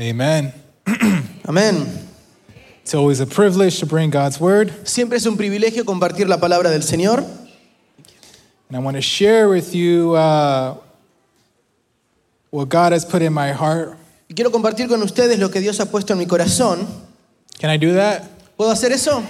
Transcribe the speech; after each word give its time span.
Amen. 0.00 0.52
Amén. 1.44 1.86
It's 2.82 2.94
always 2.94 3.20
a 3.20 3.26
privilege 3.26 3.78
to 3.80 3.86
bring 3.86 4.10
God's 4.10 4.40
word, 4.40 4.72
Siempre 4.86 5.18
es 5.18 5.26
un 5.26 5.36
privilegio 5.36 5.84
compartir 5.84 6.26
la 6.26 6.38
palabra 6.38 6.70
del 6.70 6.82
Señor. 6.82 7.18
and 8.68 8.76
I 8.76 8.78
want 8.78 8.96
to 8.96 9.02
share 9.02 9.48
with 9.48 9.74
you 9.74 10.14
uh, 10.14 10.76
what 12.50 12.68
God 12.68 12.92
has 12.92 13.04
put 13.04 13.20
in 13.20 13.32
my 13.32 13.52
heart. 13.52 13.96
Y 14.28 14.34
quiero 14.34 14.50
compartir 14.50 14.88
con 14.88 15.02
ustedes 15.02 15.38
lo 15.38 15.50
que 15.50 15.60
Dios 15.60 15.78
ha 15.80 15.86
puesto 15.86 16.12
en 16.12 16.18
mi 16.18 16.26
corazón. 16.26 16.86
Can 17.58 17.68
I 17.68 17.76
do 17.76 17.92
that? 17.94 18.22
¿Puedo 18.56 18.70
hacer 18.70 18.92
eso? 18.92 19.22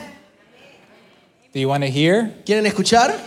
Do 1.52 1.59
you 1.59 1.68
want 1.68 1.82
to 1.82 1.91
hear? 1.91 2.32
¿Quieren 2.46 2.64
escuchar? 2.66 3.18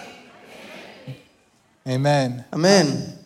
Amen. 1.85 2.45
Amén. 2.51 3.19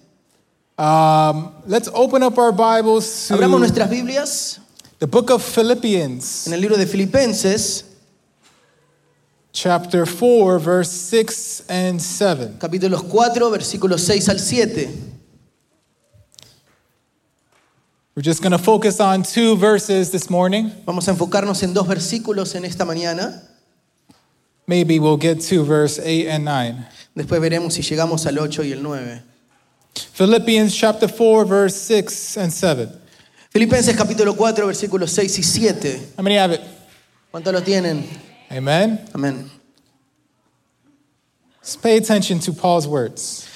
Um, 0.77 1.55
let's 1.65 1.89
open 1.91 2.21
up 2.21 2.37
our 2.37 2.51
Bibles 2.51 3.31
Abramos 3.31 3.59
nuestras 3.59 3.89
Biblias 3.89 4.59
the 4.99 5.07
book 5.07 5.29
of 5.29 5.43
Philippians, 5.43 6.47
en 6.47 6.53
el 6.53 6.59
libro 6.59 6.77
de 6.77 6.85
Filipenses, 6.85 7.83
chapter 9.51 10.05
4, 10.05 10.59
verse 10.59 10.91
6 10.91 11.65
and 11.69 12.01
7. 12.01 12.57
capítulos 12.59 13.03
4, 13.03 13.49
versículos 13.49 14.01
6 14.01 14.29
al 14.29 14.39
7. 14.39 15.13
We're 18.15 18.23
just 18.23 18.41
going 18.41 18.51
to 18.51 18.57
focus 18.57 18.99
on 18.99 19.21
two 19.21 19.55
verses 19.55 20.11
this 20.11 20.29
morning. 20.29 20.71
Vamos 20.85 21.07
a 21.07 21.11
enfocarnos 21.11 21.61
en 21.61 21.73
dos 21.73 21.87
versículos 21.87 22.55
en 22.55 22.65
esta 22.65 22.83
mañana. 22.83 23.43
Maybe 24.65 24.99
we'll 24.99 25.17
get 25.17 25.41
to 25.49 25.63
verse 25.63 25.99
8 25.99 26.27
and 26.27 26.43
9. 26.45 26.75
Después 27.15 27.39
veremos 27.39 27.73
si 27.73 27.83
llegamos 27.83 28.25
al 28.25 28.39
8 28.39 28.63
y 28.63 28.71
el 28.71 28.81
9. 28.81 29.36
Philippians 29.99 30.75
chapter 30.75 31.07
4, 31.07 31.45
verse 31.45 31.75
6 31.75 32.37
and 32.37 32.51
7. 32.51 32.89
Filipenses 33.49 33.95
capítulo 33.95 34.35
4, 34.35 34.65
versículos 34.65 35.09
6 35.09 35.39
y 35.39 35.43
7. 35.43 36.13
How 36.17 36.23
many 36.23 36.35
have 36.35 36.51
it? 36.51 36.61
¿Cuántos 37.31 37.53
lo 37.53 37.61
tienen? 37.61 38.03
Amen. 38.51 38.99
Amén. 39.13 39.49
Let's 41.59 41.75
pay 41.75 41.97
attention 41.97 42.39
to 42.39 42.53
Paul's 42.53 42.87
words. 42.87 43.47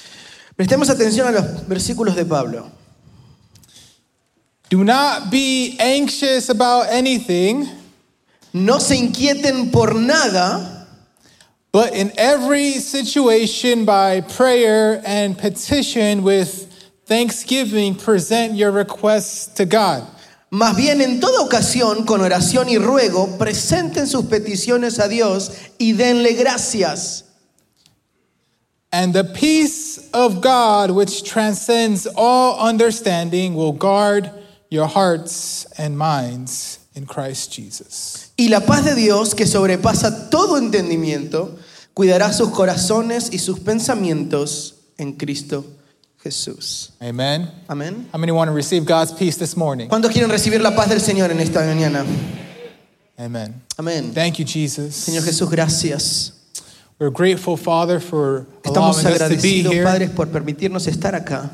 Prestemos 0.56 0.90
atención 0.90 1.26
a 1.26 1.32
los 1.32 1.66
versículos 1.66 2.14
de 2.14 2.24
Pablo. 2.24 2.70
Do 4.68 4.84
not 4.84 5.30
be 5.30 5.76
anxious 5.78 6.48
about 6.48 6.88
anything, 6.90 7.68
No 8.54 8.80
se 8.80 8.96
inquieten 8.96 9.70
por 9.70 9.94
nada, 9.94 10.71
but 11.72 11.94
in 11.94 12.12
every 12.16 12.72
situation 12.74 13.84
by 13.84 14.20
prayer 14.20 15.02
and 15.04 15.36
petition 15.36 16.22
with 16.22 16.70
thanksgiving 17.06 17.94
present 17.94 18.54
your 18.54 18.70
requests 18.70 19.46
to 19.54 19.64
God. 19.64 20.06
más 20.52 20.76
bien 20.76 21.00
en 21.00 21.18
toda 21.18 21.40
ocasión, 21.40 22.04
con 22.04 22.20
oración 22.20 22.68
y 22.68 22.76
ruego, 22.76 23.38
presenten 23.38 24.06
sus 24.06 24.26
peticiones 24.26 24.98
a 24.98 25.08
Dios 25.08 25.50
y 25.78 25.94
denle 25.94 26.34
gracias. 26.34 27.24
And 28.92 29.14
the 29.14 29.24
peace 29.24 30.10
of 30.12 30.42
God, 30.42 30.90
which 30.90 31.24
transcends 31.24 32.06
all 32.14 32.60
understanding, 32.60 33.54
will 33.54 33.72
guard 33.72 34.30
your 34.68 34.86
hearts 34.86 35.64
and 35.78 35.96
minds 35.96 36.80
in 36.94 37.06
Christ 37.06 37.50
Jesus. 37.50 38.30
Y 38.36 38.48
la 38.48 38.60
paz 38.60 38.84
de 38.84 38.94
Dios, 38.94 39.32
que 39.32 39.46
sobrepasa 39.46 40.28
todo 40.30 40.58
entendimiento, 40.58 41.58
cuidará 41.94 42.32
sus 42.32 42.50
corazones 42.50 43.28
y 43.32 43.38
sus 43.38 43.60
pensamientos 43.60 44.74
en 44.98 45.12
Cristo 45.14 45.64
Jesús. 46.22 46.92
Amen. 47.00 47.50
Amén. 47.68 48.08
How 48.12 48.18
many 48.18 48.32
want 48.32 48.48
to 48.48 48.54
receive 48.54 48.84
God's 48.84 49.12
peace 49.12 49.36
this 49.36 49.56
morning? 49.56 49.88
¿Cuántos 49.88 50.10
quieren 50.12 50.30
recibir 50.30 50.60
la 50.60 50.74
paz 50.74 50.88
del 50.88 51.00
Señor 51.00 51.30
en 51.30 51.40
esta 51.40 51.60
mañana? 51.60 52.04
Amen. 53.18 53.60
Amén. 53.76 54.12
Thank 54.14 54.38
you, 54.38 54.44
Jesus. 54.44 54.94
Señor 54.94 55.22
Jesús, 55.24 55.50
gracias. 55.50 56.32
We're 56.98 57.10
grateful, 57.10 57.56
Father, 57.56 57.98
for 58.00 58.46
Estamos 58.62 59.02
allowing 59.02 59.06
us 59.06 59.18
to 59.18 59.28
be 59.42 59.62
agradecidos, 59.64 59.72
here. 59.72 59.84
Padres, 59.84 60.10
por 60.10 60.26
permitirnos 60.26 60.86
estar 60.86 61.14
acá. 61.14 61.50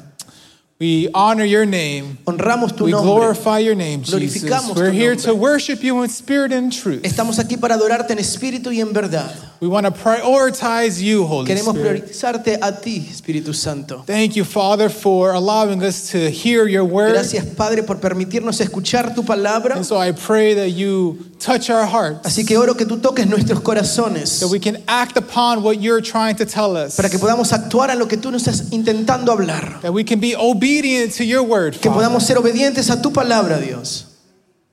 We 0.78 1.08
honor 1.12 1.44
your 1.44 1.66
name. 1.66 2.18
Honramos 2.26 2.76
tu 2.76 2.84
We 2.84 2.92
nombre. 2.92 3.10
glorify 3.10 3.58
your 3.58 3.74
name, 3.74 4.02
Jesus. 4.02 4.44
We're 4.76 4.92
here 4.92 5.14
nombre. 5.14 5.32
to 5.32 5.34
worship 5.34 5.82
you 5.82 6.02
in 6.02 6.10
spirit 6.10 6.52
and 6.52 6.70
truth. 6.72 7.02
Estamos 7.02 7.38
aquí 7.38 7.56
para 7.56 7.74
adorarte 7.74 8.12
en 8.12 8.18
espíritu 8.18 8.70
y 8.70 8.80
en 8.80 8.92
verdad. 8.92 9.34
We 9.60 9.66
want 9.66 9.86
to 9.86 9.90
prioritize 9.92 11.02
you, 11.02 11.24
Holy 11.26 11.46
Queremos 11.46 11.74
Spirit. 11.74 12.04
priorizarte 12.04 12.58
a 12.62 12.70
ti, 12.80 13.08
Espíritu 13.10 13.52
Santo. 13.52 14.04
Thank 14.06 14.36
you, 14.36 14.44
Father, 14.44 14.88
for 14.88 15.32
allowing 15.32 15.82
us 15.82 16.12
to 16.12 16.30
hear 16.30 16.68
your 16.68 16.84
word. 16.84 17.14
Gracias, 17.14 17.44
Padre, 17.56 17.82
por 17.82 17.96
permitirnos 17.96 18.60
escuchar 18.60 19.14
tu 19.16 19.24
palabra. 19.24 19.74
And 19.74 19.84
so 19.84 19.96
I 19.98 20.12
pray 20.12 20.54
that 20.54 20.70
you 20.70 21.18
touch 21.40 21.70
our 21.70 21.86
hearts, 21.86 22.24
Así 22.26 22.46
que 22.46 22.56
oro 22.56 22.74
que 22.74 22.86
tú 22.86 22.98
toques 23.00 23.26
nuestros 23.26 23.60
corazones 23.60 24.38
that 24.40 24.48
we 24.48 24.60
can 24.60 24.76
act 24.86 25.16
upon 25.16 25.62
what 25.62 25.80
you're 25.80 26.00
trying 26.02 26.36
to 26.36 26.44
tell 26.44 26.76
us, 26.76 26.96
para 26.96 27.08
que 27.08 27.18
podamos 27.18 27.52
actuar 27.52 27.90
a 27.90 27.96
lo 27.96 28.06
que 28.06 28.16
tú 28.16 28.30
nos 28.30 28.46
estás 28.46 28.72
intentando 28.72 29.32
hablar. 29.32 29.80
that 29.82 29.92
we 29.92 30.04
can 30.04 30.20
be 30.20 30.36
obedient 30.36 31.12
to 31.12 31.24
your 31.24 31.42
word, 31.42 31.72
Que 31.80 31.90
Father. 31.90 31.94
podamos 32.08 32.22
ser 32.24 32.36
obedientes 32.38 32.90
a 32.90 33.00
tu 33.02 33.10
palabra, 33.12 33.58
Dios. 33.60 34.04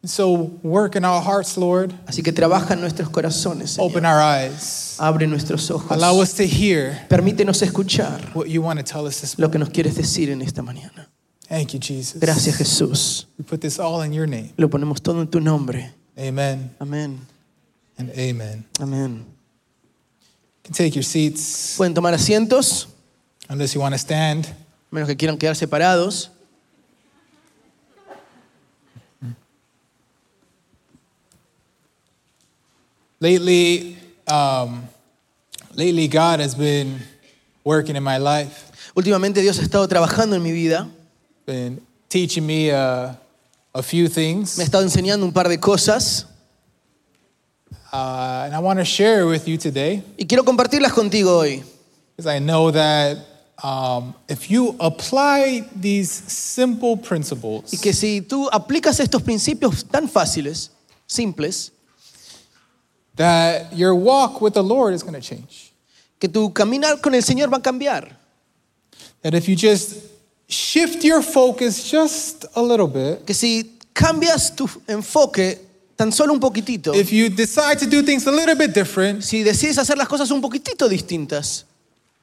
So 0.06 0.52
work 0.64 0.96
in 0.96 1.04
our 1.06 1.22
hearts, 1.22 1.58
Lord. 1.58 1.94
Así 2.08 2.22
que 2.24 2.32
trabaja 2.32 2.74
en 2.74 2.82
nuestros 2.82 3.10
corazones, 3.10 3.72
Señor. 3.72 3.90
Open 3.92 4.06
our 4.06 4.22
eyes. 4.22 4.98
Abre 5.00 5.28
nuestros 5.28 5.70
ojos. 5.72 5.92
Allow 5.92 6.22
us 6.22 6.34
to 6.36 6.44
hear 6.44 7.06
Permítenos 7.10 7.62
escuchar 7.62 8.22
what 8.36 8.48
you 8.48 8.62
want 8.62 8.80
to 8.80 8.84
tell 8.84 9.06
us 9.06 9.22
this 9.22 9.38
lo 9.40 9.50
que 9.50 9.58
nos 9.60 9.70
quieres 9.70 9.96
decir 9.96 10.30
en 10.30 10.42
esta 10.42 10.62
mañana. 10.62 11.08
Thank 11.48 11.74
you, 11.74 11.80
Jesus. 11.80 12.20
Gracias, 12.20 12.58
Jesús. 12.58 13.26
We 13.38 13.44
put 13.46 13.62
this 13.62 13.80
all 13.80 14.02
in 14.04 14.14
your 14.14 14.28
name. 14.28 14.54
Lo 14.58 14.68
ponemos 14.70 15.02
todo 15.02 15.22
en 15.22 15.28
tu 15.28 15.40
nombre. 15.40 15.92
Amen 16.18 16.72
Amén. 16.80 17.20
and 17.98 18.10
amen. 18.12 18.66
Amén. 18.80 19.26
You 20.64 20.64
can 20.64 20.74
take 20.74 20.96
your 20.96 21.04
seats 21.04 21.76
Pueden 21.78 21.94
tomar 21.94 22.14
asientos, 22.14 22.88
unless 23.50 23.74
you 23.76 23.82
want 23.82 23.94
to 23.94 24.00
stand. 24.00 24.48
menos 24.92 25.08
que 25.08 25.16
quieran 25.16 25.38
quedar 25.38 25.56
separados. 25.56 26.30
Lately, 33.30 33.97
um, 34.28 34.84
lately 35.74 36.08
God 36.08 36.40
has 36.40 36.53
been 36.53 37.00
working 37.63 37.96
in 37.96 38.03
my 38.03 38.19
life, 38.19 38.72
Últimamente 38.96 39.41
Dios 39.41 39.58
ha 39.58 39.63
estado 39.63 39.88
trabajando 39.88 40.36
en 40.36 40.44
mi 40.44 40.52
vida. 40.52 40.88
been 41.47 41.81
teaching 42.08 42.46
me 42.46 42.69
uh, 42.69 43.14
a 43.74 43.81
few 43.81 44.08
things, 44.08 44.56
Me 44.59 44.64
ha 44.64 44.68
estado 44.68 44.84
enseñando 44.84 45.25
un 45.25 45.31
par 45.34 45.50
de 45.50 45.58
cosas 45.59 46.28
uh, 47.91 48.44
and 48.46 48.53
I 48.53 48.59
want 48.59 48.78
to 48.78 48.85
share 48.85 49.25
with 49.25 49.47
you 49.47 49.58
today 49.58 50.03
y 50.19 50.28
quiero 50.28 50.44
compartirlas 50.44 50.94
contigo 50.94 51.40
hoy. 51.40 51.64
because 52.16 52.28
I 52.28 52.38
know 52.38 52.69
that 52.69 53.18
um, 53.64 54.14
if 54.30 54.52
you 54.52 54.75
apply 54.80 55.68
these 55.75 56.12
simple 56.12 56.96
principles, 56.96 57.74
Y 57.74 57.80
que 57.80 57.91
si 57.91 58.22
tú 58.22 58.47
aplicas 58.52 59.00
estos 59.00 59.24
principios 59.24 59.84
tan 59.84 60.08
fáciles, 60.08 60.69
simples, 61.08 61.72
that 63.16 63.76
your 63.76 63.96
walk 63.96 64.42
with 64.42 64.53
the 64.53 64.64
Lord 64.64 64.94
is 64.94 65.03
going 65.03 65.14
to 65.14 65.22
change. 65.22 65.72
que 66.20 66.30
tu 66.30 66.52
caminar 66.53 67.02
con 67.02 67.14
el 67.14 67.22
Señor 67.22 67.52
va 67.52 67.58
a 67.58 67.62
cambiar. 67.62 68.16
That 69.22 69.34
if 69.34 69.48
you 69.48 69.56
just 69.56 69.98
shift 70.48 71.03
your 71.03 71.22
focus 71.22 71.90
just 71.90 72.46
a 72.56 72.62
little 72.62 72.88
bit, 72.88 73.26
Que 73.26 73.34
si 73.34 73.78
cambias 73.94 74.56
tu 74.56 74.70
enfoque 74.88 75.59
tan 75.96 76.12
solo 76.12 76.34
un 76.34 76.40
poquitito, 76.40 76.94
if 76.94 77.12
you 77.12 77.30
decide 77.30 77.80
to 77.80 77.86
do 77.86 78.02
things 78.03 78.26
a 78.28 78.31
little 78.31 78.56
bit 78.56 78.74
different, 78.74 79.24
si 79.24 79.44
decides 79.44 79.78
hacer 79.78 79.97
las 79.97 80.08
cosas 80.08 80.30
un 80.32 80.42
poquitito 80.42 80.88
distintas, 80.88 81.64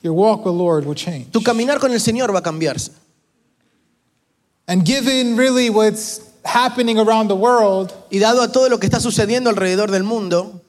your 0.02 0.12
walk 0.14 0.44
with 0.44 0.52
the 0.52 0.58
Lord 0.58 0.84
will 0.86 0.94
change. 0.94 1.30
tu 1.32 1.42
caminar 1.42 1.78
con 1.78 1.92
el 1.92 2.00
Señor 2.00 2.32
va 2.32 2.38
a 2.38 2.42
cambiarse. 2.42 2.90
And 4.68 4.84
given 4.86 5.36
really 5.36 5.70
what's 5.70 6.20
happening 6.44 6.98
around 6.98 7.28
the 7.28 7.36
world, 7.36 7.92
Y 8.10 8.18
dado 8.18 8.42
a 8.42 8.52
todo 8.52 8.68
lo 8.68 8.78
que 8.78 8.86
está 8.86 9.00
sucediendo 9.00 9.50
alrededor 9.50 9.90
del 9.90 10.04
mundo, 10.04 10.61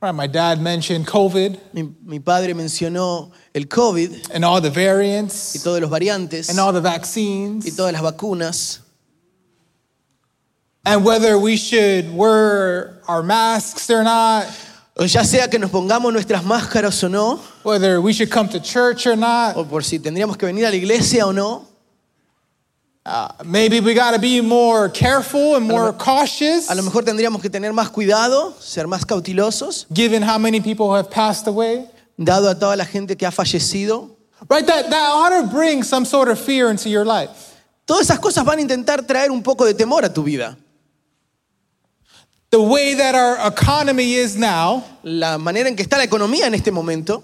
right, 0.00 0.14
my 0.14 0.26
dad 0.26 0.60
mentioned 0.60 1.06
COVID 1.06 1.58
mi, 1.74 1.88
mi 2.04 2.18
padre 2.18 2.54
mencionó 2.54 3.30
el 3.54 3.64
COVID 3.64 4.30
and 4.34 4.44
all 4.44 4.60
the 4.60 4.70
y 4.70 4.74
variants 4.74 5.62
todos 5.62 5.80
los 5.80 5.90
variantes 5.90 6.48
and 6.48 6.58
all 6.58 6.72
the 6.72 6.80
y 6.80 6.82
vaccines, 6.82 7.76
todas 7.76 7.92
las 7.92 8.02
vacunas, 8.02 8.80
and 10.84 11.04
whether 11.04 11.38
we 11.38 11.56
should 11.56 12.10
wear 12.14 13.00
our 13.06 13.22
masks 13.22 13.90
or 13.90 14.02
not, 14.02 14.46
o 14.96 15.04
ya 15.04 15.22
sea 15.22 15.48
que 15.48 15.58
nos 15.58 15.70
pongamos 15.70 16.12
nuestras 16.12 16.42
máscaras 16.44 17.02
o 17.04 17.08
no, 17.08 17.40
whether 17.62 18.00
we 18.00 18.12
should 18.12 18.30
come 18.30 18.48
to 18.48 18.58
church 18.60 19.06
or 19.06 19.16
not. 19.16 19.56
o 19.56 19.64
por 19.64 19.82
si 19.84 19.98
tendríamos 19.98 20.38
que 20.38 20.46
venir 20.46 20.64
a 20.64 20.70
la 20.70 20.76
iglesia 20.76 21.26
o 21.26 21.32
no, 21.32 21.66
Uh, 23.04 23.28
maybe 23.46 23.80
we 23.80 23.94
got 23.94 24.12
to 24.12 24.20
be 24.20 24.40
more 24.42 24.90
careful 24.90 25.56
and 25.56 25.66
more 25.66 25.92
cautious, 25.92 26.70
a 26.70 26.74
lo 26.74 26.82
mejor 26.82 27.02
tendríamos 27.02 27.40
que 27.40 27.48
tener 27.48 27.72
más 27.72 27.90
cuidado, 27.90 28.52
ser 28.60 28.84
más 28.86 29.06
cautelosos, 29.06 29.86
given 29.92 30.22
how 30.22 30.38
many 30.38 30.60
people 30.60 30.94
have 30.94 31.10
passed 31.10 31.46
away. 31.46 31.86
dado 32.20 32.50
a 32.50 32.54
toda 32.54 32.76
la 32.76 32.84
gente 32.84 33.16
que 33.16 33.26
ha 33.26 33.30
fallecido. 33.30 34.10
Right? 34.48 34.66
That, 34.66 34.90
that 34.90 35.10
ought 35.12 35.40
to 35.40 35.48
bring 35.48 35.82
some 35.82 36.04
sort 36.04 36.28
of 36.28 36.38
fear 36.38 36.70
into 36.70 36.88
your 36.88 37.04
life. 37.04 37.56
Todas 37.86 38.08
esas 38.08 38.20
cosas 38.20 38.44
van 38.44 38.58
a 38.58 38.62
intentar 38.62 39.06
traer 39.06 39.30
un 39.30 39.42
poco 39.42 39.64
de 39.64 39.74
temor 39.74 40.04
a 40.04 40.12
tu 40.12 40.22
vida. 40.22 40.56
The 42.50 42.60
way 42.60 42.94
that 42.94 43.14
our 43.14 43.46
economy 43.46 44.14
is 44.14 44.36
now, 44.36 44.84
La 45.02 45.38
manera 45.38 45.68
en 45.68 45.76
que 45.76 45.82
está 45.84 45.96
la 45.96 46.04
economía 46.04 46.46
en 46.46 46.54
este 46.54 46.72
momento, 46.72 47.22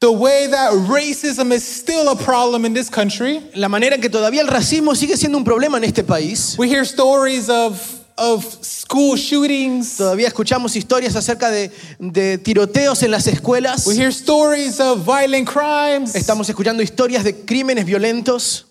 the 0.00 0.12
way 0.12 0.46
that 0.46 0.70
racism 0.88 1.50
is 1.50 1.66
still 1.66 2.08
a 2.10 2.16
problem 2.16 2.64
in 2.64 2.72
this 2.72 2.88
country. 2.88 3.40
la 3.54 3.68
manera 3.68 3.96
en 3.96 4.00
que 4.00 4.08
todavía 4.08 4.42
el 4.42 4.46
racismo 4.46 4.94
sigue 4.94 5.16
siendo 5.16 5.36
un 5.38 5.44
problema 5.44 5.76
en 5.78 5.84
este 5.84 6.04
país. 6.04 6.56
We 6.56 6.68
hear 6.68 6.84
stories 6.84 7.48
of, 7.48 7.80
of 8.16 8.44
school 8.62 9.16
shootings. 9.16 9.96
Todavía 9.96 10.28
escuchamos 10.28 10.76
historias 10.76 11.16
acerca 11.16 11.50
de, 11.50 11.72
de 11.98 12.38
tiroteos 12.38 13.02
en 13.02 13.10
las 13.10 13.26
escuelas. 13.26 13.86
We 13.86 13.96
hear 13.96 14.12
stories 14.12 14.78
of 14.78 15.04
violent 15.04 15.48
crimes. 15.48 16.14
Estamos 16.14 16.48
escuchando 16.48 16.80
historias 16.82 17.24
de 17.24 17.44
crímenes 17.44 17.84
violentos. 17.84 18.66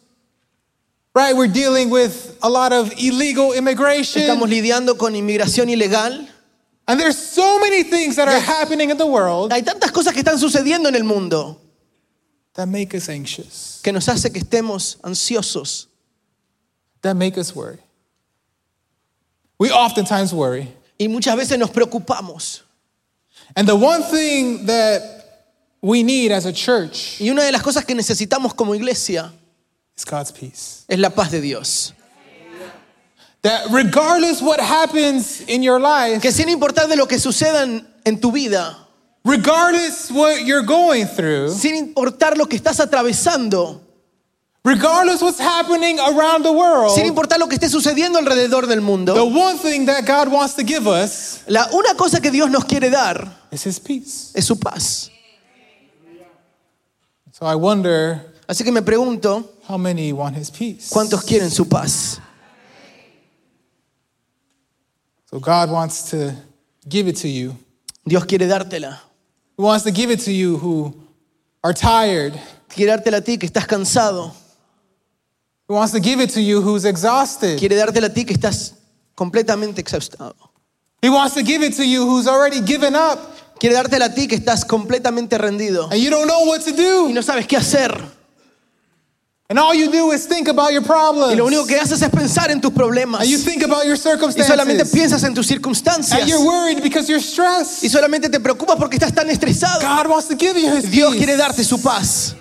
Right? 1.14 1.36
We're 1.36 1.52
dealing 1.52 1.90
with 1.90 2.38
a 2.42 2.50
lot 2.50 2.72
of 2.72 2.94
illegal 2.98 3.54
immigration. 3.54 4.22
Estamos 4.22 4.48
lidiando 4.48 4.98
con 4.98 5.16
inmigración 5.16 5.68
ilegal. 5.68 6.30
And 6.88 7.00
there's 7.00 7.18
so 7.18 7.60
many 7.60 7.84
things 7.84 8.16
that 8.16 8.30
are 8.30 8.40
happening 8.40 8.90
in 8.90 8.98
the 8.98 9.06
world 9.06 9.52
Hay 9.52 9.62
tantas 9.62 9.92
cosas 9.92 10.14
que 10.14 10.24
están 10.24 10.40
sucediendo 10.40 10.88
en 10.88 10.96
el 10.96 11.04
mundo 11.04 11.60
that 12.54 12.68
make 12.68 12.96
us 12.96 13.10
anxious, 13.10 13.82
que 13.84 13.92
nos 13.92 14.08
hace 14.08 14.32
que 14.32 14.42
estemos 14.42 14.98
ansiosos, 15.02 15.88
that 17.02 17.16
make 17.16 17.38
us 17.38 17.56
worry. 17.56 17.80
We 19.60 19.70
oftentimes 19.72 20.34
worry. 20.34 20.74
y 21.00 21.08
muchas 21.08 21.36
veces 21.36 21.60
nos 21.60 21.70
preocupamos. 21.70 22.62
And 23.56 23.68
the 23.68 23.76
one 23.76 24.02
thing 24.04 24.66
that 24.66 25.02
we 25.82 26.04
need 26.04 26.32
as 26.32 26.46
a 26.46 26.52
church 26.52 27.20
Y 27.22 27.30
una 27.30 27.44
de 27.44 27.52
las 27.52 27.62
cosas 27.62 27.86
que 27.86 27.94
necesitamos 27.96 28.56
como 28.56 28.74
iglesia 28.74 29.32
is 29.96 30.06
God's 30.06 30.32
peace. 30.32 30.86
es 30.88 31.00
la 31.00 31.10
paz 31.10 31.32
de 31.32 31.42
Dios. 31.42 31.94
That 33.48 33.68
regardless 33.72 34.42
what 34.42 34.60
happens 34.60 35.40
in 35.48 35.64
your 35.64 35.80
life, 35.80 36.22
Que 36.22 36.34
sin 36.34 36.50
importar 36.50 36.90
de 36.90 36.98
lo 36.98 37.08
que 37.08 37.18
suceda 37.18 37.64
en, 37.64 37.88
en 38.04 38.20
tu 38.20 38.30
vida, 38.34 38.78
regardless 39.24 40.12
what 40.12 40.44
you're 40.46 40.66
going 40.66 41.06
through, 41.06 41.52
sin 41.52 41.76
importar 41.76 42.38
lo 42.38 42.46
que 42.48 42.58
estás 42.58 42.82
atravesando, 42.82 43.80
regardless 44.66 45.22
what's 45.22 45.40
happening 45.40 45.98
around 45.98 46.44
the 46.44 46.52
world, 46.52 46.92
sin 46.94 47.06
importar 47.06 47.40
lo 47.40 47.48
que 47.48 47.56
esté 47.56 47.70
sucediendo 47.70 48.20
alrededor 48.20 48.68
del 48.68 48.80
the 48.80 48.86
mundo, 48.86 49.14
one 49.24 49.58
thing 49.58 49.86
that 49.86 50.06
God 50.06 50.28
wants 50.28 50.56
to 50.56 50.64
give 50.64 50.86
us 50.86 51.44
la 51.48 51.70
una 51.72 51.96
cosa 51.96 52.20
que 52.20 52.32
Dios 52.32 52.50
nos 52.50 52.66
quiere 52.66 52.90
dar 52.90 53.32
is 53.50 53.66
his 53.66 53.80
peace. 53.80 54.34
es 54.36 54.44
su 54.44 54.58
paz. 54.58 55.10
So 57.32 57.46
I 57.46 57.56
wonder 57.56 58.34
Así 58.46 58.66
que 58.66 58.74
me 58.74 58.82
pregunto, 58.82 59.44
how 59.70 59.78
many 59.78 60.12
want 60.12 60.36
his 60.36 60.52
peace. 60.52 60.90
¿cuántos 60.90 61.24
quieren 61.24 61.50
su 61.50 61.66
paz? 61.66 62.20
So 65.30 65.40
God 65.40 65.70
wants 65.70 66.10
to 66.12 66.34
give 66.88 67.08
it 67.08 67.18
to 67.18 67.28
you. 67.28 67.56
Dios 68.06 68.26
quiere 68.26 68.48
dártela. 68.48 69.00
He 69.58 69.64
wants 69.64 69.84
to 69.84 69.92
give 69.92 70.10
it 70.10 70.20
to 70.22 70.32
you 70.32 70.58
who 70.58 70.94
are 71.64 71.74
tired. 71.74 72.34
Quiere 72.70 72.92
dártela 72.98 73.18
a 73.18 73.22
ti 73.22 73.38
que 73.38 73.48
estás 73.48 73.68
cansado. 73.68 74.32
He 75.68 75.74
wants 75.74 75.92
to 75.92 76.00
give 76.00 76.22
it 76.22 76.30
to 76.32 76.42
you 76.42 76.62
who's 76.62 76.86
exhausted. 76.86 77.60
Quiere 77.60 77.76
dártela 77.76 78.06
a 78.08 78.14
ti 78.14 78.24
que 78.24 78.34
estás 78.34 78.74
completamente 79.16 79.82
exhaustado. 79.82 80.36
He 81.02 81.10
wants 81.10 81.36
to 81.36 81.44
give 81.44 81.62
it 81.62 81.76
to 81.76 81.86
you 81.86 82.06
who's 82.08 82.28
already 82.28 82.62
given 82.62 82.96
up 82.96 83.20
Quiere 83.60 83.76
dártela 83.76 84.06
a 84.06 84.14
ti 84.14 84.28
que 84.28 84.36
estás 84.36 84.66
completamente 84.66 85.38
rendido 85.38 85.90
and 85.92 86.00
you 86.00 86.10
don't 86.10 86.28
know 86.28 86.46
what 86.46 86.62
to 86.64 86.72
y 86.72 86.76
do. 86.76 87.10
no 87.14 87.22
sabes 87.22 87.48
qué 87.48 87.58
hacer. 87.58 87.92
And 89.50 89.58
all 89.58 89.74
you 89.74 89.90
do 89.90 90.12
is 90.12 90.26
think 90.28 90.50
about 90.50 90.74
your 90.74 90.82
Y 90.82 90.86
problems. 90.86 91.38
lo 91.38 91.46
único 91.46 91.66
que 91.66 91.80
haces 91.80 92.02
es 92.02 92.10
pensar 92.10 92.52
en 92.52 92.60
tus 92.60 92.72
problemas. 92.74 93.22
And 93.22 93.30
you 93.30 93.38
think 93.38 93.64
about 93.64 93.86
your 93.86 93.96
Y 93.96 93.98
solamente 93.98 94.84
circumstances. 94.84 94.92
piensas 94.92 95.24
en 95.24 95.34
tus 95.34 95.46
And 95.50 95.56
circunstancias. 95.56 96.28
you're 96.28 96.44
worried 96.46 96.84
because 96.84 97.08
you're 97.08 97.22
stressed. 97.24 97.82
Y 97.84 97.88
solamente 97.90 98.30
te 98.30 98.40
preocupas 98.42 98.76
porque 98.78 98.98
estás 98.98 99.14
tan 99.14 99.30
estresado. 99.30 99.80
God 99.80 100.08
wants 100.10 100.28
to 100.28 100.36
give 100.36 100.58
you 100.60 100.70
his 100.76 100.92
Dios 100.92 101.12
peace. 101.14 101.26
quiere 101.26 101.38
darte 101.38 101.64
su 101.64 101.78
paz. 101.82 102.36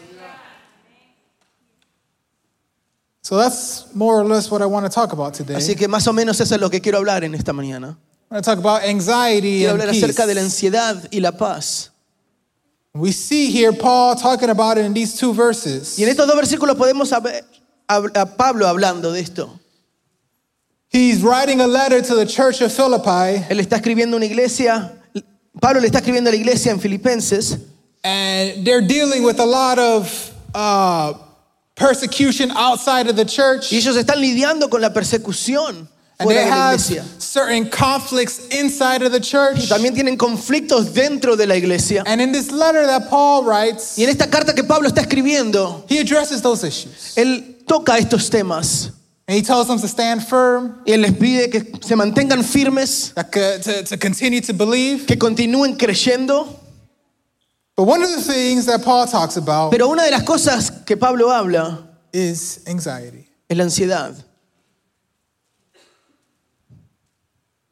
So 3.22 3.36
that's 3.36 3.86
more 3.94 4.20
or 4.20 4.24
less 4.24 4.50
what 4.50 4.60
I 4.62 4.66
want 4.66 4.84
to 4.86 4.90
talk 4.90 5.12
about 5.12 5.34
today. 5.34 5.54
Así 5.56 5.76
que 5.76 5.86
más 5.88 6.06
o 6.08 6.12
menos 6.12 6.40
eso 6.40 6.54
es 6.54 6.60
lo 6.60 6.70
que 6.70 6.80
quiero 6.80 6.98
hablar 6.98 7.22
en 7.24 7.34
esta 7.34 7.52
mañana. 7.52 7.96
I 8.30 8.34
want 8.34 8.44
to 8.44 8.50
talk 8.50 8.58
about 8.58 8.82
anxiety 8.82 9.58
Quiero 9.60 9.74
and 9.74 9.80
hablar 9.82 9.92
peace. 9.94 10.04
acerca 10.04 10.26
de 10.26 10.34
la 10.34 10.40
ansiedad 10.42 11.08
y 11.12 11.20
la 11.20 11.32
paz. 11.36 11.92
We 12.96 13.12
see 13.12 13.50
here 13.50 13.72
Paul 13.72 14.16
talking 14.16 14.48
about 14.50 14.78
it 14.78 14.84
in 14.84 14.94
these 14.94 15.18
two 15.18 15.32
verses. 15.34 15.98
Y 15.98 16.04
en 16.04 16.08
estos 16.10 16.26
dos 16.26 16.36
versículos 16.36 16.76
podemos 16.76 17.10
ver 17.22 17.44
a 17.88 17.96
a 18.22 18.26
Pablo 18.26 18.66
hablando 18.66 19.12
de 19.12 19.20
esto. 19.20 19.60
He's 20.88 21.22
writing 21.22 21.60
a 21.60 21.66
letter 21.66 22.00
to 22.00 22.14
the 22.14 22.26
church 22.26 22.60
of 22.62 22.72
Philippi, 22.72 23.44
Él 23.50 23.60
está 23.60 23.76
escribiendo 23.76 24.16
una 24.16 24.24
iglesia, 24.24 24.92
Pablo 25.60 25.80
le 25.80 25.88
está 25.88 25.98
escribiendo 25.98 26.30
a 26.30 26.32
la 26.32 26.38
iglesia 26.38 26.72
en 26.72 26.80
Filipenses 26.80 27.58
and 28.04 28.64
they're 28.64 28.86
dealing 28.86 29.24
with 29.24 29.40
a 29.40 29.44
lot 29.44 29.78
of 29.78 30.32
uh, 30.54 31.12
persecution 31.74 32.50
outside 32.52 33.08
of 33.08 33.16
the 33.16 33.24
church. 33.24 33.72
y 33.72 33.78
ellos 33.78 33.96
están 33.96 34.20
lidiando 34.20 34.70
con 34.70 34.80
la 34.80 34.90
persecución 34.90 35.88
And 36.18 36.30
they 36.30 36.44
have 36.44 36.80
certain 37.18 37.68
conflicts 37.68 38.48
inside 38.48 39.02
of 39.02 39.12
the 39.12 39.20
church. 39.20 39.68
También 39.68 39.94
tienen 39.94 40.16
conflictos 40.16 40.94
dentro 40.94 41.36
de 41.36 41.46
la 41.46 41.54
iglesia. 41.56 42.02
And 42.06 42.20
in 42.22 42.32
this 42.32 42.50
letter 42.50 42.86
that 42.86 43.10
Paul 43.10 43.44
writes, 43.44 43.98
Y 43.98 44.04
en 44.04 44.08
esta 44.10 44.26
carta 44.30 44.54
que 44.54 44.64
Pablo 44.64 44.88
está 44.88 45.02
escribiendo, 45.02 45.84
he 45.90 45.98
addresses 45.98 46.40
those 46.40 46.64
issues. 46.64 47.14
él 47.16 47.56
toca 47.66 47.98
estos 47.98 48.30
temas 48.30 48.92
And 49.28 49.36
he 49.36 49.42
tells 49.42 49.66
them 49.66 49.78
to 49.80 49.88
stand 49.88 50.22
firm, 50.24 50.82
y 50.86 50.92
él 50.92 51.00
les 51.02 51.10
pide 51.12 51.50
que 51.50 51.60
se 51.82 51.96
mantengan 51.96 52.44
firmes, 52.44 53.12
co- 53.12 53.58
to, 53.58 53.82
to 53.82 53.96
continue 53.98 54.40
to 54.40 54.54
believe. 54.54 55.04
que 55.06 55.16
continúen 55.18 55.76
creyendo. 55.76 56.46
But 57.76 57.84
one 57.84 58.02
of 58.04 58.08
the 58.08 58.22
things 58.22 58.64
that 58.66 58.82
Paul 58.84 59.06
talks 59.06 59.36
about 59.36 59.70
Pero 59.72 59.88
una 59.90 60.04
de 60.04 60.12
las 60.12 60.22
cosas 60.22 60.70
que 60.86 60.96
Pablo 60.96 61.30
habla 61.30 61.82
is 62.12 62.60
anxiety. 62.66 63.28
es 63.50 63.56
la 63.58 63.64
ansiedad. 63.64 64.14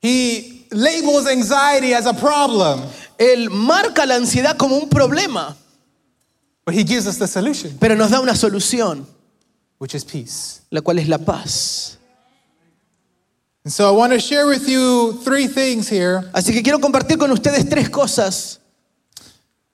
He 0.05 0.67
labels 0.71 1.27
anxiety 1.27 1.95
as 1.95 2.05
a 2.05 2.13
problem, 2.13 2.83
Él 3.19 3.49
marca 3.49 4.05
la 4.05 4.17
ansiedad 4.17 4.55
como 4.59 4.77
un 4.77 4.91
problema, 4.91 5.57
but 6.67 6.75
he 6.75 6.85
gives 6.85 7.07
us 7.07 7.17
the 7.19 7.27
solution, 7.27 7.79
pero 7.81 7.95
nos 7.95 8.11
da 8.11 8.21
una 8.21 8.35
solución, 8.35 9.07
which 9.79 9.95
is 9.95 10.05
peace. 10.05 10.61
la 10.71 10.83
cual 10.83 10.99
es 10.99 11.09
la 11.09 11.17
paz. 11.17 11.97
And 13.65 13.73
so 13.73 13.89
I 13.89 13.97
want 13.97 14.13
to 14.13 14.21
share 14.21 14.47
with 14.47 14.69
you 14.69 15.19
three 15.25 15.49
things 15.49 15.89
here, 15.89 16.21
Así 16.35 16.53
que 16.53 16.63
quiero 16.63 16.81
compartir 16.81 17.17
con 17.17 17.31
ustedes 17.31 17.67
tres 17.67 17.89
cosas, 17.89 18.59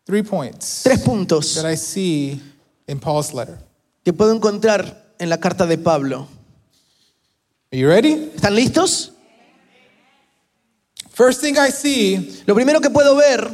three 0.07 0.23
points 0.23 0.85
tres 0.85 1.01
puntos 1.01 1.57
that 1.57 1.69
I 1.69 1.75
see 1.77 2.41
in 2.87 3.01
Paul's 3.01 3.35
letter. 3.35 3.59
que 4.05 4.13
puedo 4.13 4.33
encontrar 4.33 5.13
en 5.19 5.29
la 5.29 5.39
carta 5.39 5.67
de 5.67 5.77
Pablo. 5.77 6.29
Are 7.73 7.79
you 7.81 7.89
ready? 7.89 8.31
¿Están 8.37 8.55
listos? 8.55 9.11
First 11.21 11.43
thing 11.43 11.59
I 11.59 11.71
see 11.71 12.43
Lo 12.47 12.55
primero 12.55 12.81
que 12.81 12.89
puedo 12.89 13.15
ver 13.15 13.47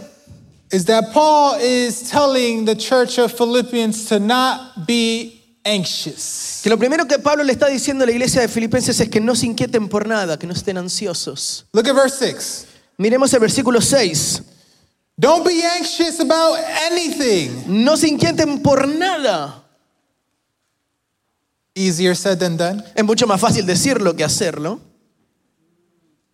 is 0.71 0.85
that 0.85 1.13
Paul 1.13 1.59
is 1.61 2.09
telling 2.09 2.65
the 2.65 2.77
church 2.77 3.19
of 3.19 3.33
Philippians 3.33 4.07
to 4.09 4.21
not 4.21 4.87
be 4.87 5.43
anxious. 5.65 6.61
que 6.63 6.71
lo 6.71 6.77
primero 6.77 7.07
que 7.07 7.19
Pablo 7.19 7.43
le 7.43 7.53
está 7.53 7.67
diciendo 7.67 8.05
a 8.05 8.07
la 8.07 8.13
iglesia 8.13 8.41
de 8.41 8.47
Filipenses 8.47 9.01
es 9.01 9.09
que 9.09 9.21
no 9.21 9.35
se 9.35 9.47
inquieten 9.47 9.89
por 9.89 10.07
nada, 10.07 10.39
que 10.39 10.47
no 10.47 10.53
estén 10.53 10.79
ansiosos. 10.79 11.67
Look 11.73 11.89
at 11.89 11.95
verse 11.97 12.19
6. 12.19 12.67
Miremos 12.99 13.35
el 13.35 13.41
versículo 13.41 13.81
6. 13.81 14.43
Don't 15.19 15.45
be 15.45 15.65
anxious 15.65 16.21
about 16.21 16.61
anything. 16.89 17.65
No 17.67 17.97
se 17.97 18.07
inquieten 18.07 18.63
por 18.63 18.87
nada. 18.87 19.65
Easier 21.75 22.15
said 22.15 22.39
than 22.39 22.57
done. 22.57 22.85
Es 22.95 23.05
mucho 23.05 23.27
más 23.27 23.41
fácil 23.41 23.67
decirlo 23.67 24.15
que 24.15 24.23
hacerlo. 24.23 24.81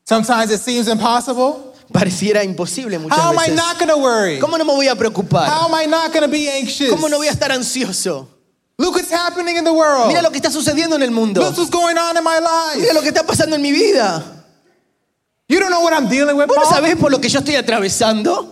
Sometimes 0.04 0.50
it 0.50 0.60
seems 0.60 0.88
impossible. 0.88 1.74
Pareciera 1.92 2.42
imposible 2.42 2.98
muchas 2.98 3.18
How 3.18 3.30
am 3.32 3.38
I 3.38 3.48
veces. 3.48 3.56
not 3.56 3.78
to 3.78 3.98
worry? 3.98 4.38
¿Cómo 4.38 4.56
no 4.56 4.64
me 4.64 4.72
voy 4.72 4.88
a 4.88 4.94
preocupar? 4.94 5.46
How 5.46 5.66
am 5.66 5.74
I 5.74 5.86
not 5.86 6.12
to 6.12 6.28
be 6.28 6.48
anxious? 6.48 6.90
¿Cómo 6.90 7.08
no 7.08 7.18
voy 7.18 7.28
a 7.28 7.32
estar 7.32 7.50
ansioso? 7.52 8.28
Look 8.78 8.94
what's 8.94 9.10
happening 9.12 9.56
in 9.56 9.64
the 9.64 9.72
world. 9.72 10.08
Mira 10.08 10.22
lo 10.22 10.30
que 10.30 10.38
está 10.38 10.50
sucediendo 10.50 10.96
en 10.96 11.02
el 11.02 11.10
mundo. 11.10 11.40
Look 11.42 11.56
what's 11.56 11.70
going 11.70 11.98
on 11.98 12.16
in 12.16 12.24
my 12.24 12.40
Mira 12.40 12.74
life. 12.74 12.94
lo 12.94 13.02
que 13.02 13.08
está 13.08 13.24
pasando 13.24 13.56
en 13.56 13.62
mi 13.62 13.70
vida. 13.72 14.22
You 15.48 15.60
don't 15.60 15.70
know 15.70 15.82
what 15.82 15.92
I'm 15.92 16.08
dealing 16.08 16.36
with, 16.36 16.46
¿Vos 16.48 16.56
no 16.56 16.64
sabés 16.64 16.96
por 16.96 17.10
lo 17.10 17.20
que 17.20 17.28
yo 17.28 17.40
estoy 17.40 17.56
atravesando? 17.56 18.51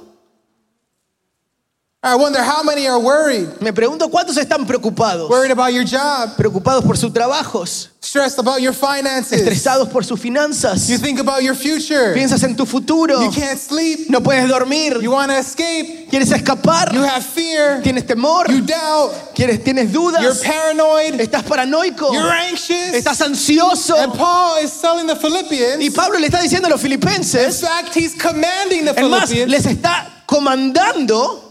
I 2.03 2.17
wonder 2.17 2.43
how 2.43 2.63
many 2.63 2.87
are 2.89 2.99
worried. 2.99 3.61
Me 3.61 3.75
pregunto 3.75 4.09
cuántos 4.11 4.39
están 4.39 4.67
preocupados. 4.67 5.29
Worried 5.29 5.51
about 5.51 5.71
your 5.75 5.85
job, 5.85 6.35
Preocupados 6.35 6.83
por 6.83 6.97
sus 6.97 7.13
trabajos, 7.13 7.91
stressed 8.01 8.39
about 8.39 8.63
your 8.63 8.73
finances. 8.73 9.39
estresados 9.39 9.87
por 9.91 10.03
sus 10.03 10.19
finanzas. 10.19 10.89
You 10.89 10.97
think 10.97 11.21
about 11.21 11.43
your 11.43 11.55
future. 11.55 12.15
Piensas 12.15 12.43
en 12.43 12.57
tu 12.57 12.65
futuro. 12.65 13.21
You 13.23 13.31
can't 13.31 13.59
sleep. 13.59 14.09
No 14.09 14.23
puedes 14.23 14.49
dormir. 14.49 14.99
You 15.03 15.11
want 15.11 15.31
to 15.31 15.37
escape. 15.37 16.09
Quieres 16.11 16.33
escapar. 16.33 16.91
You 16.95 17.03
have 17.05 17.23
fear. 17.23 17.83
Tienes 17.83 18.07
temor. 18.07 18.49
You 18.49 18.63
doubt. 18.63 19.35
Quieres, 19.35 19.63
tienes 19.63 19.93
You're 19.93 20.11
dudas. 20.13 20.41
paranoid. 20.43 21.21
Estás 21.21 21.43
paranoico. 21.43 22.15
You're 22.15 22.33
anxious. 22.33 22.95
Estás 22.95 23.21
ansioso. 23.21 23.95
And 24.03 24.15
Paul 24.15 24.57
is 24.65 24.73
telling 24.81 25.07
the 25.07 25.17
Philippians. 25.17 25.83
Y 25.85 25.91
Pablo 25.91 26.19
le 26.19 26.29
está 26.29 26.41
diciendo 26.41 26.67
a 26.67 26.71
los 26.71 26.83
In 26.83 26.93
filipenses, 26.93 27.61
fact, 27.61 27.95
he's 27.95 28.15
commanding 28.15 28.87
the 28.87 28.93
es 28.99 29.07
más, 29.07 29.29
Philippians, 29.29 29.51
les 29.51 29.67
está 29.67 30.07
comandando, 30.25 31.50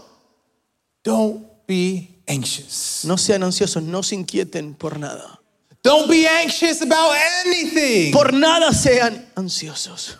don't 1.10 1.46
be 1.66 2.08
anxious. 2.26 3.04
no 3.04 3.16
sean 3.16 3.42
ansiosos, 3.42 3.82
no 3.82 4.02
se 4.02 4.14
inquieten 4.14 4.74
por 4.74 4.98
nada. 4.98 5.40
Don't 5.82 6.08
be 6.08 6.26
anxious 6.26 6.82
about 6.82 7.16
anything. 7.46 8.12
Por 8.12 8.32
nada 8.32 8.72
sean 8.72 9.26
ansiosos. 9.34 10.16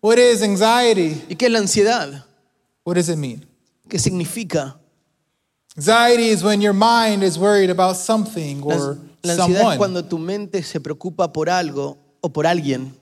What 0.00 0.18
is 0.18 0.42
anxiety? 0.42 1.20
¿Y 1.28 1.34
qué 1.34 1.46
es 1.46 1.52
la 1.52 1.58
ansiedad? 1.58 2.24
What 2.84 2.96
does 2.96 3.08
it 3.08 3.16
mean? 3.16 3.44
¿Qué 3.88 3.98
significa? 3.98 4.76
Anxiety 5.76 6.28
is 6.28 6.42
when 6.42 6.60
your 6.60 6.74
mind 6.74 7.22
is 7.22 7.38
worried 7.38 7.70
about 7.70 7.96
something 7.96 8.60
La, 8.60 8.76
or 8.76 8.98
la 9.22 9.32
ansiedad 9.32 9.50
es 9.50 9.58
someone. 9.58 9.78
cuando 9.78 10.04
tu 10.04 10.18
mente 10.18 10.62
se 10.62 10.80
preocupa 10.80 11.32
por 11.32 11.48
algo 11.48 11.96
o 12.20 12.28
por 12.28 12.46
alguien. 12.46 12.94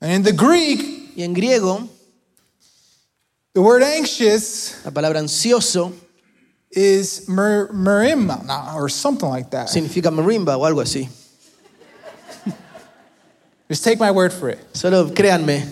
And 0.00 0.12
in 0.12 0.22
the 0.22 0.32
Greek, 0.32 0.80
Y 1.16 1.22
en 1.22 1.32
griego, 1.32 1.88
the 3.54 3.62
word 3.62 3.82
anxious 3.82 4.84
la 4.84 4.90
palabra 4.90 5.20
ansioso 5.20 5.92
is 6.70 7.28
mer- 7.28 7.68
merimma 7.72 8.74
or 8.74 8.88
something 8.88 9.28
like 9.28 9.50
that. 9.50 9.68
significa 9.68 10.10
marimba 10.10 10.56
o 10.58 10.64
algo 10.64 10.82
así. 10.82 11.08
Just 13.68 13.84
take 13.84 13.98
my 13.98 14.10
word 14.10 14.32
for 14.32 14.50
it. 14.50 14.58
Solo 14.76 15.08
créanme. 15.10 15.64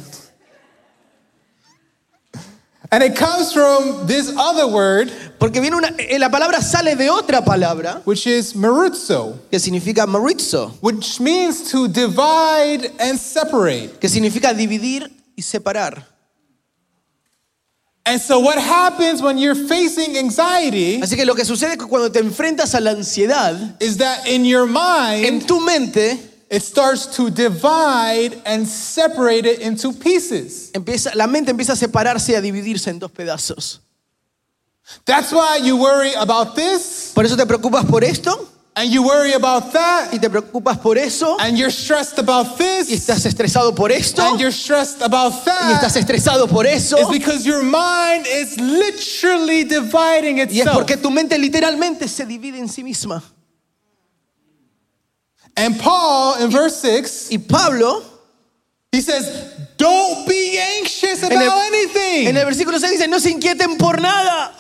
And 2.91 3.03
it 3.03 3.17
comes 3.17 3.53
from 3.55 4.07
this 4.07 4.31
other 4.37 4.67
word, 4.69 5.11
Porque 5.39 5.61
viene 5.61 5.75
una, 5.77 5.89
eh, 5.99 6.19
la 6.19 6.29
palabra 6.29 6.61
sale 6.61 6.95
de 6.95 7.09
otra 7.09 7.43
palabra 7.43 8.03
which 8.05 8.27
is 8.27 8.53
merutzo, 8.55 9.39
que 9.51 9.59
significa 9.59 10.07
marizo, 10.07 10.71
which 10.83 11.19
means 11.19 11.71
to 11.71 11.89
divide 11.89 12.91
and 13.01 13.19
separate. 13.19 13.99
que 13.99 14.09
significa 14.11 14.53
dividir 14.55 15.11
y 15.35 15.43
separar. 15.43 16.07
And 18.05 18.21
so, 18.21 18.41
what 18.41 18.59
happens 18.59 19.23
when 19.23 19.39
you're 19.39 19.55
facing 19.55 20.17
anxiety 20.17 21.01
Así 21.01 21.15
que 21.15 21.25
lo 21.25 21.35
que 21.35 21.45
sucede 21.45 21.79
cuando 21.79 22.11
te 22.11 22.19
enfrentas 22.19 22.75
a 22.75 22.81
la 22.81 22.91
ansiedad, 22.91 23.81
is 23.81 23.99
that 23.99 24.27
in 24.27 24.45
your 24.45 24.67
mind, 24.67 25.25
en 25.25 25.41
tu 25.41 25.61
mente 25.61 26.19
it 26.51 26.63
starts 26.63 27.07
to 27.17 27.31
divide 27.31 28.43
and 28.45 28.67
separate 28.67 29.47
it 29.47 29.61
into 29.61 29.93
pieces. 29.93 30.71
empieza, 30.73 31.15
la 31.15 31.27
mente 31.27 31.53
empieza 31.53 31.73
a 31.73 31.77
separarse 31.77 32.33
y 32.33 32.35
a 32.35 32.41
dividirse 32.41 32.91
en 32.91 32.99
dos 32.99 33.11
pedazos. 33.13 33.81
That's 35.05 35.33
why 35.33 35.59
you 35.63 35.77
worry 35.77 36.13
about 36.15 36.57
this, 36.57 37.13
Por 37.15 37.25
eso 37.25 37.37
te 37.37 37.47
preocupas 37.47 37.87
por 37.87 38.03
esto 38.03 38.49
and 38.75 38.91
you 38.91 39.03
worry 39.03 39.33
about 39.35 39.71
that, 39.75 40.13
y 40.15 40.19
te 40.19 40.29
preocupas 40.31 40.79
por 40.81 40.97
eso 40.97 41.37
and 41.41 41.59
you're 41.59 41.71
stressed 41.71 42.19
about 42.19 42.47
y 42.47 42.57
this, 42.57 42.91
estás 42.91 43.27
estresado 43.27 43.75
por 43.75 43.93
esto 43.93 44.23
and 44.23 44.41
you're 44.41 44.51
stressed 44.53 45.03
about 45.03 45.33
y 45.33 45.73
estás 45.75 45.93
that. 45.95 45.97
estresado 46.03 46.49
por 46.49 46.67
eso 46.67 46.97
It's 46.99 47.11
because 47.11 47.45
your 47.45 47.63
mind 47.63 48.27
is 48.27 48.59
literally 48.59 49.65
dividing 49.65 50.39
y 50.39 50.43
es 50.43 50.51
itself. 50.57 50.75
porque 50.75 50.97
tu 50.97 51.11
mente 51.11 51.37
literalmente 51.39 52.09
se 52.09 52.25
divide 52.25 52.59
en 52.59 52.69
sí 52.69 52.83
misma. 52.83 53.23
And 55.55 55.79
Paul, 55.79 56.43
in 56.43 56.51
verse 56.51 56.77
6, 56.81 57.29
Y 57.31 57.37
Pablo 57.39 58.03
he 58.91 59.01
says, 59.03 59.27
Don't 59.77 60.27
be 60.27 60.59
anxious 60.79 61.23
about 61.23 61.33
en 61.33 61.43
el, 61.43 61.51
anything. 61.51 62.29
en 62.29 62.37
el 62.39 62.45
versículo 62.47 62.79
6 62.79 62.93
dice, 62.93 63.07
no 63.09 63.19
se 63.19 63.31
inquieten 63.31 63.77
por 63.77 64.01
nada. 64.01 64.51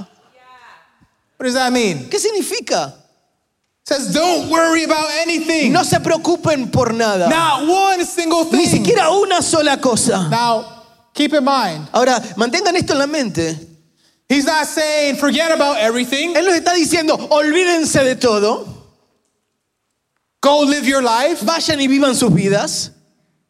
what 1.38 1.46
does 1.46 1.54
that 1.54 1.72
mean? 1.72 2.10
¿Qué 2.10 2.18
significa? 2.18 2.94
Says, 3.84 4.12
Don't 4.14 4.48
worry 4.48 4.84
about 4.84 5.10
anything. 5.10 5.72
No 5.72 5.82
se 5.82 5.98
preocupen 5.98 6.70
por 6.70 6.92
nada. 6.92 7.28
Not 7.28 7.66
one 7.68 8.04
single 8.04 8.44
Ni 8.52 8.66
thing. 8.66 8.84
siquiera 8.84 9.10
una 9.10 9.42
sola 9.42 9.76
cosa. 9.80 10.28
Now, 10.30 10.82
keep 11.12 11.32
in 11.34 11.44
mind, 11.44 11.88
Ahora, 11.92 12.20
mantengan 12.36 12.76
esto 12.76 12.92
en 12.92 12.98
la 12.98 13.06
mente. 13.06 13.56
he's 14.28 14.44
not 14.46 14.66
saying 14.66 15.16
forget 15.16 15.50
about 15.50 15.76
everything, 15.78 16.34
Él 16.34 16.44
nos 16.44 16.54
está 16.54 16.72
diciendo, 16.74 17.18
olvídense 17.30 18.02
de 18.04 18.14
todo, 18.16 18.66
go 20.40 20.60
live 20.62 20.86
your 20.86 21.02
life, 21.02 21.40
vayan 21.44 21.80
y 21.80 21.86
vivan 21.88 22.14
sus 22.14 22.30
vidas, 22.32 22.90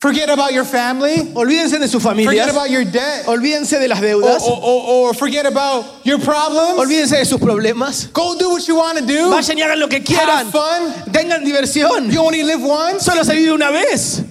forget 0.03 0.29
about 0.29 0.53
your 0.53 0.65
family, 0.65 1.31
olvídense 1.33 1.79
de 1.79 1.87
sus 1.87 2.03
forget 2.03 2.27
familias, 2.27 2.51
about 2.51 2.69
your 2.69 2.85
debt, 2.85 3.25
or, 3.29 3.37
olvídense 3.39 3.79
de 3.79 3.87
las 3.87 4.01
or, 4.01 4.05
deudas, 4.05 4.43
or, 4.43 4.59
or 4.61 5.15
forget 5.15 5.47
about 5.47 5.85
your 6.05 6.19
problems. 6.19 6.77
olvídense 6.77 7.17
de 7.17 7.25
sus 7.25 7.39
problemas, 7.39 8.13
Go 8.13 8.37
do 8.37 8.51
what 8.51 8.67
you 8.67 8.75
want 8.75 8.99
to 8.99 9.07
do. 9.07 9.31
vayan 9.31 9.57
y 9.59 9.63
hagan 9.63 9.79
lo 9.79 9.87
que 9.89 10.03
quieran, 10.03 10.29
Have 10.29 10.51
fun. 10.51 11.13
tengan 11.13 11.45
diversión, 11.45 12.11
You 12.11 12.21
only 12.21 12.43
live 12.43 12.61
once. 12.65 13.05
solo 13.05 13.23
se 13.23 13.33
vive 13.37 13.53
una 13.53 13.71
vez. 13.71 14.23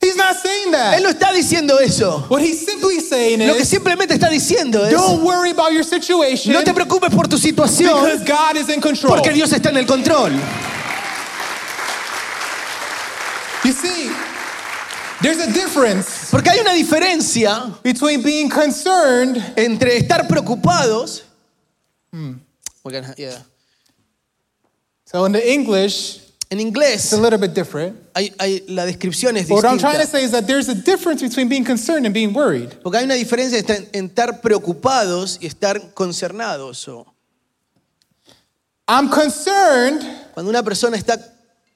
He's 0.00 0.16
not 0.16 0.36
saying 0.36 0.68
Él 0.68 0.72
that. 0.72 1.00
no 1.02 1.08
está 1.10 1.32
diciendo 1.32 1.78
eso. 1.80 2.24
What 2.28 2.42
he's 2.42 2.64
simply 2.64 2.98
saying 3.00 3.44
Lo 3.46 3.54
que 3.54 3.64
simplemente 3.64 4.14
está 4.14 4.28
diciendo 4.30 4.84
es, 4.84 4.92
don't 4.92 5.22
worry 5.24 5.50
about 5.50 5.72
your 5.72 5.84
situation 5.84 6.52
no 6.52 6.62
te 6.62 6.72
preocupes 6.72 7.10
por 7.14 7.26
tu 7.28 7.38
situación, 7.38 7.92
because 8.04 8.24
God 8.24 8.56
is 8.56 8.68
in 8.68 8.80
control. 8.80 9.14
porque 9.16 9.32
Dios 9.32 9.52
está 9.52 9.70
en 9.70 9.76
el 9.78 9.86
control. 9.86 10.32
You 13.64 13.72
see, 13.72 14.10
there's 15.22 15.38
a 15.38 15.52
difference 15.52 16.30
Porque 16.30 16.50
hay 16.50 16.58
una 16.60 16.72
diferencia 16.72 17.72
between 17.82 18.22
being 18.22 18.48
concerned 18.50 19.36
entre 19.56 19.96
estar 19.98 20.26
preocupados. 20.28 21.22
We're 22.12 22.92
gonna- 23.00 23.14
yeah. 23.16 23.38
So 25.06 25.24
in 25.26 25.32
the 25.32 25.52
English, 25.52 26.18
En 26.50 26.58
it's 26.58 26.66
inglés, 26.66 27.12
a 27.12 27.16
little 27.16 27.38
bit 27.38 27.54
different. 27.54 27.96
hay, 28.14 28.32
hay- 28.38 28.64
la 28.68 28.84
descripción 28.84 29.36
es 29.36 29.48
But 29.48 29.54
what 29.56 29.64
I'm 29.64 29.78
trying 29.78 29.94
to 29.94 30.00
distinta. 30.00 30.18
say 30.18 30.24
is 30.24 30.30
that 30.32 30.46
there's 30.46 30.68
a 30.68 30.74
difference 30.74 31.22
between 31.22 31.48
being 31.48 31.64
concerned 31.64 32.04
and 32.04 32.12
being 32.12 32.32
worried. 32.34 32.70
Porque 32.82 32.96
hay 32.98 33.04
una 33.04 33.14
diferencia 33.14 33.58
entre- 33.58 33.88
en 33.92 34.08
estar 34.10 34.40
preocupados 34.42 35.38
y 35.40 35.46
estar 35.46 35.94
concernados. 35.94 36.88
o- 36.88 37.06
I'm 38.88 39.08
concerned. 39.08 40.02
Cuando 40.34 40.50
una 40.50 40.62
persona 40.62 40.96
está 40.96 41.16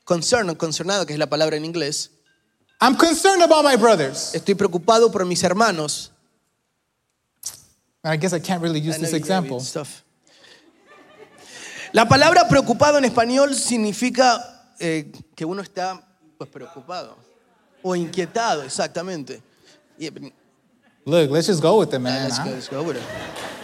concerned 0.06 0.56
concernado, 0.56 1.04
que 1.04 1.12
es 1.12 1.18
la 1.18 1.26
palabra 1.26 1.56
en 1.56 1.66
inglés, 1.66 2.10
I'm 2.80 2.96
concerned 2.96 3.42
about 3.42 3.64
my 3.64 3.76
brothers. 3.76 4.34
estoy 4.34 4.54
preocupado 4.54 5.10
por 5.12 5.24
mis 5.26 5.42
hermanos. 5.42 6.12
And 8.02 8.14
I 8.14 8.16
guess 8.16 8.32
I 8.32 8.40
can't 8.40 8.62
really 8.62 8.80
use 8.80 8.96
I 8.96 9.00
this 9.00 9.12
example. 9.12 9.60
La 11.92 12.06
palabra 12.06 12.48
preocupado 12.48 12.98
en 12.98 13.04
español 13.04 13.54
significa 13.54 14.74
eh, 14.78 15.10
que 15.34 15.44
uno 15.44 15.62
está 15.62 16.06
pues, 16.38 16.48
preocupado 16.50 17.16
o 17.82 17.96
inquietado, 17.96 18.62
exactamente. 18.62 19.42
Yeah, 19.98 20.10
but- 20.10 20.32
Look, 21.06 21.30
let's 21.30 21.46
just 21.46 21.62
go 21.62 21.78
with 21.78 21.94
it, 21.94 22.00
man. 22.00 22.24
let's 22.24 22.38
go, 22.38 22.50
let's 22.50 22.68
go 22.68 22.82
with 22.82 22.96
it. 22.96 23.55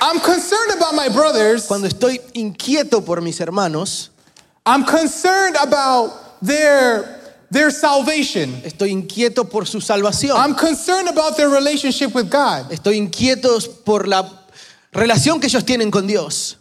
I'm 0.00 0.20
concerned 0.20 0.72
about 0.76 0.94
my 0.94 1.08
brothers. 1.08 1.66
Cuando 1.66 1.88
estoy 1.88 2.20
inquieto 2.34 3.04
por 3.04 3.20
mis 3.20 3.38
hermanos, 3.40 4.10
I'm 4.64 4.84
concerned 4.84 5.56
about 5.60 6.38
their 6.42 7.14
their 7.50 7.70
salvation. 7.70 8.50
estoy 8.64 8.90
inquieto 8.90 9.48
por 9.48 9.66
su 9.66 9.78
salvación. 9.80 10.36
I'm 10.36 10.54
concerned 10.54 11.08
about 11.08 11.36
their 11.36 11.48
relationship 11.48 12.14
with 12.14 12.30
God. 12.30 12.70
Estoy 12.70 12.96
inquieto 12.98 13.58
por 13.84 14.06
la 14.06 14.24
relación 14.92 15.40
que 15.40 15.46
ellos 15.48 15.64
tienen 15.64 15.90
con 15.90 16.06
Dios. 16.06 16.56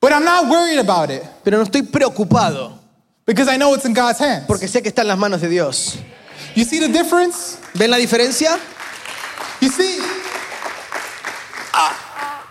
But 0.00 0.12
I'm 0.12 0.24
not 0.24 0.48
worried 0.48 0.78
about 0.78 1.10
it 1.10 1.22
Pero 1.42 1.56
no 1.58 1.64
estoy 1.64 1.82
preocupado 1.82 2.78
because 3.24 3.48
I 3.48 3.56
know 3.56 3.74
it's 3.74 3.84
in 3.86 3.94
God's 3.94 4.18
hands. 4.20 4.46
porque 4.46 4.68
sé 4.68 4.82
que 4.82 4.90
está 4.90 5.00
en 5.02 5.08
las 5.08 5.18
manos 5.18 5.40
de 5.40 5.48
Dios. 5.48 5.96
You 6.54 6.64
see 6.64 6.78
the 6.78 6.88
difference? 6.88 7.58
¿Ven 7.74 7.90
la 7.90 7.96
diferencia? 7.96 8.58
You 9.60 9.70
see, 9.70 9.98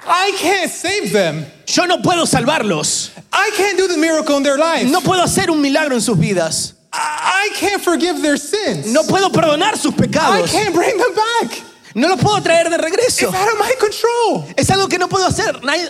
I 0.07 0.31
can't 0.37 0.71
save 0.71 1.11
them. 1.11 1.45
Yo 1.67 1.85
no 1.85 1.97
puedo 2.01 2.25
salvarlos. 2.25 3.09
I 3.33 3.51
can't 3.57 3.77
do 3.77 3.87
the 3.87 3.97
miracle 3.97 4.37
in 4.37 4.43
their 4.43 4.57
life. 4.57 4.89
No 4.89 5.01
puedo 5.01 5.21
hacer 5.23 5.49
un 5.49 5.61
milagro 5.61 5.93
en 5.95 6.01
sus 6.01 6.17
vidas. 6.17 6.73
I, 6.93 7.49
I 7.51 7.55
can't 7.59 7.81
forgive 7.83 8.21
their 8.21 8.37
sins. 8.37 8.87
No 8.93 9.03
puedo 9.03 9.29
perdonar 9.31 9.77
sus 9.77 9.93
I 9.93 9.97
pecados. 10.07 10.51
can't 10.51 10.73
bring 10.73 10.97
them 10.97 11.13
back. 11.15 11.61
No 11.95 12.07
los 12.09 12.19
puedo 12.19 12.41
traer 12.41 12.69
de 12.69 12.75
It's 12.75 12.83
regreso. 12.83 13.27
out 13.33 13.51
of 13.53 13.59
my 13.59 13.73
control. 13.79 14.45
Es 14.57 14.69
algo 14.69 14.87
que 14.89 14.97
no 14.97 15.07
puedo 15.07 15.25
hacer. 15.25 15.61
Nadie- 15.63 15.89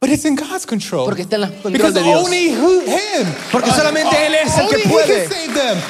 But 0.00 0.08
it's 0.08 0.24
in 0.24 0.34
God's 0.34 0.64
control. 0.64 1.04
Porque 1.04 1.24
está 1.24 1.36
en 1.36 1.42
el 1.42 1.50
control 1.50 1.72
Because 1.74 1.92
de 1.92 2.02
Dios. 2.02 2.24
only 2.24 2.54
who, 2.54 2.80
Him. 2.86 3.26
Porque 3.52 3.70
solamente 3.70 4.16
Él 4.26 4.34
es 4.34 4.56
el 4.56 4.66
que 4.68 4.88
puede. 4.88 5.28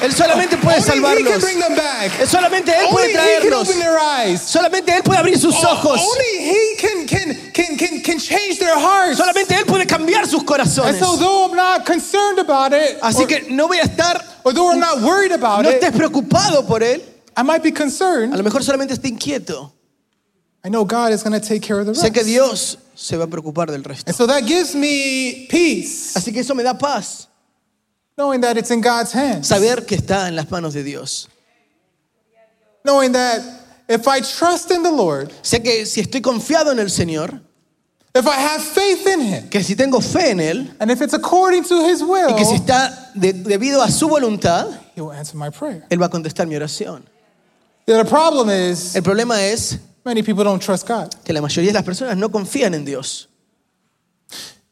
Él 0.01 0.13
solamente 0.13 0.57
puede 0.57 0.81
salvarlos. 0.81 1.31
can 1.31 1.39
bring 1.39 1.59
them 1.61 1.75
back. 1.77 2.11
Eh, 2.19 2.25
Solamente 2.27 2.73
Él 2.73 2.87
puede 2.91 3.05
Only 3.05 3.13
He 3.13 3.39
can 3.39 3.49
traerlos. 3.51 3.69
open 3.69 3.79
their 3.79 3.97
eyes. 3.97 4.41
Solamente 4.41 4.93
Él 4.97 5.01
puede 5.03 5.17
abrir 5.17 5.39
sus 5.39 5.55
ojos. 5.63 6.01
Only 6.01 6.43
He 6.43 6.75
can, 6.77 7.05
can, 7.07 7.51
can, 7.53 7.77
can, 7.77 8.01
can 8.01 8.19
change 8.19 8.59
their 8.59 8.77
hearts. 8.77 9.17
Solamente 9.17 9.55
Él 9.55 9.65
puede 9.65 9.87
cambiar 9.87 10.27
sus 10.27 10.41
And 10.41 10.45
corazones. 10.49 10.99
so, 10.99 11.15
though 11.15 11.45
I'm 11.45 11.55
not 11.55 11.85
concerned 11.85 12.39
about 12.39 12.73
it, 12.73 12.99
Así 13.01 13.25
que 13.25 13.47
no 13.49 13.69
voy 13.69 13.77
a 13.77 13.83
estar, 13.83 14.21
or 14.43 14.53
though 14.53 14.71
I'm 14.73 14.79
not 14.81 14.99
worried 14.99 15.31
about 15.31 15.63
no 15.63 15.69
estés 15.69 15.93
preocupado 15.93 16.67
por 16.67 16.83
Él. 16.83 17.01
I 17.37 17.43
might 17.43 17.63
be 17.63 17.71
A 17.71 18.35
lo 18.35 18.43
mejor 18.43 18.61
solamente 18.61 18.93
esté 18.93 19.07
inquieto. 19.07 19.71
I 20.63 20.69
know 20.69 20.85
God 20.85 21.11
is 21.11 21.23
going 21.23 21.39
to 21.39 21.45
take 21.45 21.61
care 21.63 21.79
of 21.79 21.87
the 21.87 21.93
Sé 21.93 22.11
que 22.13 22.21
rest. 22.21 22.27
Dios 22.27 22.77
se 22.95 23.17
va 23.17 23.23
a 23.23 23.27
preocupar 23.27 23.67
del 23.67 23.83
resto. 23.83 24.03
And 24.07 24.15
so 24.15 24.27
that 24.27 24.45
gives 24.45 24.75
me 24.75 25.47
peace, 25.49 26.13
Así 26.15 26.31
que 26.31 26.41
eso 26.41 26.53
me 26.53 26.63
da 26.63 26.73
paz. 26.73 27.27
knowing 28.17 28.41
that 28.41 28.57
it's 28.57 28.69
in 28.69 28.81
God's 28.81 29.11
hands. 29.11 29.47
Saber 29.47 29.85
que 29.87 29.97
está 29.97 30.27
en 30.27 30.35
las 30.35 30.45
manos 30.51 30.73
de 30.73 30.83
Dios. 30.83 31.27
Knowing 32.83 33.11
that 33.13 33.41
if 33.87 34.07
I 34.07 34.19
trust 34.21 34.71
in 34.71 34.83
the 34.83 34.91
Lord, 34.91 35.31
Sé 35.43 35.63
que 35.63 35.85
si 35.85 36.01
estoy 36.01 36.21
confiado 36.21 36.71
en 36.71 36.79
el 36.79 36.87
Señor, 36.89 37.39
if 38.13 38.27
I 38.27 38.35
have 38.35 38.61
faith 38.61 39.07
in 39.07 39.21
Him, 39.21 39.49
que 39.49 39.63
si 39.63 39.75
tengo 39.75 39.99
fe 39.99 40.31
en 40.31 40.39
Él, 40.39 40.75
and 40.79 40.91
if 40.91 41.01
it's 41.01 41.13
according 41.13 41.63
to 41.63 41.83
His 41.87 42.03
will, 42.03 42.29
y 42.31 42.35
que 42.37 42.45
si 42.45 42.55
está 42.55 43.11
de- 43.15 43.33
debido 43.33 43.81
a 43.81 43.89
su 43.89 44.07
voluntad, 44.07 44.67
He 44.95 45.01
will 45.01 45.11
answer 45.11 45.37
my 45.37 45.49
prayer. 45.49 45.85
Él 45.89 45.99
va 46.01 46.05
a 46.07 46.09
contestar 46.09 46.47
mi 46.47 46.55
oración. 46.55 47.03
The 47.85 48.05
problem 48.05 48.49
is, 48.49 48.95
El 48.95 49.01
problema 49.03 49.41
es 49.43 49.77
many 50.05 50.21
people 50.23 50.43
don't 50.43 50.61
trust 50.61 50.87
God. 50.87 51.09
que 51.23 51.33
la 51.33 51.41
mayoría 51.41 51.69
de 51.69 51.73
las 51.73 51.83
personas 51.83 52.17
no 52.17 52.29
confían 52.29 52.73
en 52.73 52.85
Dios. 52.85 53.27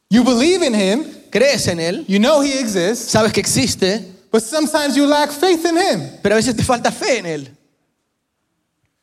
You 0.10 0.24
believe 0.24 0.64
in 0.66 0.74
Him, 0.74 1.06
Crees 1.32 1.68
en 1.68 1.80
Él, 1.80 2.06
you 2.08 2.18
know 2.20 2.42
He 2.42 2.60
exists, 2.60 3.12
sabes 3.12 3.32
que 3.32 3.40
existe, 3.40 4.04
but 4.32 4.42
sometimes 4.42 4.96
you 4.96 5.06
lack 5.06 5.32
faith 5.32 5.64
in 5.66 5.78
Him. 5.78 6.10
pero 6.24 6.34
a 6.36 6.38
veces 6.38 6.56
te 6.56 6.64
falta 6.64 6.92
fe 6.92 7.20
en 7.20 7.26
Él. 7.26 7.48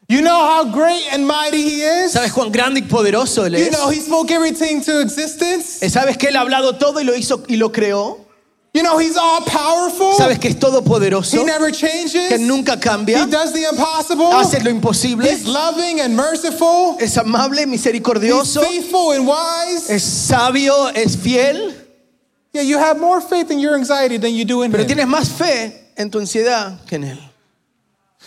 You 0.09 0.21
know 0.21 0.37
how 0.37 0.64
great 0.73 1.04
and 1.12 1.26
mighty 1.26 1.62
He 1.62 1.83
is. 1.83 2.12
¿Sabes 2.12 2.33
cuán 2.33 2.50
grande 2.52 2.80
y 2.80 2.83
poderoso 2.85 3.45
Él 3.47 3.52
You 3.56 3.66
es? 3.66 3.71
know 3.76 3.88
He 3.90 4.00
spoke 4.00 4.30
everything 4.33 4.80
to 4.83 5.00
existence. 5.00 5.80
Eh, 5.85 5.90
¿Sabes 5.90 6.16
que 6.16 6.28
Él 6.28 6.37
ha 6.37 6.40
hablado 6.40 6.76
todo 6.76 7.00
y 7.00 7.04
lo 7.04 7.14
hizo 7.16 7.42
y 7.49 7.56
lo 7.56 7.71
creó? 7.71 8.25
You 8.76 8.83
know 8.83 8.99
He's 8.99 9.16
all 9.16 9.40
powerful. 9.40 10.12
¿Sabes 10.12 10.38
que 10.38 10.49
es 10.50 10.59
todopoderoso? 10.59 11.40
He 11.40 11.45
never 11.45 11.71
changes. 11.73 12.28
Que 12.28 12.37
nunca 12.37 12.78
cambia, 12.78 13.23
He 13.23 13.26
does 13.30 13.54
the 13.54 13.64
impossible. 13.71 14.30
hace 14.35 14.62
lo 14.62 14.71
imposible, 14.71 15.25
He's 15.26 15.47
loving 15.47 16.00
and 16.02 16.14
merciful. 16.14 16.99
es 17.00 17.16
amable, 17.16 17.61
He's 17.61 17.66
misericordioso, 17.68 18.61
faithful 18.61 19.12
and 19.12 19.26
wise. 19.26 19.88
es 19.88 20.02
sabio, 20.02 20.88
es 20.95 21.16
fiel, 21.16 21.75
Yeah, 22.52 22.62
you 22.62 22.76
have 22.78 22.99
more 23.00 23.23
faith 23.23 23.50
in 23.50 23.61
your 23.61 23.75
anxiety 23.76 24.18
than 24.18 24.35
you 24.35 24.45
do 24.45 24.62
in 24.62 24.71
pero 24.71 24.83
Him. 24.83 24.88
tienes 24.88 25.06
más 25.06 25.28
fe 25.30 25.73
en 25.97 26.11
tu 26.11 26.18
ansiedad 26.18 26.78
que 26.87 26.97
en 26.97 27.04
Él. 27.04 27.18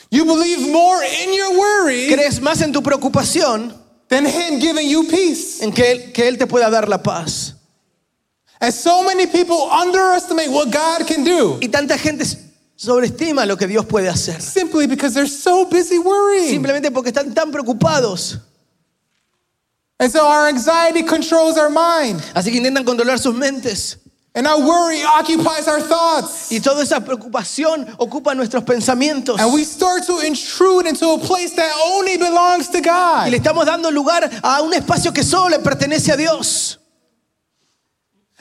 You 0.10 0.26
believe 0.26 0.68
more 0.72 1.04
in 1.04 1.32
your 1.36 1.60
worry 1.60 2.08
Crees 2.12 2.40
más 2.42 2.62
en 2.64 2.72
tu 2.74 2.82
preocupación 2.82 3.72
than 4.08 4.26
Him 4.26 4.60
giving 4.60 4.88
you 4.90 5.04
peace. 5.04 5.62
en 5.62 5.72
que 5.72 5.92
Él, 5.92 6.12
que 6.12 6.28
él 6.28 6.40
te 6.40 6.48
pueda 6.48 6.72
dar 6.72 6.88
la 6.90 6.98
paz. 7.04 7.49
And 8.62 8.74
so 8.74 9.04
many 9.04 9.26
people 9.26 9.70
underestimate 9.72 10.50
what 10.52 10.70
God 10.72 11.08
can 11.08 11.24
do 11.24 11.58
Y 11.62 11.70
tanta 11.70 11.98
gente 11.98 12.26
sobreestima 12.76 13.46
lo 13.46 13.56
que 13.58 13.68
Dios 13.68 13.86
puede 13.86 14.10
hacer. 14.10 14.42
simply 14.42 14.86
because 14.88 15.14
they're 15.14 15.28
so 15.28 15.66
busy 15.66 15.98
worrying. 15.98 16.50
Simplemente 16.50 16.92
porque 16.92 17.10
están 17.12 17.34
tan 17.34 17.52
preocupados. 17.52 18.38
And 20.02 20.10
so 20.12 20.26
our 20.26 20.48
anxiety 20.48 21.04
controls 21.04 21.58
our 21.58 21.70
mind, 21.70 22.22
Así 22.34 22.52
que 22.52 22.58
intentan 22.58 22.86
controlar 22.86 23.18
sus 23.20 23.36
mentes. 23.36 23.98
and 24.36 24.48
our 24.48 24.60
worry 24.60 25.02
occupies 25.04 25.68
our 25.68 25.82
thoughts. 25.82 26.50
Y 26.52 26.60
toda 26.62 26.84
esa 26.84 27.02
preocupación 27.04 27.86
ocupa 27.98 28.34
nuestros 28.36 28.64
pensamientos. 28.64 29.40
And 29.40 29.54
we 29.54 29.66
start 29.66 30.06
to 30.06 30.20
intrude 30.22 30.86
into 30.88 31.06
a 31.10 31.18
place 31.20 31.54
that 31.56 31.72
only 31.86 32.16
belongs 32.18 32.70
to 32.70 32.80
God. 32.82 33.28
Y 33.28 33.32
le 33.32 33.38
estamos 33.40 33.66
dando 33.66 33.92
lugar 33.92 34.30
a 34.44 34.62
un 34.62 34.74
espacio 34.74 35.12
que 35.14 35.24
solo 35.24 35.50
le 35.50 35.60
pertenece 35.60 36.14
a 36.14 36.18
Dios. 36.18 36.79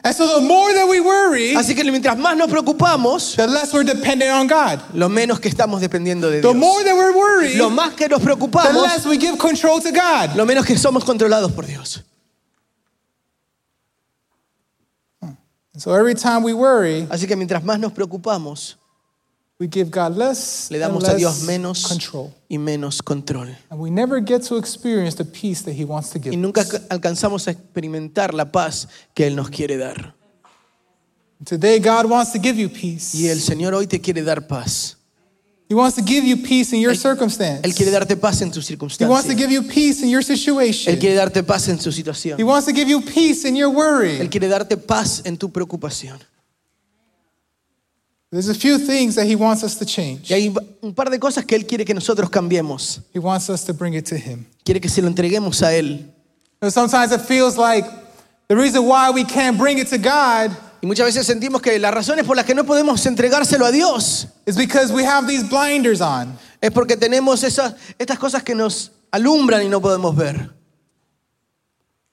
And 0.09 0.17
so 0.17 0.41
the 0.41 0.47
more 0.47 0.73
that 0.73 0.89
we 0.89 1.01
worry, 1.01 1.55
Así 1.55 1.75
que 1.75 1.85
mientras 1.85 2.17
más 2.17 2.35
nos 2.35 2.49
preocupamos, 2.49 3.37
the 3.37 3.47
less 3.47 3.75
we're 3.75 3.85
dependent 3.85 4.31
on 4.31 4.47
God. 4.47 4.81
lo 4.95 5.11
menos 5.11 5.39
que 5.39 5.51
estamos 5.51 5.83
dependiendo 5.83 6.31
de 6.31 6.41
The 6.41 6.49
Dios. 6.49 6.57
more 6.57 6.83
that 6.83 6.95
we're 6.97 7.15
worried, 7.15 7.57
Lo 7.59 7.69
más 7.69 7.93
que 7.95 8.09
nos 8.09 8.21
the 8.21 8.25
preocupamos, 8.25 8.83
less 8.83 9.05
we 9.05 9.19
give 9.19 9.37
control 9.37 9.83
to 9.83 9.91
God. 9.93 10.35
lo 10.35 10.47
menos 10.47 10.65
que 10.65 10.79
somos 10.79 11.05
controlados 11.05 11.53
por 11.53 11.67
Dios. 11.67 12.03
So 15.77 15.93
every 15.95 16.15
time 16.15 16.43
we 16.43 16.55
worry, 16.55 17.07
Así 17.11 17.27
que 17.29 17.37
mientras 17.37 17.63
más 17.63 17.79
nos 17.79 17.93
preocupamos, 17.93 18.77
we 19.61 19.67
give 19.67 19.91
God 19.91 20.17
less 20.17 20.69
le 20.71 20.77
and 20.83 20.93
damos 20.95 21.09
a 21.09 21.17
Dios 21.17 21.41
less 21.41 21.47
menos 21.47 21.87
control. 21.87 22.33
y 22.49 22.59
menos 22.59 23.03
control. 23.03 23.49
And 23.71 23.81
we 23.81 23.91
never 23.91 24.21
get 24.21 24.43
to 24.49 24.57
experience 24.57 25.17
the 25.17 25.25
peace 25.25 25.63
that 25.65 25.73
He 25.75 25.85
wants 25.85 26.11
to 26.11 26.19
give 26.21 26.33
Y 26.33 26.37
nunca 26.37 26.61
us. 26.61 26.81
alcanzamos 26.91 27.49
a 27.49 27.53
experimentar 27.53 28.35
la 28.35 28.53
paz 28.53 28.87
que 29.15 29.27
Él 29.27 29.35
nos 29.35 29.51
quiere 29.51 29.77
dar. 29.77 30.15
Today, 31.45 31.79
God 31.79 32.07
wants 32.11 32.33
to 32.33 32.39
give 32.41 32.57
you 32.59 32.69
peace. 32.69 33.15
Y 33.15 33.29
el 33.29 33.39
Señor 33.41 33.73
hoy 33.75 33.87
te 33.87 34.01
quiere 34.01 34.23
dar 34.23 34.47
paz. 34.47 34.97
He 35.69 35.75
wants 35.75 35.97
to 35.97 36.03
give 36.03 36.25
you 36.27 36.37
peace 36.39 36.73
in 36.73 36.81
your 36.81 36.97
circumstance. 36.97 37.61
Él 37.63 37.75
quiere 37.75 37.91
darte 37.93 38.17
paz 38.17 38.41
en 38.41 38.51
tu 38.51 38.61
He 38.61 38.75
wants 38.77 38.89
to 38.89 38.97
circunstancia. 38.97 39.37
give 39.37 39.51
you 39.53 39.63
peace 39.63 40.03
in 40.03 40.09
your 40.09 40.23
situation. 40.25 40.93
Él 40.95 40.99
quiere 40.99 41.15
darte 41.15 41.43
paz 41.45 41.69
en 41.69 41.79
tu 41.79 41.91
He 41.91 41.93
situación. 41.93 42.43
wants 42.45 42.67
to 42.67 42.73
give 42.73 42.89
you 42.89 43.03
peace 43.03 43.45
in 43.47 43.55
your 43.55 43.69
Él 43.71 43.77
worry. 43.77 44.29
quiere 44.31 44.49
darte 44.49 44.77
paz 44.79 45.23
en 45.27 45.37
tu 45.37 45.51
preocupación. 45.51 46.19
There's 48.31 48.49
a 48.49 48.55
few 48.55 48.79
things 48.79 49.15
that 49.15 49.27
He 49.27 49.37
wants 49.37 49.63
us 49.65 49.77
to 49.77 49.87
change. 49.87 50.31
Y 50.31 50.35
hay 50.35 50.55
un 50.83 50.95
par 50.95 51.11
de 51.11 51.19
cosas 51.19 51.45
que 51.45 51.57
Él 51.57 51.67
quiere 51.67 51.85
que 51.85 51.95
nosotros 51.95 52.29
cambiemos. 52.31 53.01
He 53.13 53.19
wants 53.19 53.49
us 53.49 53.65
to 53.65 53.73
bring 53.73 53.95
it 53.95 54.05
to 54.07 54.17
Him. 54.17 54.47
Quiere 54.65 54.81
que 54.81 54.91
se 54.91 55.01
lo 55.01 55.09
entreguemos 55.09 55.63
a 55.63 55.73
Él. 55.73 56.05
Know, 56.61 56.71
sometimes 56.71 57.13
it 57.13 57.23
feels 57.23 57.57
like 57.57 57.85
the 58.49 58.57
reason 58.57 58.85
why 58.85 59.11
we 59.11 59.25
can't 59.25 59.57
bring 59.57 59.79
it 59.79 59.89
to 59.89 59.99
God 59.99 60.57
Y 60.81 60.87
muchas 60.87 61.07
veces 61.07 61.27
sentimos 61.27 61.61
que 61.61 61.79
las 61.79 61.93
razones 61.93 62.25
por 62.25 62.37
las 62.37 62.45
que 62.45 62.55
no 62.55 62.65
podemos 62.65 63.05
entregárselo 63.07 63.67
a 63.67 63.73
Dios 63.73 64.29
is 64.47 64.57
because 64.57 64.93
we 64.93 65.05
have 65.05 65.27
these 65.27 65.43
blinders 65.43 66.01
on. 66.01 66.39
es 66.61 66.71
porque 66.71 66.97
tenemos 66.97 67.43
esas, 67.43 67.75
estas 67.99 68.19
cosas 68.19 68.43
que 68.45 68.55
nos 68.55 68.93
alumbran 69.11 69.65
y 69.65 69.69
no 69.69 69.81
podemos 69.81 70.15
ver. 70.15 70.51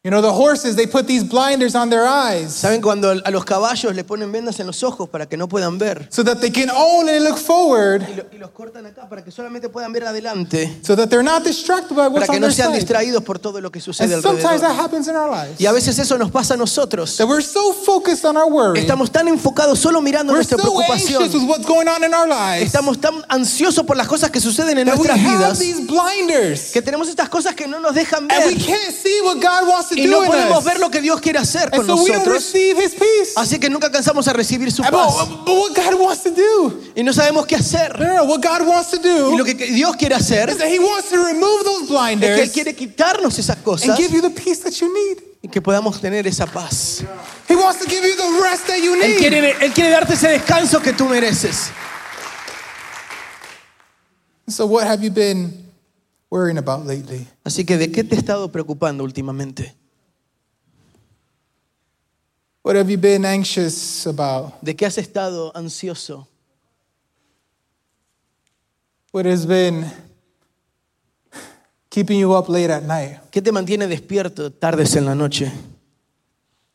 You 0.06 0.12
know, 0.12 0.22
the 0.22 0.32
horses, 0.32 0.76
they 0.76 0.86
put 0.86 1.08
these 1.08 1.24
blinders 1.24 1.74
on 1.74 1.90
their 1.90 2.06
eyes 2.06 2.54
¿Saben 2.54 2.80
cuando 2.80 3.10
a 3.10 3.32
los 3.32 3.44
caballos 3.44 3.96
le 3.96 4.04
ponen 4.04 4.32
vendas 4.32 4.60
en 4.60 4.68
los 4.68 4.84
ojos 4.84 5.10
para 5.10 5.26
que 5.26 5.36
no 5.36 5.48
puedan 5.50 5.80
ver? 5.80 6.06
so 6.12 6.24
that 6.24 6.38
they 6.42 6.52
can 6.52 6.70
only 6.70 7.20
look 7.20 7.40
forward, 7.40 8.04
Y, 8.08 8.14
lo- 8.16 8.24
y 8.32 8.38
los 8.38 8.52
cortan 8.52 8.86
acá 8.86 9.10
para 9.10 9.24
que 9.24 9.32
solamente 9.32 9.68
puedan 9.68 9.92
ver 9.92 10.06
adelante, 10.06 10.78
so 10.84 10.96
that 10.96 11.08
they're 11.10 11.24
not 11.24 11.44
distracted 11.44 11.96
by 11.96 12.06
what's 12.08 12.28
para 12.28 12.34
que 12.34 12.40
no 12.40 12.52
sean 12.52 12.72
distraídos 12.72 13.24
por 13.24 13.40
todo 13.40 13.60
lo 13.62 13.72
que 13.72 13.82
sucede 13.82 14.14
And 14.14 14.22
sometimes 14.22 14.62
that 14.62 14.70
alrededor. 14.74 14.84
happens 14.86 15.08
in 15.08 15.16
our 15.16 15.28
lives. 15.28 15.60
Y 15.60 15.66
a 15.66 15.72
veces 15.72 15.98
eso 15.98 16.20
nos 16.20 16.30
pasa 16.30 16.54
a 16.54 16.58
nosotros. 16.58 17.18
That 17.18 17.26
we're 17.28 17.42
so 17.42 17.74
focused 17.74 18.26
on 18.26 18.38
our 18.38 18.48
worry. 18.48 18.82
Estamos 18.82 19.10
tan 19.12 19.28
enfocados 19.28 19.80
solo 19.80 20.02
mirando 20.02 20.34
We're 20.34 20.38
nuestra 20.38 20.60
so 20.60 20.64
preocupación. 20.66 21.24
anxious 21.24 21.34
with 21.34 21.50
what's 21.50 21.66
going 21.66 21.88
on 21.88 22.04
in 22.04 22.14
our 22.14 22.28
lives 22.28 22.68
Estamos 22.72 23.02
tan 23.02 23.24
ansiosos 23.28 23.84
por 23.88 23.98
las 23.98 24.08
cosas 24.08 24.30
que 24.30 24.40
suceden 24.40 24.78
en 24.78 24.86
that 24.86 25.00
we 25.00 25.08
nuestras 25.08 25.20
have 25.20 25.40
vidas 25.40 25.58
these 25.58 25.82
blinders 25.88 26.72
que 26.72 26.84
tenemos 26.84 27.10
estas 27.10 27.28
cosas 27.28 27.56
que 27.56 27.66
no 27.68 27.80
nos 27.80 27.96
dejan 27.96 28.28
and 28.30 28.46
we 28.46 28.54
ver 28.54 28.66
can't 28.68 28.94
see 28.94 29.20
what 29.24 29.42
God 29.42 29.68
wants 29.68 29.90
to 29.90 29.95
y 29.96 30.08
no 30.08 30.24
podemos 30.24 30.64
ver 30.64 30.80
lo 30.80 30.90
que 30.90 31.02
Dios 31.02 31.20
quiere 31.22 31.40
hacer 31.40 31.70
con 31.72 31.88
nosotros. 31.88 32.26
receive 32.28 32.84
His 32.84 32.92
peace. 32.92 33.34
Así 33.36 33.60
que 33.60 33.70
nunca 33.70 33.88
alcanzamos 33.88 34.28
a 34.28 34.34
recibir 34.34 34.72
su 34.72 34.82
paz 34.82 34.92
But, 34.92 35.46
but 35.46 35.56
what 35.56 35.76
God 35.76 36.00
wants 36.00 36.24
to 36.24 36.32
do, 36.32 36.82
y 36.96 37.04
no 37.04 37.14
sabemos 37.14 37.46
qué 37.46 37.56
hacer. 37.56 38.00
no, 38.00 38.06
no, 38.06 38.14
no, 38.16 38.24
what 38.26 38.42
God 38.42 38.68
wants 38.68 38.92
to 38.92 38.98
Y 39.32 39.38
lo 39.38 39.44
que 39.44 39.54
Dios 39.54 39.96
quiere 39.96 40.16
hacer 40.16 40.50
is 40.50 40.58
that 40.58 40.68
He 40.68 40.80
wants 40.80 41.10
to 41.10 41.18
remove 41.18 41.64
those 41.64 41.86
es 41.86 42.20
que 42.20 42.44
Él 42.44 42.52
quiere 42.52 42.76
quitarnos 42.76 43.38
esas 43.40 43.58
and 43.58 43.66
cosas 43.66 43.98
give 43.98 44.14
you 44.14 44.22
the 44.22 44.30
peace 44.30 44.62
that 44.62 44.74
you 44.74 44.92
need. 44.94 45.24
y 45.42 45.48
que 45.48 45.62
podamos 45.62 46.02
tener 46.02 46.26
esa 46.26 46.48
paz. 46.48 47.04
Él 47.48 47.58
quiere, 49.18 49.56
él 49.62 49.74
quiere 49.74 49.90
darte 49.92 50.14
ese 50.14 50.30
descanso 50.30 50.82
que 50.82 50.94
tú 50.94 51.06
mereces. 51.06 51.70
So, 54.48 54.66
what 54.66 54.88
have 54.88 55.04
you 55.04 55.12
been 55.12 55.72
worrying 56.30 56.58
about 56.58 56.86
lately? 56.86 57.28
Así 57.44 57.66
que, 57.66 57.78
¿de 57.78 57.92
qué 57.92 58.04
te 58.04 58.16
he 58.16 58.18
estado 58.18 58.52
preocupando 58.52 59.04
últimamente? 59.04 59.76
What 62.66 62.76
have 62.78 62.90
you 62.90 62.98
been 62.98 63.26
anxious 63.26 64.08
about? 64.08 64.60
¿De 64.60 64.76
qué 64.76 64.88
has 64.88 64.98
estado 64.98 65.52
ansioso? 65.54 66.26
What 69.12 69.28
has 69.28 69.46
been 69.46 69.86
keeping 71.92 72.18
you 72.18 72.34
up 72.34 72.50
late 72.50 72.72
at 72.72 72.82
night? 72.82 73.20
¿Qué 73.30 73.40
te 73.44 73.52
mantiene 73.52 73.88
despierto 73.88 74.52
tardes 74.52 74.96
en 74.96 75.06
la 75.06 75.14
noche? 75.14 75.52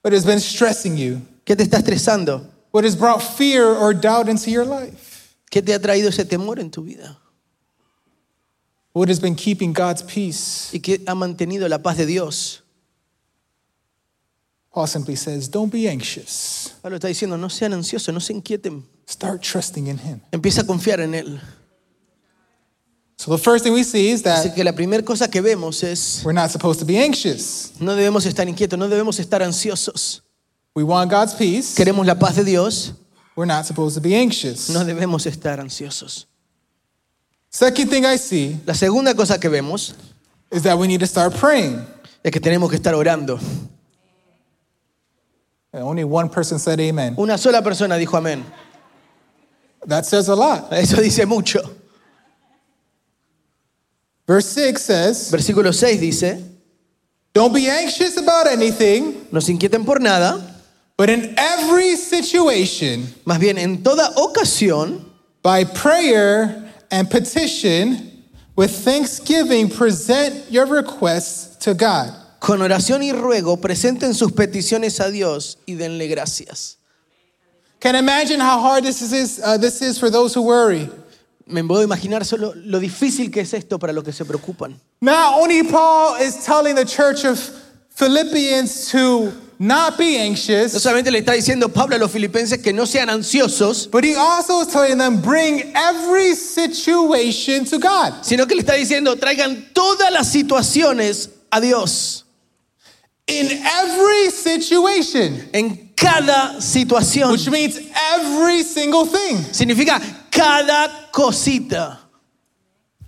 What 0.03 0.12
has 0.12 0.24
been 0.24 0.38
stressing 0.38 0.96
you? 0.96 1.22
¿Qué 1.44 1.57
te 1.57 1.64
está 1.64 1.79
estresando? 1.79 2.46
What 2.70 2.85
has 2.85 2.94
brought 2.94 3.20
fear 3.20 3.66
or 3.66 3.92
doubt 3.92 4.29
into 4.29 4.48
your 4.48 4.64
life? 4.64 5.35
¿Qué 5.50 5.61
te 5.61 5.74
ha 5.74 5.81
traído 5.81 6.09
ese 6.11 6.24
temor 6.24 6.61
en 6.61 6.70
tu 6.70 6.85
vida? 6.85 7.18
What 8.92 9.09
has 9.09 9.18
been 9.18 9.35
keeping 9.35 9.72
God's 9.72 10.05
peace? 10.05 10.70
¿Y 10.72 10.79
qué 10.79 11.03
ha 11.05 11.16
mantenido 11.16 11.68
la 11.68 11.83
paz 11.83 11.96
de 11.96 12.07
Dios? 12.07 12.62
Paul 14.72 14.87
simply 14.87 15.16
says, 15.16 15.48
Don't 15.48 15.70
be 15.72 15.88
anxious. 15.88 16.74
Pablo 16.83 16.98
está 16.98 17.09
diciendo, 17.09 17.37
no 17.38 17.48
sean 17.48 17.72
ansiosos, 17.72 18.12
no 18.14 18.20
se 18.20 18.33
inquieten. 18.33 18.85
Start 19.06 19.42
trusting 19.42 19.88
in 19.88 19.98
Him. 19.98 20.20
Empieza 20.33 20.61
a 20.61 20.64
confiar 20.64 21.00
en 21.00 21.14
Él. 21.14 21.40
So 23.16 23.30
the 23.37 23.42
first 23.42 23.64
thing 23.64 23.74
we 23.74 23.83
see 23.85 24.09
is 24.11 24.22
Así 24.22 24.44
that 24.48 24.54
que 24.54 24.64
la 24.64 24.72
primera 24.72 25.02
cosa 25.04 25.28
que 25.28 25.42
vemos 25.42 25.83
es, 25.83 26.22
we're 26.24 26.33
not 26.33 26.50
supposed 26.50 26.78
to 26.80 26.87
be 26.87 26.96
anxious. 26.96 27.72
no 27.80 27.94
debemos 27.94 28.24
estar 28.24 28.46
inquietos, 28.48 28.78
no 28.78 28.88
debemos 28.88 29.18
estar 29.18 29.42
ansiosos. 29.42 30.22
We 30.74 30.85
want 30.85 31.11
God's 31.11 31.35
peace. 31.35 31.74
Queremos 31.74 32.06
la 32.06 32.14
paz 32.14 32.37
de 32.37 32.44
Dios, 32.44 32.92
We're 33.37 33.46
not 33.46 33.66
supposed 33.66 33.94
to 33.96 34.00
be 34.00 34.14
anxious. 34.14 34.70
no 34.70 34.85
debemos 34.85 35.26
estar 35.26 35.59
ansiosos. 35.61 36.26
Second 37.50 37.90
thing 37.90 38.04
I 38.06 38.16
see 38.16 38.56
La 38.64 38.74
segunda 38.74 39.14
cosa 39.14 39.38
que 39.38 39.48
vemos 39.50 39.94
is 40.52 40.62
that 40.62 40.78
we 40.78 40.87
need 40.87 41.00
to 41.00 41.06
start 41.06 41.35
praying. 41.35 41.85
es 42.22 42.30
que 42.30 42.40
tenemos 42.40 42.70
que 42.70 42.76
estar 42.76 42.94
orando. 42.94 43.38
And 45.72 45.83
only 45.83 46.04
one 46.04 46.28
person 46.28 46.59
said 46.59 46.80
amen. 46.80 47.14
Una 47.18 47.38
sola 47.38 47.62
persona 47.62 47.94
dijo 47.96 48.18
amén. 48.18 48.44
That 49.87 50.04
says 50.04 50.28
a 50.28 50.35
lot. 50.35 50.72
Eso 50.72 50.96
dice 50.96 51.26
mucho. 51.26 51.61
Verse 54.26 54.46
6 54.46 54.80
says, 54.83 55.30
Versículo 55.33 55.74
6 55.74 56.00
dice, 56.00 56.44
Don't 57.33 57.52
be 57.52 57.68
anxious 57.68 58.16
about 58.16 58.46
anything, 58.46 59.26
no 59.33 59.40
se 59.40 59.52
inquieten 59.52 59.85
por 59.85 59.98
nada, 59.98 60.62
but 60.96 61.11
in 61.11 61.35
every 61.37 61.96
situation, 61.96 63.06
más 63.24 63.40
bien 63.40 63.59
en 63.59 63.83
toda 63.83 64.12
ocasión, 64.16 65.04
by 65.42 65.64
prayer 65.64 66.72
and 66.90 67.11
petition, 67.11 68.24
with 68.54 68.70
thanksgiving, 68.70 69.68
present 69.68 70.50
your 70.50 70.66
requests 70.66 71.56
to 71.56 71.74
God. 71.74 72.19
Con 72.40 72.62
oración 72.62 73.03
y 73.03 73.12
ruego, 73.12 73.59
presenten 73.59 74.14
sus 74.14 74.33
peticiones 74.33 74.98
a 75.00 75.11
Dios 75.11 75.59
y 75.66 75.74
denle 75.74 76.09
gracias. 76.09 76.79
Can 77.79 77.94
imagine 77.94 78.40
how 78.40 78.61
hard 78.61 78.85
this 78.85 79.00
is, 79.00 79.40
uh, 79.44 79.57
this 79.57 79.81
is 79.81 79.98
for 79.98 80.11
those 80.11 80.35
who 80.35 80.42
worry. 80.42 80.90
Me 81.46 81.62
puedo 81.62 81.83
imaginar 81.83 82.24
solo 82.24 82.53
lo 82.55 82.79
difícil 82.79 83.31
que 83.31 83.40
es 83.40 83.55
esto 83.55 83.79
para 83.79 83.92
los 83.92 84.05
que 84.05 84.12
se 84.12 84.24
preocupan. 84.24 84.74
Not 85.00 85.38
only 85.40 85.62
Paul 85.62 86.16
is 86.20 86.44
telling 86.44 86.74
the 86.74 86.85
church 86.85 87.24
of 87.24 87.38
Philippians 87.90 88.90
to 88.90 89.33
not 89.59 89.98
be 89.98 90.16
No 90.16 90.24
anxious, 90.24 90.72
solamente 90.72 91.11
le 91.11 91.18
está 91.18 91.33
diciendo 91.33 91.72
Pablo 91.72 91.96
a 91.96 91.98
los 91.98 92.11
filipenses 92.11 92.62
que 92.62 92.72
no 92.72 92.87
sean 92.87 93.09
ansiosos, 93.09 93.90
but 93.90 94.05
he 94.05 94.14
also 94.14 94.61
is 94.61 94.68
telling 94.68 94.96
them 94.96 95.20
bring 95.20 95.72
every 95.74 96.35
situation 96.35 97.64
to 97.64 97.79
God. 97.79 98.22
sino 98.22 98.46
que 98.46 98.55
le 98.55 98.62
está 98.62 98.74
diciendo 98.74 99.16
traigan 99.16 99.72
todas 99.74 100.11
las 100.11 100.29
situaciones 100.29 101.31
a 101.50 101.61
Dios. 101.61 102.19
In 103.30 103.62
every 103.64 104.30
situation, 104.30 105.48
En 105.52 105.90
cada 105.96 106.60
situación. 106.60 107.30
which 107.32 107.48
means 107.48 107.78
every 108.12 108.62
single 108.62 109.06
thing, 109.06 109.36
Significa 109.52 110.00
cada 110.30 110.90
cosita. 111.12 111.98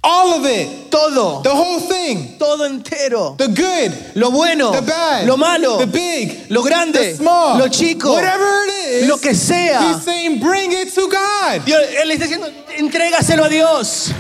all 0.05 0.35
of 0.35 0.45
it, 0.47 0.91
Todo. 0.91 1.43
the 1.43 1.51
whole 1.55 1.79
thing, 1.81 2.37
Todo 2.39 2.65
entero. 2.69 3.37
the 3.39 3.49
good, 3.49 4.17
Lo 4.17 4.31
bueno. 4.31 4.73
the 4.73 4.83
bad, 4.83 5.27
Lo 5.27 5.37
malo. 5.37 5.79
the 5.79 5.87
big, 5.87 6.51
Lo 6.51 6.63
grande. 6.63 6.93
the 6.99 7.15
small, 7.17 7.59
Lo 7.59 7.69
chico. 7.69 8.13
whatever 8.13 8.65
it 8.67 8.73
is, 9.03 9.09
Lo 9.09 9.17
que 9.19 9.33
sea. 9.35 9.81
he's 9.95 10.03
saying 10.05 10.41
bring 10.41 10.73
it 10.73 10.93
to 10.93 11.09
God. 11.09 11.65
Dios, 11.65 11.81
él 12.03 12.11
está 12.11 12.27
diciendo, 12.27 12.51
entrégaselo 12.77 13.45
a 13.45 13.49
Dios. 13.49 14.11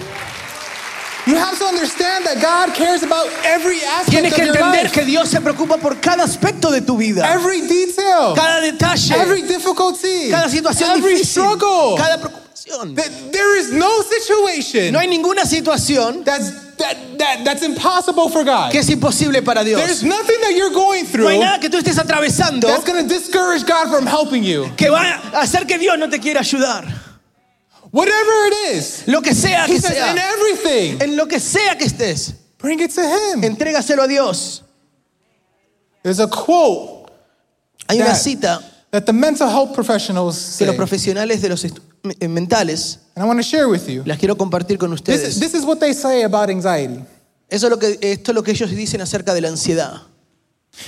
You 1.27 1.37
have 1.37 1.57
to 1.59 1.65
understand 1.67 2.27
that 2.27 2.41
God 2.43 2.75
cares 2.75 3.03
about 3.05 3.29
every 3.45 3.79
aspect 3.85 4.11
Tienes 4.11 4.35
que 4.35 4.43
of 4.43 4.47
your 4.49 4.57
entender 4.57 4.83
life, 4.85 4.93
que 4.93 5.05
Dios 5.05 5.29
se 5.31 5.41
preocupa 5.41 5.79
por 5.81 5.95
cada 6.01 6.25
aspecto 6.25 6.71
de 6.73 6.81
tu 6.81 6.97
vida. 6.97 7.23
every 7.25 7.61
detail, 7.61 8.35
Cada 8.35 8.61
detalle. 8.61 9.13
every 9.15 9.43
difficulty, 9.43 10.31
Cada 10.31 10.49
situación 10.49 10.91
every 10.99 11.15
difícil. 11.15 11.27
struggle. 11.27 11.97
Cada 11.97 12.19
preocupación. 12.21 12.97
There 13.33 13.57
is 13.59 13.73
no 13.73 14.03
situation 14.03 14.93
No 14.93 14.99
hay 14.99 15.07
ninguna 15.07 15.45
situación 15.47 16.25
that's 16.25 16.51
that, 16.79 16.97
that 17.19 17.45
that's 17.45 17.63
impossible 17.63 18.29
for 18.31 18.43
God. 18.45 18.73
que 18.73 18.81
es 18.81 18.89
imposible 18.91 19.43
para 19.45 19.63
Dios. 19.63 19.81
There's 19.81 20.03
nothing 20.03 20.41
that 20.41 20.55
you're 20.57 20.71
going 20.75 21.05
No 21.05 21.11
through 21.11 21.29
hay 21.29 21.39
nada 21.39 21.61
que 21.61 21.69
tú 21.71 21.77
estés 21.79 21.99
atravesando 21.99 22.67
that's 22.67 22.85
going 22.85 23.07
to 23.07 23.09
discourage 23.09 23.65
God 23.65 23.89
from 23.91 24.07
helping 24.07 24.43
you. 24.43 24.71
que 24.77 24.91
va 24.91 25.21
a 25.35 25.43
hacer 25.43 25.67
que 25.69 25.79
Dios 25.79 25.97
no 25.99 26.09
te 26.09 26.19
quiera 26.19 26.41
ayudar. 26.41 26.85
Whatever 27.93 28.47
it 28.49 28.75
is, 28.77 29.05
Lo 29.07 29.21
que 29.21 29.35
sea 29.35 29.65
He 29.67 29.75
que 29.75 29.81
says, 29.81 29.91
in 29.97 30.17
sea. 30.17 30.33
everything, 30.33 31.03
En 31.03 31.15
lo 31.17 31.27
que 31.27 31.39
sea 31.39 31.77
que 31.77 31.85
estés, 31.87 32.33
bring 32.59 32.81
it 32.81 32.91
to 32.95 33.03
Him. 33.03 33.43
entrégaselo 33.45 34.03
a 34.03 34.09
Dios. 34.09 34.63
There's 36.03 36.19
a 36.19 36.27
quote 36.27 37.11
Hay 37.89 37.99
una 37.99 38.07
That- 38.13 38.17
cita 38.17 38.61
that 38.91 39.05
the 39.05 39.13
mental 39.13 39.49
health 39.49 39.75
professionals 39.75 40.37
que 40.37 40.65
say, 40.65 40.67
los 40.67 40.77
profesionales 40.77 41.41
de 41.43 41.49
los 41.51 41.65
eh, 41.65 42.29
mentales 42.29 42.99
and 43.15 43.23
I 43.25 43.27
want 43.27 43.39
to 43.39 43.43
share 43.45 43.69
with 43.69 43.87
you. 43.89 44.03
las 44.07 44.19
quiero 44.19 44.37
compartir 44.37 44.79
con 44.79 44.91
This, 44.91 45.01
ustedes. 45.01 45.39
this 45.41 45.55
is 45.55 45.65
what 45.65 45.79
they 45.79 45.93
say 45.93 46.23
about 46.23 46.49
anxiety. 46.51 47.05
Eso 47.51 47.67
es 47.67 47.71
lo 47.71 47.79
que, 47.79 47.99
esto 48.01 48.31
es 48.31 48.35
lo 48.35 48.43
que 48.43 48.53
ellos 48.53 48.71
dicen 48.71 49.03
acerca 49.03 49.35
de 49.35 49.43
la 49.43 49.49
ansiedad. 49.49 50.01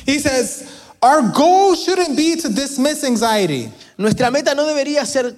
He 0.07 0.19
says, 0.19 0.65
Our 1.03 1.21
goal 1.35 1.77
shouldn't 1.77 2.17
be 2.17 2.37
to 2.37 2.49
dismiss 2.49 3.05
anxiety. 3.05 3.71
Nuestra 3.99 4.31
meta 4.31 4.55
no 4.55 4.65
debería 4.65 5.05
ser 5.05 5.37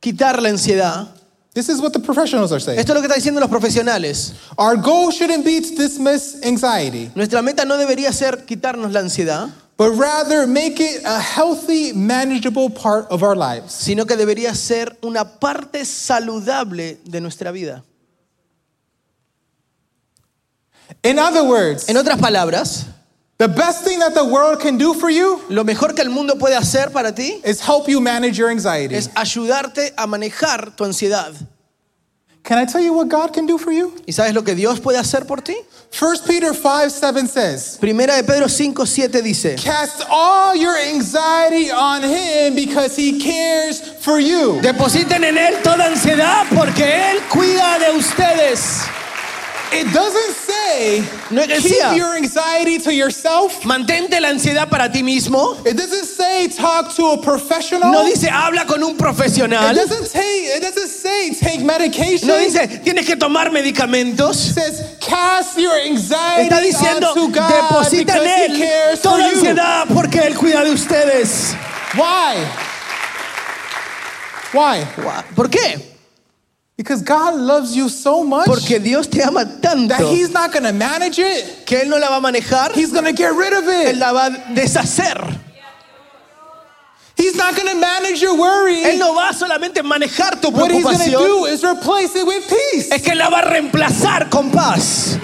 quitar 0.00 0.40
la 0.42 0.48
ansiedad. 0.50 1.08
This 1.54 1.68
is 1.70 1.80
what 1.80 1.92
the 1.92 2.00
professionals 2.00 2.52
are 2.52 2.60
saying. 2.60 2.78
Esto 2.78 2.92
es 2.92 2.96
lo 2.96 3.00
que 3.00 3.06
están 3.08 3.18
diciendo 3.18 3.40
los 3.40 3.48
profesionales. 3.48 4.34
Our 4.58 4.76
goal 4.76 5.10
shouldn't 5.10 5.44
be 5.44 5.60
to 5.60 5.74
dismiss 5.74 6.36
anxiety, 6.44 7.10
Nuestra 7.14 7.40
meta 7.42 7.64
no 7.64 7.76
debería 7.78 8.12
ser 8.12 8.44
quitarnos 8.44 8.92
la 8.92 9.00
ansiedad, 9.00 9.48
but 9.78 9.92
rather 9.96 10.46
make 10.46 10.78
it 10.80 11.02
a 11.06 11.18
healthy, 11.18 11.92
manageable 11.94 12.68
part 12.68 13.06
of 13.10 13.22
our 13.22 13.34
lives. 13.34 13.72
sino 13.72 14.04
que 14.04 14.16
debería 14.16 14.54
ser 14.54 14.98
una 15.02 15.24
parte 15.38 15.84
saludable 15.86 16.98
de 17.06 17.20
nuestra 17.22 17.50
vida. 17.52 17.82
In 21.02 21.18
other 21.18 21.42
words, 21.42 21.88
En 21.88 21.96
otras 21.96 22.18
palabras, 22.18 22.86
the 23.38 23.48
best 23.48 23.84
thing 23.84 23.98
that 23.98 24.14
the 24.14 24.24
world 24.24 24.60
can 24.60 24.78
do 24.78 24.94
for 24.94 25.10
you 25.10 25.40
lo 25.50 25.62
mejor 25.64 25.94
que 25.94 26.02
el 26.02 26.10
mundo 26.10 26.34
puede 26.36 26.56
hacer 26.56 26.90
para 26.92 27.12
ti 27.12 27.40
is 27.44 27.60
help 27.60 27.88
you 27.88 28.00
manage 28.00 28.38
your 28.38 28.50
anxiety. 28.50 28.94
es 28.94 29.08
ayudarte 29.14 29.92
a 29.96 30.06
manejar 30.06 30.74
tu 30.76 30.84
ansiedad. 30.84 31.32
Can 32.42 32.58
I 32.58 32.64
tell 32.64 32.80
you 32.80 32.92
what 32.92 33.08
God 33.08 33.34
can 33.34 33.44
do 33.44 33.58
for 33.58 33.72
you? 33.72 33.92
¿Y 34.06 34.12
sabes 34.12 34.32
lo 34.32 34.42
que 34.42 34.54
Dios 34.54 34.78
puede 34.78 34.98
hacer 34.98 35.26
por 35.26 35.40
ti? 35.40 35.56
1 35.90 36.18
Peter 36.28 36.54
5 36.54 36.90
7 36.90 37.26
says, 37.26 37.76
Primera 37.80 38.14
de 38.14 38.22
Pedro 38.22 38.46
5, 38.48 38.86
7 38.86 39.20
dice, 39.20 39.56
Cast 39.56 40.04
all 40.08 40.54
your 40.54 40.76
anxiety 40.76 41.72
on 41.72 42.04
Him 42.04 42.54
because 42.54 42.96
He 42.96 43.18
cares 43.18 43.80
for 44.00 44.20
you. 44.20 44.60
depositen 44.62 45.24
en 45.24 45.36
Él 45.36 45.60
toda 45.64 45.86
ansiedad 45.86 46.46
porque 46.54 46.84
Él 46.84 47.18
cuida 47.28 47.80
de 47.80 47.96
ustedes. 47.98 48.80
It 49.72 49.92
doesn't 49.92 50.34
say 50.34 51.04
No 51.30 51.42
decía. 51.42 51.90
keep 51.90 51.98
your 51.98 52.14
anxiety 52.16 52.78
to 52.78 52.92
yourself. 52.94 53.62
Mantente 53.64 54.20
la 54.20 54.28
ansiedad 54.28 54.70
para 54.70 54.88
ti 54.90 55.02
mismo. 55.02 55.56
It 55.66 55.76
doesn't 55.76 56.04
say 56.06 56.48
talk 56.48 56.94
to 56.96 57.06
a 57.12 57.18
professional. 57.22 57.90
No 57.92 58.04
dice 58.04 58.28
habla 58.30 58.64
con 58.66 58.82
un 58.82 58.92
it 58.92 58.98
profesional. 58.98 59.74
doesn't 59.74 60.10
take 60.12 60.44
it 60.56 60.62
doesn't 60.62 60.88
say 60.88 61.34
take 61.34 61.60
medication. 61.64 62.28
No 62.28 62.38
dice 62.38 62.80
tienes 62.84 63.06
que 63.06 63.16
tomar 63.16 63.48
it 63.48 63.52
medicamentos. 63.52 64.36
says 64.36 64.96
cast 65.00 65.58
your 65.58 65.74
anxiety 65.74 66.48
Está 66.48 66.60
diciendo 66.60 67.08
onto 67.10 67.28
God 67.28 67.48
deposita 67.50 68.16
en 68.16 68.24
cares 68.24 68.50
Él 68.60 68.96
for 68.96 69.02
toda 69.02 69.18
you. 69.30 69.36
ansiedad 69.36 69.86
porque 69.92 70.20
Él 70.26 70.34
cuida 70.36 70.64
de 70.64 70.70
ustedes. 70.70 71.54
Why? 71.96 72.36
Why? 74.54 74.84
¿Por 75.34 75.50
qué? 75.50 75.95
Because 76.76 77.00
God 77.00 77.36
loves 77.36 77.74
you 77.74 77.88
so 77.88 78.22
much 78.22 78.46
Porque 78.46 78.78
Dios 78.78 79.06
te 79.06 79.22
ama 79.22 79.44
that 79.46 79.62
tanto 79.62 80.10
He's 80.12 80.30
not 80.30 80.52
going 80.52 80.64
to 80.64 80.72
manage 80.74 81.18
it. 81.18 81.64
que 81.66 81.80
Él 81.80 81.88
no 81.88 81.96
la 81.98 82.08
va 82.10 82.16
a 82.16 82.20
manejar, 82.20 82.72
He's 82.74 82.92
going 82.92 83.06
to 83.06 83.12
get 83.14 83.32
rid 83.32 83.52
of 83.54 83.64
Él 83.64 83.86
it. 83.92 83.96
la 83.96 84.12
va 84.12 84.26
a 84.26 84.30
deshacer. 84.54 85.40
He's 87.16 87.34
not 87.34 87.56
going 87.56 87.68
to 87.68 87.80
manage 87.80 88.20
your 88.20 88.36
worry. 88.36 88.82
Él 88.84 88.98
no 88.98 89.14
va 89.14 89.32
solamente 89.32 89.78
a 89.78 89.82
manejar 89.82 90.38
tu 90.38 90.50
What 90.50 90.70
He's 90.70 90.82
going 90.84 90.98
to 90.98 91.04
preocupación, 91.04 91.26
do 91.26 91.44
is 91.46 91.64
replace 91.64 92.14
it 92.14 92.26
with 92.26 92.46
peace. 92.46 92.90
es 92.92 93.00
que 93.00 93.14
la 93.14 93.30
va 93.30 93.38
a 93.38 93.50
reemplazar 93.50 94.30
con 94.30 94.50
paz. 94.50 95.18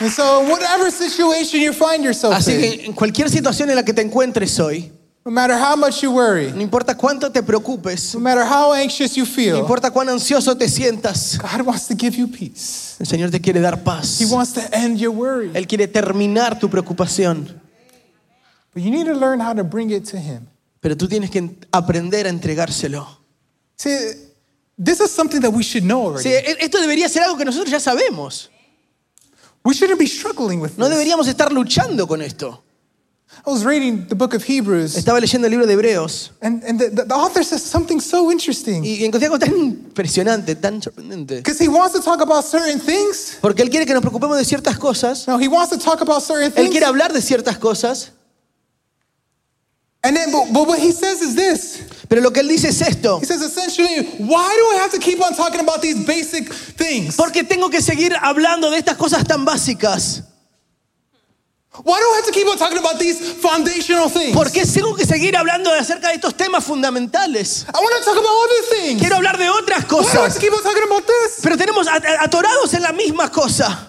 And 0.00 0.10
so, 0.10 0.40
whatever 0.50 0.90
situation 0.90 1.60
you 1.60 1.72
find 1.72 2.02
yourself 2.02 2.34
Así 2.34 2.54
in, 2.54 2.60
que 2.60 2.84
en 2.86 2.92
cualquier 2.92 3.30
situación 3.30 3.70
en 3.70 3.76
la 3.76 3.84
que 3.84 3.92
te 3.92 4.02
encuentres 4.02 4.58
hoy, 4.58 4.90
no 5.24 5.30
matter 5.30 5.54
how 5.56 5.76
much 5.76 6.02
you 6.02 6.10
worry, 6.10 6.50
no 6.52 6.60
importa 6.60 6.96
cuánto 6.96 7.30
te 7.30 7.42
preocupes, 7.42 8.14
no 8.14 8.20
matter 8.20 8.42
how 8.44 8.72
anxious 8.74 9.14
you 9.14 9.24
no 9.24 9.30
feel, 9.30 9.56
importa 9.58 9.90
cuán 9.90 10.08
ansioso 10.08 10.56
te 10.56 10.68
sientas, 10.68 11.38
God 11.38 11.62
wants 11.66 11.86
to 11.86 11.94
give 11.94 12.16
you 12.16 12.26
peace. 12.28 12.96
el 12.98 13.06
Señor 13.06 13.30
te 13.30 13.40
quiere 13.40 13.60
dar 13.60 13.82
paz. 13.82 14.20
He 14.20 14.24
wants 14.26 14.52
to 14.54 14.60
end 14.72 14.98
your 14.98 15.12
worry. 15.12 15.50
Él 15.54 15.66
quiere 15.66 15.86
terminar 15.88 16.58
tu 16.58 16.68
preocupación, 16.68 17.60
But 18.74 18.82
you 18.82 18.90
need 18.90 19.06
to 19.06 19.14
learn 19.14 19.38
how 19.40 19.52
to 19.54 19.62
bring 19.64 19.90
it 19.90 20.04
to 20.10 20.16
Him. 20.18 20.48
pero 20.80 20.96
tú 20.96 21.06
tienes 21.08 21.30
que 21.30 21.56
aprender 21.70 22.26
a 22.26 22.30
entregárselo. 22.30 23.06
See, 23.76 23.90
this 24.82 25.00
is 25.00 25.10
something 25.10 25.40
that 25.40 25.52
we 25.52 25.62
should 25.62 25.84
know 25.84 26.06
already. 26.08 26.22
Sí, 26.28 26.34
e- 26.34 26.56
esto 26.64 26.80
debería 26.80 27.08
ser 27.08 27.22
algo 27.22 27.36
que 27.36 27.44
nosotros 27.44 27.70
ya 27.70 27.78
sabemos. 27.80 28.48
We 29.64 29.74
shouldn't 29.74 29.98
be 30.00 30.08
struggling 30.08 30.60
with 30.60 30.72
No 30.76 30.86
this. 30.86 30.94
deberíamos 30.96 31.28
estar 31.28 31.52
luchando 31.52 32.08
con 32.08 32.20
esto. 32.22 32.61
I 33.44 33.50
was 33.50 33.64
reading 33.64 34.06
the 34.06 34.14
book 34.14 34.34
of 34.34 34.44
Hebrews, 34.44 34.96
Estaba 34.96 35.18
leyendo 35.18 35.46
el 35.46 35.50
libro 35.50 35.66
de 35.66 35.72
Hebreos 35.72 36.30
and, 36.40 36.62
and 36.62 36.78
the, 36.78 37.12
author 37.12 37.42
says 37.42 37.62
something 37.62 38.00
so 38.00 38.30
interesting. 38.30 38.84
y 38.84 39.04
encontré 39.04 39.26
algo 39.26 39.38
tan 39.38 39.56
impresionante, 39.56 40.54
tan 40.54 40.80
sorprendente. 40.80 41.36
Because 41.38 41.58
he 41.58 41.68
wants 41.68 41.92
to 41.94 42.00
talk 42.00 42.20
about 42.20 42.44
certain 42.44 42.78
things. 42.78 43.38
Porque 43.40 43.62
él 43.62 43.70
quiere 43.70 43.84
que 43.84 43.94
nos 43.94 44.02
preocupemos 44.02 44.36
de 44.38 44.44
ciertas 44.44 44.78
cosas. 44.78 45.26
No, 45.26 45.38
he 45.38 45.48
wants 45.48 45.70
to 45.70 45.78
talk 45.78 46.00
about 46.00 46.22
certain 46.22 46.52
Él 46.52 46.54
things. 46.54 46.70
quiere 46.70 46.86
hablar 46.86 47.12
de 47.12 47.20
ciertas 47.20 47.58
cosas. 47.58 48.12
And 50.04 50.16
then, 50.16 50.32
but, 50.32 50.52
but 50.52 50.66
what 50.66 50.78
he 50.80 50.92
says 50.92 51.20
is 51.22 51.34
this. 51.34 51.82
Pero 52.08 52.20
lo 52.20 52.30
que 52.32 52.40
él 52.42 52.48
dice 52.48 52.68
es 52.68 52.80
esto. 52.82 53.20
He 53.20 53.24
says 53.26 53.40
essentially, 53.40 54.04
why 54.18 54.54
do 54.56 54.76
I 54.76 54.80
have 54.82 54.90
to 54.92 54.98
keep 54.98 55.20
on 55.20 55.34
talking 55.34 55.60
about 55.60 55.80
these 55.80 56.04
basic 56.04 56.52
things? 56.52 57.16
Porque 57.16 57.44
tengo 57.44 57.70
que 57.70 57.80
seguir 57.80 58.12
hablando 58.20 58.70
de 58.70 58.78
estas 58.78 58.96
cosas 58.96 59.24
tan 59.24 59.44
básicas. 59.44 60.24
Why 61.72 61.98
do 61.98 62.04
I 62.04 62.16
have 62.16 62.26
to 62.26 62.32
keep 62.32 62.46
on 62.46 62.58
talking 62.58 62.76
about 62.76 62.98
these 62.98 63.18
foundational 63.40 64.10
things? 64.10 64.36
¿Por 64.36 64.50
qué 64.52 64.66
tengo 64.66 64.94
que 64.94 65.06
seguir 65.06 65.34
hablando 65.38 65.72
acerca 65.72 66.08
de 66.08 66.14
estos 66.20 66.34
temas 66.36 66.62
fundamentales? 66.64 67.64
I 67.66 67.78
want 67.80 67.96
to 67.98 68.04
talk 68.04 68.18
about 68.18 68.28
other 68.28 68.62
things. 68.76 69.00
Quiero 69.00 69.16
hablar 69.16 69.38
de 69.38 69.48
otras 69.48 69.84
Why 69.84 69.88
do 69.88 69.96
I 69.96 70.04
have 70.04 70.12
cosas. 70.28 70.34
to 70.34 70.40
keep 70.40 70.52
on 70.52 70.62
talking 70.62 70.82
about 70.84 71.06
this? 71.06 71.40
Pero 71.42 71.56
tenemos 71.56 71.86
at- 71.88 72.04
atorados 72.20 72.74
en 72.74 72.82
la 72.82 72.92
misma 72.92 73.30
cosa. 73.32 73.88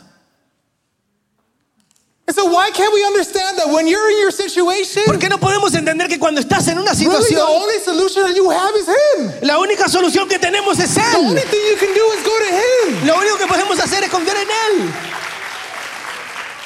And 2.25 2.33
so 2.33 2.45
why 2.45 2.71
can't 2.71 2.93
we 2.93 3.03
understand 3.05 3.57
that 3.59 3.67
when 3.67 3.85
you're 3.85 4.09
in 4.11 4.19
your 4.21 4.31
situation, 4.31 5.03
¿Por 5.05 5.19
qué 5.19 5.27
no 5.27 5.37
podemos 5.37 5.75
entender 5.75 6.07
que 6.07 6.17
cuando 6.17 6.39
estás 6.39 6.65
en 6.69 6.77
una 6.79 6.93
really 6.93 7.03
the 7.03 7.21
situación, 7.21 7.45
only 7.49 7.79
solution 7.83 8.23
that 8.23 8.33
you 8.33 8.49
have 8.49 8.73
is 8.77 8.87
Him? 8.87 9.31
la 9.45 9.57
única 9.59 9.89
solución 9.89 10.29
que 10.29 10.39
tenemos 10.39 10.79
es 10.79 10.93
The 10.95 11.01
only 11.17 11.41
Él? 11.41 11.49
thing 11.49 11.59
you 11.69 11.75
can 11.77 11.93
do 11.93 12.13
is 12.15 12.23
go 12.23 12.31
to 12.39 12.45
Him. 12.47 13.07
Lo 13.07 13.17
único 13.19 13.37
que 13.37 13.45
podemos 13.47 13.77
hacer 13.77 14.05
es 14.05 14.09
confiar 14.09 14.37
en 14.37 14.47
Él. 14.47 14.93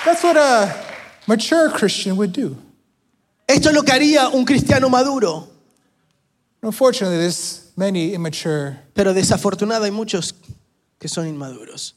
That's 0.05 0.23
what 0.23 0.37
a 0.37 0.69
mature 1.27 1.69
Christian 1.69 2.17
would 2.17 2.33
do. 2.33 2.57
Esto 3.47 3.69
es 3.69 3.75
lo 3.75 3.83
que 3.83 3.93
haría 3.93 4.29
un 4.33 4.45
cristiano 4.45 4.89
maduro. 4.89 5.47
Unfortunately, 6.61 7.17
there's 7.17 7.71
many 7.77 8.13
immature. 8.13 8.77
Pero 8.93 9.13
desafortunado 9.13 9.83
hay 9.83 9.91
muchos 9.91 10.33
que 10.99 11.07
son 11.07 11.27
inmaduros. 11.27 11.93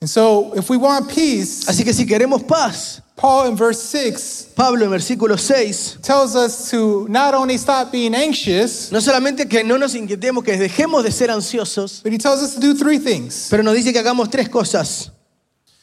And 0.00 0.10
so, 0.10 0.52
if 0.56 0.68
we 0.68 0.76
want 0.76 1.08
peace, 1.08 1.64
Así 1.68 1.84
que 1.84 1.92
si 1.92 2.04
queremos 2.04 2.42
paz, 2.42 3.00
Paul 3.14 3.46
in 3.50 3.56
verse 3.56 3.80
6 3.82 4.48
Pablo 4.56 4.84
en 4.84 4.90
versículo 4.90 5.38
6, 5.38 5.98
tells 6.02 6.34
us 6.34 6.70
to 6.72 7.06
not 7.08 7.34
only 7.34 7.56
stop 7.56 7.92
being 7.92 8.12
anxious, 8.12 8.90
no 8.90 8.98
solamente 8.98 9.48
que 9.48 9.62
no 9.62 9.76
nos 9.76 9.94
inquietemos, 9.94 10.42
que 10.42 10.56
dejemos 10.56 11.04
de 11.04 11.12
ser 11.12 11.28
ansiosos, 11.28 12.02
but 12.02 12.12
he 12.12 12.18
tells 12.18 12.42
us 12.42 12.54
to 12.54 12.60
do 12.60 12.74
three 12.74 12.98
things. 12.98 13.46
pero 13.48 13.62
nos 13.62 13.76
dice 13.76 13.92
que 13.92 14.00
hagamos 14.00 14.28
tres 14.28 14.48
cosas. 14.48 15.12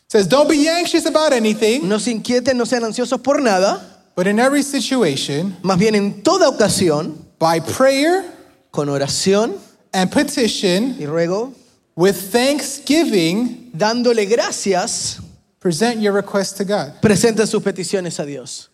Says, 0.10 0.28
Don't 0.28 0.50
be 0.50 0.68
anxious 0.68 1.06
about 1.06 1.32
anything, 1.34 1.88
No 1.88 1.98
se 2.00 2.12
inquieten, 2.12 2.58
no 2.58 2.66
sean 2.66 2.84
ansiosos 2.84 3.22
por 3.24 3.40
nada, 3.40 3.80
but 4.16 4.28
in 4.28 4.40
every 4.40 4.64
situation, 4.64 5.56
más 5.64 5.78
bien 5.80 5.96
en 5.96 6.22
toda 6.24 6.50
ocasión, 6.50 7.16
by 7.40 7.60
prayer 7.62 8.26
con 8.72 8.90
oración 8.90 9.58
and 9.94 10.12
petition, 10.12 10.96
y 11.00 11.06
ruego, 11.06 11.54
with 11.96 12.16
thanksgiving, 12.32 13.72
dándole 13.74 14.26
gracias, 14.30 15.20
present 15.60 16.02
your 16.02 16.14
request 16.14 16.58
to 16.58 16.66
God. 16.66 17.00
presenten 17.02 17.48
sus 17.48 17.62
peticiones 17.64 18.20
a 18.20 18.26
Dios. 18.26 18.70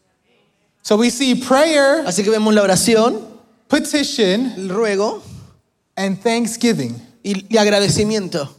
So 0.81 0.97
we 0.97 1.09
see 1.09 1.35
prayer, 1.35 2.03
Así 2.05 2.23
que 2.23 2.29
vemos 2.29 2.53
la 2.53 2.61
oración, 2.61 3.19
petition, 3.67 4.53
el 4.55 4.69
ruego 4.69 5.21
and 5.97 6.21
thanksgiving. 6.21 6.95
y, 7.23 7.45
y 7.49 7.57
agradecimiento. 7.57 8.49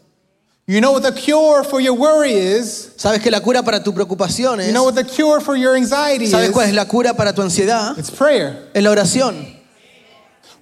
You 0.69 0.81
know 0.81 0.91
what 0.93 1.05
the 1.05 1.13
cure 1.13 1.63
for 1.63 1.81
your 1.81 1.95
worry 1.95 2.33
is? 2.33 2.91
¿Sabes 2.97 3.23
que 3.23 3.31
la 3.31 3.41
cura 3.41 3.63
para 3.63 3.83
tu 3.85 3.93
preocupación 3.93 4.57
You 4.57 4.63
es? 4.63 4.73
know 4.73 4.83
what 4.85 4.97
the 4.97 5.05
cure 5.05 5.41
for 5.41 5.55
your 5.57 5.77
anxiety 5.77 6.27
¿Sabes 6.27 6.51
cuál 6.51 6.65
es 6.65 6.71
is? 6.71 6.75
la 6.77 6.87
cura 6.87 7.15
para 7.15 7.33
tu 7.33 7.41
ansiedad? 7.43 7.97
It's 7.97 8.11
prayer. 8.11 8.69
Es 8.75 8.83
la 8.83 8.91
oración. 8.91 9.55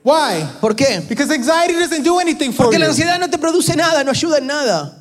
Why? 0.03 0.47
¿Por 0.61 0.75
qué? 0.77 1.01
Because 1.09 1.31
anxiety 1.31 1.73
doesn't 1.75 2.05
do 2.05 2.19
anything 2.19 2.53
for 2.53 2.65
Porque 2.67 2.79
la 2.79 2.85
you. 2.87 2.91
ansiedad 2.93 3.19
no 3.19 3.29
te 3.31 3.39
produce 3.39 3.75
nada, 3.75 4.05
no 4.05 4.11
ayuda 4.11 4.39
en 4.39 4.47
nada. 4.47 5.01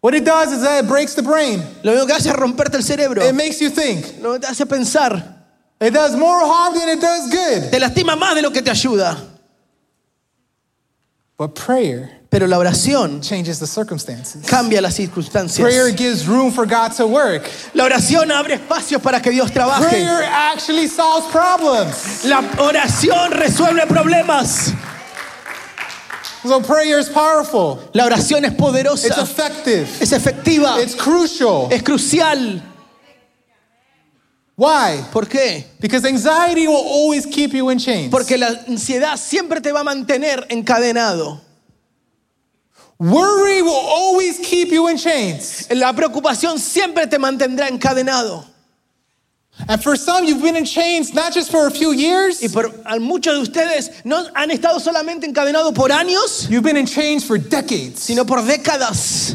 What 0.00 0.14
it 0.14 0.24
does 0.24 0.50
is 0.50 0.62
that 0.62 0.82
it 0.84 0.88
breaks 0.88 1.14
the 1.14 1.22
brain. 1.22 1.62
Lo 1.82 1.92
único 1.92 2.06
que 2.06 2.14
hace 2.14 2.30
es 2.30 2.34
romperte 2.36 2.76
el 2.76 2.82
cerebro. 2.82 3.22
It 3.22 3.34
makes 3.34 3.60
you 3.60 3.68
think. 3.68 4.18
Lo 4.22 4.38
te 4.38 4.46
hace 4.46 4.64
pensar. 4.64 5.44
It 5.78 5.92
does 5.92 6.16
more 6.16 6.40
harm 6.40 6.72
than 6.72 6.88
it 6.88 7.00
does 7.02 7.28
good. 7.30 7.70
Te 7.70 7.78
lastima 7.78 8.16
más 8.16 8.34
de 8.34 8.40
lo 8.40 8.50
que 8.50 8.62
te 8.62 8.70
ayuda. 8.70 9.18
But 11.36 11.54
prayer 11.54 12.19
Pero 12.30 12.46
la 12.46 12.58
oración 12.58 13.20
changes 13.20 13.58
the 13.58 13.66
circumstances. 13.66 14.46
cambia 14.46 14.80
las 14.80 14.94
circunstancias. 14.94 15.60
Prayer 15.60 15.90
gives 15.90 16.26
room 16.28 16.52
for 16.52 16.64
God 16.64 16.92
to 16.96 17.06
work. 17.08 17.42
La 17.74 17.82
oración 17.84 18.30
abre 18.30 18.54
espacios 18.54 19.02
para 19.02 19.20
que 19.20 19.30
Dios 19.32 19.50
trabaje. 19.50 19.88
Prayer 19.88 20.22
actually 20.32 20.86
solves 20.86 21.26
problems. 21.32 22.24
La 22.24 22.40
oración 22.58 23.32
resuelve 23.32 23.84
problemas. 23.88 24.72
So 26.44 26.60
prayer 26.62 27.00
is 27.00 27.08
powerful. 27.08 27.80
La 27.94 28.04
oración 28.06 28.44
es 28.44 28.52
It's 28.52 28.60
poderosa. 28.60 29.08
effective. 29.20 29.88
Es 30.00 30.12
efectiva. 30.12 30.80
It's 30.80 30.94
crucial. 30.94 31.68
Es 31.70 31.82
crucial. 31.82 32.62
Why? 34.56 35.04
¿Por 35.12 35.26
qué? 35.26 35.64
Because 35.80 36.04
anxiety 36.06 36.68
will 36.68 36.76
always 36.86 37.26
keep 37.26 37.52
you 37.54 37.70
in 37.70 37.78
chains. 37.78 38.10
Porque 38.10 38.38
la 38.38 38.50
ansiedad 38.68 39.16
siempre 39.18 39.60
te 39.60 39.72
va 39.72 39.80
a 39.80 39.84
mantener 39.84 40.46
encadenado. 40.48 41.40
Worry 43.00 43.62
will 43.62 43.72
always 43.72 44.38
keep 44.38 44.68
you 44.68 44.88
in 44.88 44.98
chains. 44.98 45.66
La 45.70 45.94
preocupación 45.94 46.58
siempre 46.58 47.06
te 47.06 47.16
mantendrá 47.16 47.66
encadenado. 47.68 48.44
And 49.68 49.82
for 49.82 49.96
some, 49.96 50.24
you've 50.26 50.42
been 50.42 50.56
in 50.56 50.66
chains 50.66 51.14
not 51.14 51.32
just 51.32 51.50
for 51.50 51.66
a 51.66 51.70
few 51.70 51.92
years, 51.92 52.42
Y 52.42 52.48
por 52.48 52.66
a 52.84 52.98
muchos 52.98 53.34
de 53.34 53.40
ustedes 53.40 54.04
no 54.04 54.26
han 54.34 54.50
estado 54.50 54.78
solamente 54.80 55.24
encadenados 55.24 55.74
por 55.74 55.90
años, 55.90 56.46
you've 56.50 56.62
been 56.62 56.76
in 56.76 56.86
chains 56.86 57.24
for 57.24 57.38
decades. 57.38 58.00
sino 58.00 58.26
por 58.26 58.42
décadas. 58.42 59.34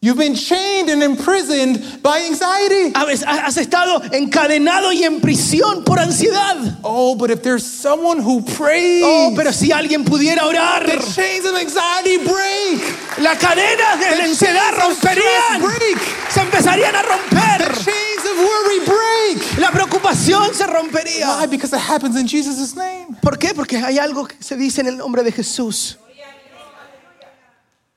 You've 0.00 0.16
been 0.16 0.36
chained 0.36 0.88
and 0.90 1.02
imprisoned 1.02 2.00
by 2.04 2.20
anxiety. 2.22 2.92
Has 2.94 3.56
estado 3.56 4.00
encadenado 4.12 4.92
y 4.92 5.02
en 5.02 5.20
prisión 5.20 5.84
por 5.84 5.98
ansiedad. 5.98 6.78
Oh, 6.84 7.16
but 7.16 7.32
if 7.32 7.42
there's 7.42 7.66
someone 7.66 8.20
who 8.20 8.42
prays, 8.42 9.02
Oh, 9.04 9.32
pero 9.34 9.50
si 9.50 9.72
alguien 9.72 10.04
pudiera 10.04 10.44
orar, 10.46 10.86
the 10.86 10.98
chains 11.12 11.44
of 11.46 11.56
anxiety 11.56 12.18
break. 12.18 13.18
las 13.18 13.38
cadenas 13.38 13.98
de 13.98 14.16
la 14.16 14.24
ansiedad 14.24 14.72
romperían. 14.78 15.60
break. 15.62 15.98
Se 16.30 16.40
empezarían 16.42 16.94
a 16.94 17.02
The 17.02 17.08
romper. 17.08 17.74
chains 17.84 18.24
of 18.24 18.38
worry 18.38 18.78
break. 18.86 19.58
La 19.58 19.72
preocupación 19.72 20.54
se 20.54 20.64
rompería. 20.68 21.40
Why? 21.40 21.46
Because 21.48 21.72
it 21.74 21.80
happens 21.80 22.14
in 22.14 22.28
Jesus' 22.28 22.76
name. 22.76 23.16
¿Por 23.20 23.36
qué? 23.36 23.52
Porque 23.52 23.76
hay 23.78 23.98
algo 23.98 24.28
que 24.28 24.36
se 24.40 24.56
dice 24.56 24.80
en 24.80 24.86
el 24.86 24.96
nombre 24.96 25.24
de 25.24 25.32
Jesús. 25.32 25.96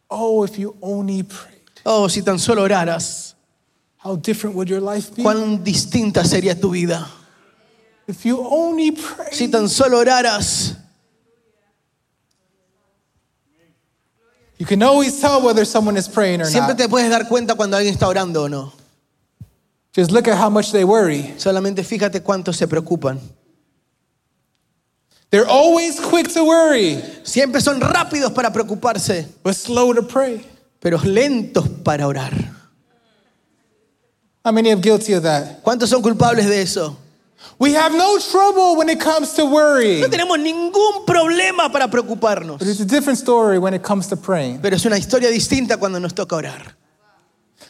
Oh, 0.09 0.43
if 0.43 0.57
you 0.57 0.75
only 0.81 1.21
prayed, 1.23 1.60
Oh, 1.85 2.07
si 2.07 2.21
tan 2.21 2.37
solo 2.39 2.63
oraras, 2.67 3.33
how 3.97 4.15
different 4.15 4.55
would 4.55 4.69
your 4.69 4.81
life 4.81 5.15
be? 5.15 5.23
cuán 5.23 5.63
distinta 5.63 6.23
sería 6.23 6.59
tu 6.59 6.71
vida. 6.71 7.07
If 8.07 8.25
you 8.25 8.39
only 8.39 8.91
prayed. 8.91 9.33
Si 9.33 9.47
tan 9.47 9.67
solo 9.69 10.03
oraras, 10.03 10.77
You 14.57 14.67
can 14.67 14.83
always 14.83 15.19
tell 15.19 15.41
whether 15.41 15.65
someone 15.65 15.97
is 15.97 16.07
praying 16.07 16.39
or 16.39 16.45
siempre 16.45 16.75
not. 16.75 16.77
te 16.77 16.87
puedes 16.87 17.09
dar 17.09 17.27
cuenta 17.27 17.55
cuando 17.55 17.77
alguien 17.77 17.95
está 17.95 18.07
orando 18.07 18.43
o 18.43 18.47
no. 18.47 18.71
Just 19.91 20.11
look 20.11 20.27
at 20.27 20.37
how 20.37 20.51
much 20.51 20.71
they 20.71 20.83
worry. 20.85 21.33
Solamente 21.37 21.83
fíjate 21.83 22.21
cuántos 22.21 22.57
se 22.57 22.67
preocupan. 22.67 23.19
They're 25.31 25.47
always 25.47 25.99
quick 25.99 26.31
to 26.33 26.43
worry, 26.43 27.01
Siempre 27.23 27.59
son 27.59 27.79
rápidos 27.81 28.35
para 28.35 28.51
preocuparse, 28.51 29.25
but 29.41 29.55
slow 29.55 29.93
to 29.93 30.03
pray. 30.03 30.45
Pero 30.81 30.97
lentos 31.03 31.69
para 31.83 32.07
orar. 32.07 32.33
How 34.43 34.51
many 34.51 34.71
are 34.71 34.81
guilty 34.81 35.13
of 35.13 35.23
that? 35.23 35.61
¿Cuántos 35.61 35.89
son 35.89 36.01
culpables 36.01 36.47
de 36.47 36.61
eso? 36.61 36.97
We 37.59 37.73
have 37.75 37.91
no 37.95 38.17
trouble 38.19 38.75
when 38.75 38.89
it 38.89 38.99
comes 38.99 39.33
to 39.35 39.45
worry. 39.45 40.01
No 40.01 40.07
tenemos 40.09 40.39
ningún 40.39 41.05
problema 41.05 41.71
para 41.71 41.87
preocuparnos, 41.89 42.57
But 42.59 42.67
it's 42.67 42.79
a 42.79 42.85
different 42.85 43.19
story 43.19 43.59
when 43.59 43.73
it 43.75 43.83
comes 43.83 44.07
to 44.07 44.15
praying. 44.17 44.59
pero 44.61 44.75
es 44.75 44.85
una 44.85 44.97
historia 44.97 45.29
distinta 45.29 45.77
cuando 45.77 45.99
nos 45.99 46.13
toca 46.15 46.35
orar. 46.35 46.75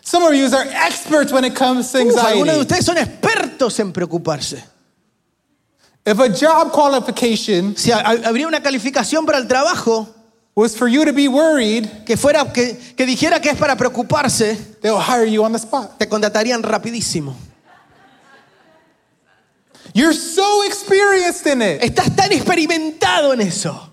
Some 0.04 0.24
of 0.24 0.34
you 0.34 0.46
are 0.56 0.66
experts 0.88 1.32
when 1.34 1.44
it 1.46 1.54
comes 1.56 1.92
to 1.92 2.00
Uf, 2.00 2.18
algunos 2.18 2.56
de 2.56 2.60
anxiety. 2.60 2.62
ustedes 2.62 2.86
son 2.86 2.98
expertos 2.98 3.80
en 3.80 3.92
preocuparse. 3.92 4.64
If 6.06 6.20
a 6.20 6.30
job 6.30 6.72
qualification 6.72 7.76
Si 7.78 7.92
ha- 7.92 8.00
habría 8.26 8.48
una 8.48 8.62
calificación 8.64 9.26
para 9.26 9.38
el 9.38 9.48
trabajo 9.48 10.08
was 10.56 10.78
for 10.78 10.88
you 10.88 11.06
to 11.06 11.14
be 11.14 11.28
worried, 11.28 11.90
que 12.06 12.18
fuera 12.18 12.52
que, 12.54 12.78
que 12.96 13.06
dijera 13.06 13.42
que 13.42 13.52
es 13.52 13.58
para 13.58 13.76
preocuparse, 13.76 14.80
they'll 14.82 15.00
hire 15.00 15.26
you 15.26 15.44
on 15.44 15.52
the 15.52 15.60
spot. 15.60 15.98
te 15.98 16.06
contratarían 16.06 16.62
rapidísimo. 16.62 17.36
You're 19.94 20.14
so 20.14 20.64
experienced 20.66 21.46
in 21.48 21.62
it. 21.62 21.82
Estás 21.82 22.16
tan 22.16 22.32
experimentado 22.32 23.34
en 23.34 23.42
eso. 23.42 23.90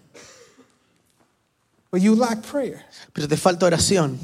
but 1.90 2.00
you 2.00 2.14
lack 2.14 2.42
prayer. 2.42 2.84
pero 3.14 3.26
te 3.26 3.36
falta 3.36 3.66
oración. 3.66 4.18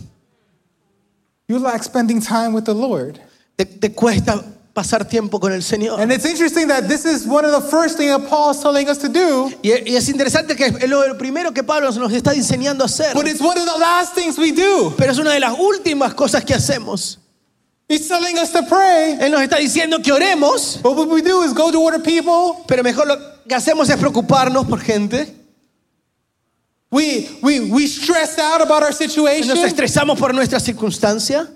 You 1.49 1.59
lack 1.59 1.83
spending 1.83 2.21
time 2.21 2.53
with 2.53 2.65
the 2.65 2.75
Lord. 2.75 3.21
Te, 3.57 3.65
te 3.65 3.89
cuesta 3.89 4.45
pasar 4.75 5.07
tiempo 5.07 5.39
con 5.39 5.53
el 5.53 5.63
Señor. 5.63 6.01
And 6.01 6.13
it's 6.13 6.27
interesting 6.27 6.67
that 6.69 6.89
this 6.89 7.05
is 7.05 7.27
one 7.27 7.45
of 7.47 7.53
the 7.53 7.71
first 7.71 7.97
things 7.97 8.11
that 8.11 8.29
Paul's 8.29 8.61
telling 8.61 8.89
us 8.89 8.99
to 8.99 9.09
do, 9.09 9.51
Y, 9.63 9.71
es 9.95 10.09
interesante 10.09 10.57
que 10.57 10.67
es 10.67 10.89
lo 10.91 11.17
primero 11.17 11.53
que 11.55 11.63
Pablo 11.63 11.91
nos 11.93 12.13
está 12.13 12.35
enseñando 12.35 12.83
a 12.83 12.87
hacer. 12.87 13.15
but 13.15 13.27
it's 13.27 13.41
one 13.41 13.57
of 13.57 13.65
the 13.65 13.79
last 13.79 14.15
things 14.15 14.37
we 14.37 14.51
do. 14.53 14.93
Pero 14.99 15.13
es 15.13 15.19
una 15.19 15.33
de 15.33 15.41
las 15.41 15.57
últimas 15.59 16.13
cosas 16.15 16.45
que 16.45 16.55
hacemos. 16.55 17.19
He's 17.89 18.09
telling 18.09 18.39
us 18.39 18.51
to 18.51 18.63
pray, 18.65 19.17
Él 19.21 19.31
nos 19.31 19.43
está 19.43 19.59
diciendo 19.59 20.03
que 20.03 20.11
oremos, 20.13 20.83
but 20.83 20.97
what 20.97 21.09
we 21.09 21.23
do 21.23 21.43
is 21.43 21.53
go 21.53 21.71
to 21.71 21.81
other 21.87 22.01
people. 22.01 22.65
pero 22.67 22.83
mejor 22.83 23.07
lo 23.07 23.17
que 23.47 23.55
hacemos 23.55 23.89
es 23.89 23.97
preocuparnos 23.97 24.67
por 24.69 24.81
gente. 24.81 25.33
We, 26.91 27.29
we, 27.43 27.61
we 27.71 27.87
stress 27.87 28.39
out 28.39 28.61
about 28.61 28.83
our 28.83 28.91
Nos 28.91 28.99
situation. 28.99 29.57
estresamos 29.65 30.19
por 30.19 30.33
nuestra 30.33 30.59
circunstancia. 30.61 31.49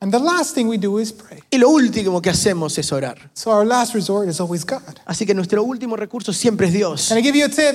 And 0.00 0.12
the 0.12 0.18
last 0.20 0.54
thing 0.54 0.68
we 0.68 0.78
do 0.78 0.98
is 0.98 1.10
pray. 1.12 1.40
Y 1.50 1.58
lo 1.58 1.70
último 1.70 2.22
que 2.22 2.30
hacemos 2.30 2.78
es 2.78 2.92
orar. 2.92 3.16
So 3.34 3.50
our 3.50 3.64
last 3.66 3.94
resort 3.94 4.28
is 4.28 4.40
always 4.40 4.64
God. 4.64 5.00
Así 5.06 5.26
que 5.26 5.34
nuestro 5.34 5.62
último 5.64 5.96
recurso 5.96 6.32
siempre 6.32 6.68
es 6.68 6.72
Dios. 6.72 7.08
Can 7.08 7.18
I 7.18 7.20
give 7.22 7.34
you 7.36 7.44
a 7.46 7.48
tip? 7.48 7.74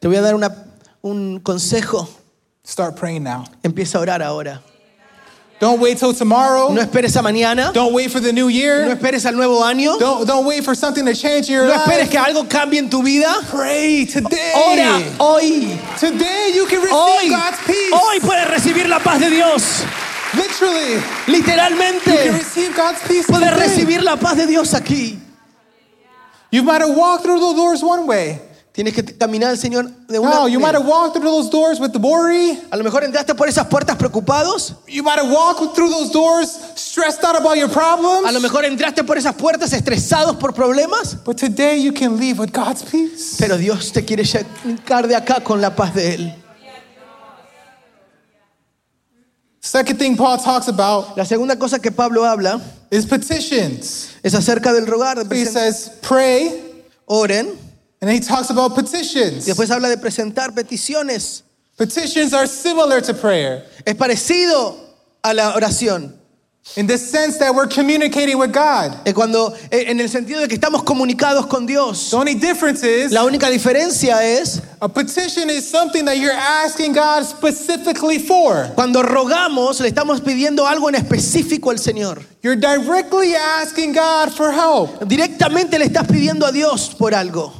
Te 0.00 0.08
voy 0.08 0.16
a 0.16 0.22
dar 0.22 0.34
una- 0.34 0.54
un 1.02 1.40
consejo. 1.40 2.08
Start 2.64 2.96
praying 2.96 3.22
now. 3.24 3.44
Empieza 3.62 3.98
a 3.98 4.00
orar 4.00 4.22
ahora. 4.22 4.62
Don't 5.60 5.80
wait 5.80 5.98
till 5.98 6.14
tomorrow. 6.14 6.72
No 6.72 6.80
esperes 6.80 7.16
a 7.16 7.20
mañana. 7.22 7.72
Don't 7.74 7.92
wait 7.92 8.10
for 8.12 8.20
the 8.20 8.32
new 8.32 8.44
No 8.44 8.48
year. 8.48 8.88
esperes 8.96 9.26
al 9.26 9.34
nuevo 9.34 9.60
año. 9.64 9.98
Don't, 9.98 10.24
don't 10.26 10.46
wait 10.46 10.64
for 10.64 10.74
something 10.76 11.04
to 11.04 11.12
change 11.14 11.48
your 11.50 11.66
No 11.66 11.72
esperes 11.74 12.04
life. 12.06 12.10
que 12.12 12.18
algo 12.18 12.48
cambie 12.48 12.78
en 12.78 12.88
tu 12.88 13.02
vida. 13.02 13.34
Pray 13.50 14.06
today. 14.06 14.52
Ora 14.54 15.02
hoy. 15.18 15.78
Today 15.98 16.52
you 16.54 16.64
can 16.66 16.80
receive 16.80 16.92
Hoy. 16.94 17.28
God's 17.28 17.58
peace. 17.66 17.92
Hoy 17.92 18.20
puedes 18.20 18.48
recibir 18.48 18.88
la 18.88 19.00
paz 19.00 19.18
de 19.20 19.30
Dios. 19.30 19.82
Literally, 20.34 20.94
you 20.94 21.42
can 21.42 21.56
Literalmente. 21.56 22.32
receive 22.32 22.76
God's 22.76 23.00
peace 23.06 23.26
Puedes 23.26 23.50
today. 23.50 23.60
recibir 23.66 24.02
la 24.02 24.16
paz 24.16 24.36
de 24.36 24.46
Dios 24.46 24.74
aquí. 24.74 25.18
You 26.50 26.62
might 26.62 26.80
have 26.80 26.94
walked 26.96 27.24
through 27.24 27.38
the 27.40 27.54
doors 27.54 27.82
one 27.82 28.06
way. 28.06 28.40
Tienes 28.72 28.94
que 28.94 29.02
caminar 29.02 29.50
al 29.50 29.56
Señor 29.56 29.90
de 30.06 30.18
una 30.20 30.30
No, 30.30 30.46
you 30.46 30.60
might 30.60 30.74
have 30.74 30.86
walked 30.86 31.14
through 31.16 31.24
those 31.28 31.50
doors 31.50 31.80
with 31.80 31.92
the 31.92 31.98
worry. 31.98 32.56
A 32.70 32.76
lo 32.76 32.84
mejor 32.84 33.02
entraste 33.02 33.34
por 33.34 33.48
esas 33.48 33.66
puertas 33.66 33.96
preocupados. 33.96 34.74
You 34.86 35.02
might 35.02 35.18
have 35.18 35.28
walked 35.30 35.74
through 35.74 35.90
those 35.90 36.10
doors 36.12 36.48
stressed 36.76 37.24
out 37.24 37.34
about 37.36 37.56
your 37.56 37.66
A 37.66 37.72
lo 37.72 37.74
problems. 37.74 38.40
mejor 38.42 38.64
entraste 38.64 39.02
por 39.04 39.16
esas 39.16 39.34
puertas 39.34 39.72
estresados 39.72 40.36
por 40.38 40.52
problemas. 40.52 41.16
But 41.24 41.38
today 41.38 41.78
you 41.78 41.92
can 41.92 42.18
leave 42.18 42.38
with 42.38 42.52
God's 42.52 42.82
peace. 42.84 43.36
Pero 43.38 43.56
Dios 43.56 43.90
te 43.92 44.04
quiere 44.04 44.24
sacar 44.24 45.08
de 45.08 45.16
acá 45.16 45.42
con 45.42 45.60
la 45.60 45.74
paz 45.74 45.92
de 45.94 46.14
Él. 46.14 46.34
Second 49.68 49.98
thing 49.98 50.16
Paul 50.16 50.38
talks 50.38 50.66
about 50.68 51.14
La 51.16 51.24
segunda 51.24 51.56
cosa 51.56 51.78
que 51.78 51.90
Pablo 51.90 52.24
habla 52.24 52.58
is 52.90 53.04
petitions. 53.04 54.14
es 54.22 54.32
acerca 54.34 54.72
del 54.72 54.86
rogar. 54.86 55.16
de 55.28 55.36
He 55.36 55.44
says, 55.44 55.90
pray, 56.00 56.62
Oren. 57.06 57.48
and 58.00 58.08
then 58.08 58.14
he 58.14 58.20
talks 58.20 58.48
about 58.48 58.72
Y 58.72 58.76
petitions. 58.82 59.44
después 59.44 59.70
habla 59.70 59.88
de 59.90 59.98
presentar 59.98 60.54
peticiones. 60.54 61.42
Petitions 61.76 62.32
are 62.32 62.46
similar 62.46 63.00
to 63.02 63.12
prayer 63.14 63.64
Es 63.84 63.94
parecido 63.94 64.74
a 65.22 65.34
la 65.34 65.52
oración. 65.54 66.17
In 66.76 66.86
the 66.86 66.98
sense 66.98 67.38
that 67.38 67.54
we're 67.54 67.66
communicating 67.66 68.38
with 68.38 68.52
God. 68.52 68.92
Cuando, 69.14 69.54
eh, 69.70 69.84
en 69.88 70.00
el 70.00 70.08
sentido 70.08 70.40
de 70.40 70.48
que 70.48 70.56
estamos 70.56 70.84
comunicados 70.84 71.46
con 71.48 71.66
Dios. 71.66 72.10
The 72.10 72.16
only 72.16 72.34
difference 72.34 72.82
is 72.82 73.12
La 73.12 73.24
única 73.24 73.50
diferencia 73.50 74.22
es 74.22 74.60
a 74.80 74.88
petition 74.88 75.50
is 75.50 75.68
something 75.68 76.04
that 76.04 76.18
you're 76.18 76.30
asking 76.32 76.92
God 76.92 77.24
specifically 77.24 78.18
for. 78.18 78.70
cuando 78.74 79.02
rogamos, 79.02 79.80
le 79.80 79.88
estamos 79.88 80.20
pidiendo 80.20 80.66
algo 80.66 80.88
en 80.88 80.94
específico 80.94 81.70
al 81.70 81.78
Señor. 81.78 82.22
You're 82.42 82.56
directly 82.56 83.34
asking 83.34 83.92
God 83.92 84.30
for 84.32 84.52
help. 84.52 85.08
Directamente 85.08 85.78
le 85.78 85.86
estás 85.86 86.06
pidiendo 86.06 86.46
a 86.46 86.52
Dios 86.52 86.94
por 86.94 87.12
algo. 87.12 87.52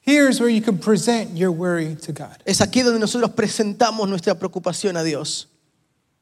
Here's 0.00 0.40
where 0.40 0.48
you 0.48 0.62
can 0.62 0.78
present 0.78 1.36
your 1.36 1.52
worry 1.52 1.94
to 1.96 2.12
God. 2.12 2.42
Es 2.46 2.60
aquí 2.60 2.82
donde 2.82 2.98
nosotros 2.98 3.30
presentamos 3.32 4.08
nuestra 4.08 4.34
preocupación 4.34 4.96
a 4.96 5.04
Dios. 5.04 5.46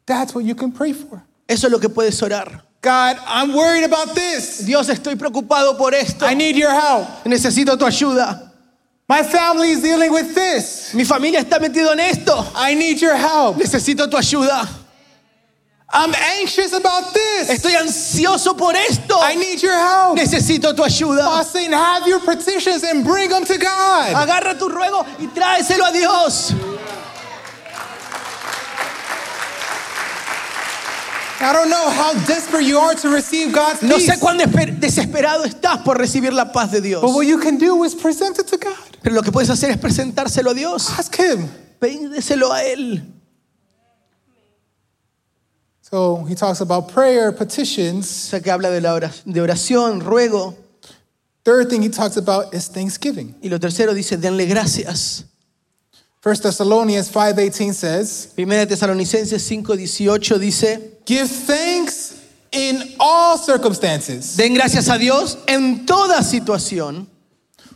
That's 0.07 0.35
what 0.35 0.45
you 0.45 0.57
can 0.57 0.73
pray 0.73 0.93
for. 0.93 1.23
Eso 1.49 1.67
es 1.67 1.73
lo 1.73 1.79
que 1.79 1.89
puedes 1.89 2.21
orar. 2.23 2.63
God, 2.83 3.19
I'm 3.27 3.55
worried 3.55 3.85
about 3.85 4.15
this. 4.15 4.65
Dios, 4.65 4.89
estoy 4.89 5.17
preocupado 5.17 5.77
por 5.77 5.95
esto. 5.95 6.27
I 6.27 6.35
need 6.35 6.57
your 6.57 6.71
help. 6.71 7.25
Necesito 7.25 7.77
tu 7.79 7.85
ayuda. 7.85 8.53
My 9.09 9.23
family 9.23 9.71
is 9.71 9.83
dealing 9.83 10.13
with 10.13 10.35
this. 10.35 10.93
Mi 10.95 11.05
familia 11.05 11.41
está 11.41 11.59
metido 11.59 11.93
en 11.93 12.01
esto. 12.01 12.33
I 12.55 12.75
need 12.75 13.01
your 13.01 13.17
help. 13.17 13.57
Necesito 13.57 14.11
tu 14.11 14.17
ayuda. 14.17 14.69
I'm 15.89 16.13
anxious 16.15 16.73
about 16.73 17.15
this. 17.15 17.49
Estoy 17.49 17.77
ansioso 17.77 18.57
por 18.59 18.75
esto. 18.75 19.17
I 19.21 19.37
need 19.37 19.63
your 19.63 19.75
help. 19.75 20.19
Necesito 20.19 20.75
tu 20.75 20.83
ayuda. 20.83 21.25
Paul 21.25 21.45
saying, 21.45 21.73
have 21.73 22.07
your 22.09 22.21
petitions 22.21 22.83
and 22.83 23.05
bring 23.05 23.31
them 23.31 23.45
to 23.45 23.57
God. 23.57 24.15
Agarra 24.15 24.59
tu 24.59 24.69
ruego 24.69 25.07
y 25.19 25.29
tráeselo 25.29 25.85
a 25.87 25.93
Dios. 25.93 26.53
I 31.39 31.53
don't 31.53 31.69
know 31.69 31.91
how 31.91 32.15
desperate 32.27 32.65
you 32.65 32.79
are 32.79 32.95
to 32.95 33.09
receive 33.11 33.53
God's 33.53 33.83
No 33.83 33.97
peace. 33.97 34.07
sé 34.11 34.19
cuán 34.19 34.39
desesperado 34.81 35.45
estás 35.45 35.83
por 35.85 35.99
recibir 35.99 36.33
la 36.33 36.51
paz 36.53 36.71
de 36.73 36.81
Dios. 36.81 37.03
But 37.03 37.11
what 37.15 37.27
you 37.27 37.39
can 37.39 37.59
do 37.59 37.85
is 37.85 37.95
present 37.95 38.39
it 38.39 38.47
to 38.47 38.57
God. 38.57 38.75
Pero 39.03 39.15
lo 39.15 39.23
que 39.23 39.31
puedes 39.31 39.51
hacer 39.51 39.71
es 39.71 39.77
presentárselo 39.77 40.51
a 40.51 40.55
Dios. 40.55 40.89
Ask 40.99 41.15
Him. 41.19 41.49
Pídeselo 41.81 42.51
a 42.53 42.63
Él. 42.65 43.03
So 45.83 46.25
he 46.29 46.35
talks 46.35 46.61
about 46.61 46.89
prayer, 46.93 47.29
O 47.29 47.33
petitions. 47.37 48.07
sea 48.09 48.41
que 48.41 48.51
habla 48.51 48.71
de, 48.71 48.81
la 48.81 48.95
ora- 48.95 49.13
de 49.25 49.41
oración, 49.41 50.01
ruego. 50.01 50.57
Third 51.45 51.69
thing 51.71 51.83
he 51.83 51.91
talks 51.91 52.17
about 52.17 52.53
is 52.53 52.69
thanksgiving. 52.69 53.37
Y 53.41 53.49
lo 53.49 53.61
tercero 53.61 53.95
dice, 53.95 54.17
denle 54.17 54.47
gracias. 54.47 55.25
1 56.25 56.41
Thessalonians 56.43 57.09
5:18 57.13 57.73
says, 57.73 58.29
Primera 58.35 58.67
Tesalonicenses 58.67 59.43
5:18 59.49 60.39
dice, 60.41 60.96
"Give 61.07 61.27
thanks 61.29 62.13
in 62.53 62.95
all 62.99 63.39
circumstances, 63.39 64.37
den 64.37 64.55
gracias 64.55 64.89
a 64.89 64.99
Dios 64.99 65.39
en 65.47 65.87
toda 65.87 66.23
situación, 66.23 67.07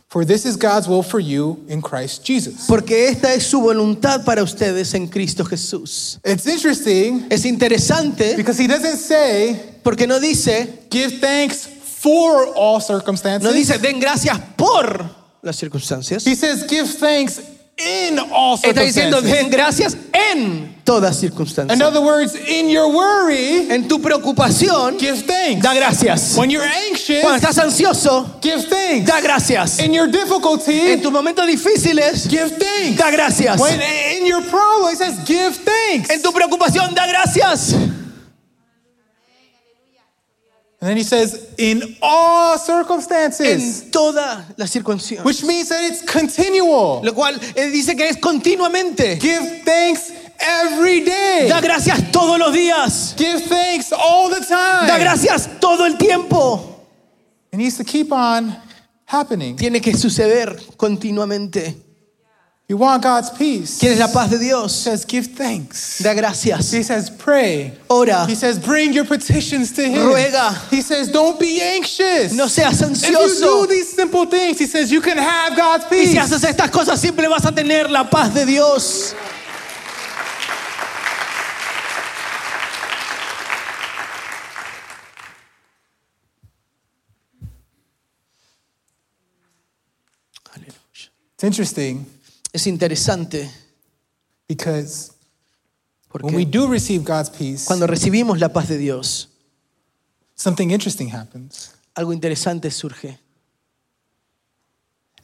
for 0.09 0.25
this 0.25 0.45
is 0.45 0.57
God's 0.57 0.87
will 0.87 1.03
for 1.03 1.19
you 1.21 1.63
in 1.69 1.81
Christ 1.81 2.23
Jesus." 2.25 2.65
porque 2.67 3.07
esta 3.07 3.33
es 3.33 3.43
su 3.43 3.61
voluntad 3.61 4.23
para 4.25 4.43
ustedes 4.43 4.93
en 4.93 5.07
Cristo 5.07 5.43
Jesús. 5.45 6.19
It's 6.25 6.45
interesting 6.45 7.25
Es 7.29 7.45
interesante 7.45 8.35
because 8.35 8.59
he 8.61 8.67
doesn't 8.67 8.97
say 8.97 9.79
porque 9.83 10.05
no 10.07 10.19
dice, 10.19 10.85
give 10.89 11.19
thanks 11.19 11.67
for 11.99 12.47
all 12.55 12.81
circumstances. 12.81 13.43
no 13.43 13.51
dice 13.53 13.77
den 13.77 13.99
gracias 13.99 14.37
por 14.57 15.09
las 15.41 15.55
circunstancias. 15.55 16.25
He 16.25 16.35
says 16.35 16.65
give 16.67 16.87
thanks 16.87 17.39
in 17.77 18.19
all 18.31 18.59
Está 18.61 18.81
diciendo 18.81 19.21
den 19.21 19.49
gracias 19.49 19.95
en 20.13 20.75
todas 20.83 21.15
In 21.23 21.29
circunstancias. 21.29 21.81
other 21.81 22.01
words, 22.01 22.35
in 22.35 22.69
your 22.69 22.91
worry, 22.91 23.67
En 23.71 23.87
tu 23.87 23.99
preocupación, 24.01 24.97
give 24.99 25.23
thanks. 25.25 25.63
da 25.63 25.73
gracias. 25.73 26.35
When 26.37 26.49
you're 26.51 26.63
anxious, 26.89 27.21
Cuando 27.23 27.37
estás 27.37 27.57
ansioso, 27.57 28.39
give 28.41 28.61
thanks. 28.69 29.07
da 29.07 29.19
gracias. 29.21 29.79
In 29.79 29.93
your 29.93 30.07
difficulty, 30.11 30.91
En 30.91 31.01
tus 31.01 31.11
momentos 31.11 31.45
difíciles, 31.47 32.27
give 32.27 32.49
thanks. 32.51 32.97
da 32.97 33.09
gracias. 33.09 33.59
When 33.59 33.79
in 33.81 34.25
your 34.27 34.41
problem, 34.43 34.91
it 34.93 34.97
says 34.97 35.15
give 35.25 35.55
thanks. 35.63 36.09
En 36.09 36.21
tu 36.21 36.31
preocupación, 36.31 36.93
da 36.93 37.07
gracias. 37.07 37.73
And 40.81 40.89
then 40.89 40.97
he 40.97 41.03
says, 41.03 41.53
in 41.59 41.95
all 42.01 42.57
circumstances, 42.57 43.83
En 43.83 43.91
todas 43.91 44.45
las 44.57 44.71
circunstancias. 44.71 45.23
which 45.23 45.43
means 45.43 45.69
that 45.69 45.83
it's 45.83 46.01
continual. 46.01 47.01
Lo 47.03 47.13
cual 47.13 47.39
eh, 47.55 47.69
dice 47.69 47.95
que 47.95 48.09
es 48.09 48.17
continuamente. 48.17 49.19
Give 49.21 49.61
thanks 49.63 50.11
every 50.39 51.01
day. 51.01 51.47
Da 51.47 51.61
gracias 51.61 52.11
todos 52.11 52.39
los 52.39 52.51
días. 52.51 53.13
Give 53.15 53.39
thanks 53.41 53.91
all 53.93 54.29
the 54.31 54.39
Da 54.49 54.87
time. 54.87 54.99
gracias 55.03 55.47
todo 55.59 55.85
el 55.85 55.97
tiempo. 55.99 56.83
It 57.51 57.57
needs 57.57 57.77
to 57.77 57.83
keep 57.83 58.11
on 58.11 58.55
happening. 59.05 59.55
Tiene 59.57 59.81
que 59.81 59.95
suceder 59.95 60.55
continuamente. 60.77 61.75
You 62.71 62.77
want 62.77 63.03
God's 63.03 63.29
peace. 63.31 63.81
¿Quieres 63.81 63.99
la 63.99 64.07
paz 64.07 64.29
de 64.29 64.37
Dios. 64.37 64.73
He 64.73 64.91
says, 64.91 65.03
give 65.03 65.27
thanks. 65.27 65.99
Da 65.99 66.13
gracias. 66.13 66.71
He 66.71 66.83
says, 66.83 67.09
pray. 67.09 67.73
Ora. 67.89 68.25
He 68.25 68.33
says, 68.33 68.57
bring 68.57 68.93
your 68.93 69.03
petitions 69.03 69.73
to 69.73 69.83
Him. 69.83 70.07
Ruega. 70.07 70.69
He 70.69 70.79
says, 70.81 71.11
don't 71.11 71.37
be 71.37 71.59
anxious. 71.61 72.31
No 72.33 72.47
seas 72.47 72.81
ansioso. 72.81 73.09
If 73.09 73.11
you 73.11 73.39
do 73.41 73.67
these 73.67 73.91
simple 73.91 74.25
things, 74.25 74.57
He 74.57 74.67
says, 74.67 74.89
you 74.89 75.01
can 75.01 75.17
have 75.17 75.57
God's 75.57 75.83
Y 75.91 76.05
si 76.05 76.13
peace. 76.13 76.17
haces 76.17 76.45
estas 76.45 76.71
cosas, 76.71 76.97
siempre 76.97 77.27
vas 77.27 77.45
a 77.45 77.51
tener 77.51 77.89
la 77.89 78.05
paz 78.09 78.33
de 78.33 78.45
Dios. 78.45 79.15
It's 91.33 91.43
interesting. 91.43 92.05
Es 92.53 92.67
interesante 92.67 93.49
because 94.47 95.11
porque 96.09 96.25
when 96.25 96.35
we 96.35 96.45
do 96.45 96.67
receive 96.67 97.03
God's 97.05 97.29
peace, 97.29 97.65
cuando 97.65 97.87
recibimos 97.87 98.39
la 98.39 98.49
paz 98.49 98.67
de 98.67 98.77
Dios, 98.77 99.29
something 100.35 100.69
interesting 100.71 101.09
happens. 101.13 101.71
algo 101.95 102.11
interesante 102.13 102.69
surge. 102.71 103.17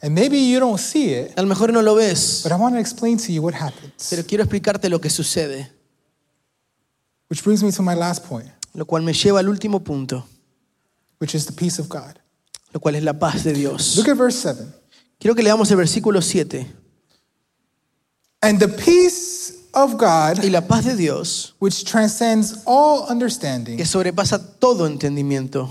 And 0.00 0.14
maybe 0.14 0.38
you 0.48 0.60
don't 0.60 0.78
see 0.78 1.12
it, 1.12 1.32
A 1.36 1.42
lo 1.42 1.48
mejor 1.48 1.72
no 1.72 1.82
lo 1.82 1.96
ves, 1.96 2.40
but 2.44 2.52
I 2.52 2.54
want 2.56 2.74
to 2.76 2.80
explain 2.80 3.18
to 3.18 3.32
you 3.32 3.42
what 3.42 3.54
happens. 3.54 4.06
pero 4.08 4.22
quiero 4.24 4.44
explicarte 4.44 4.88
lo 4.88 5.00
que 5.00 5.10
sucede, 5.10 5.70
Which 7.28 7.42
brings 7.44 7.62
me 7.62 7.70
to 7.72 7.82
my 7.82 7.94
last 7.94 8.24
point, 8.24 8.48
lo 8.72 8.86
cual 8.86 9.02
me 9.02 9.12
lleva 9.12 9.40
al 9.40 9.48
último 9.48 9.80
punto, 9.80 10.24
which 11.20 11.34
is 11.34 11.44
the 11.44 11.52
peace 11.52 11.78
of 11.78 11.88
God. 11.88 12.18
lo 12.72 12.80
cual 12.80 12.94
es 12.94 13.02
la 13.02 13.18
paz 13.18 13.44
de 13.44 13.52
Dios. 13.52 13.96
Look 13.96 14.08
at 14.08 14.16
verse 14.16 14.38
7. 14.40 14.64
Quiero 15.18 15.34
que 15.34 15.42
leamos 15.42 15.70
el 15.70 15.76
versículo 15.76 16.22
7. 16.22 16.66
And 18.42 18.60
the 18.60 18.68
peace 18.68 19.68
of 19.74 19.98
God, 19.98 20.44
Y 20.44 20.48
la 20.50 20.60
paz 20.60 20.84
de 20.84 20.96
Dios, 20.96 21.54
which 21.58 21.84
transcends 21.84 22.62
all 22.66 23.06
understanding, 23.08 23.76
que 23.76 23.84
sobrepasa 23.84 24.38
todo 24.60 24.88
entendimiento, 24.88 25.68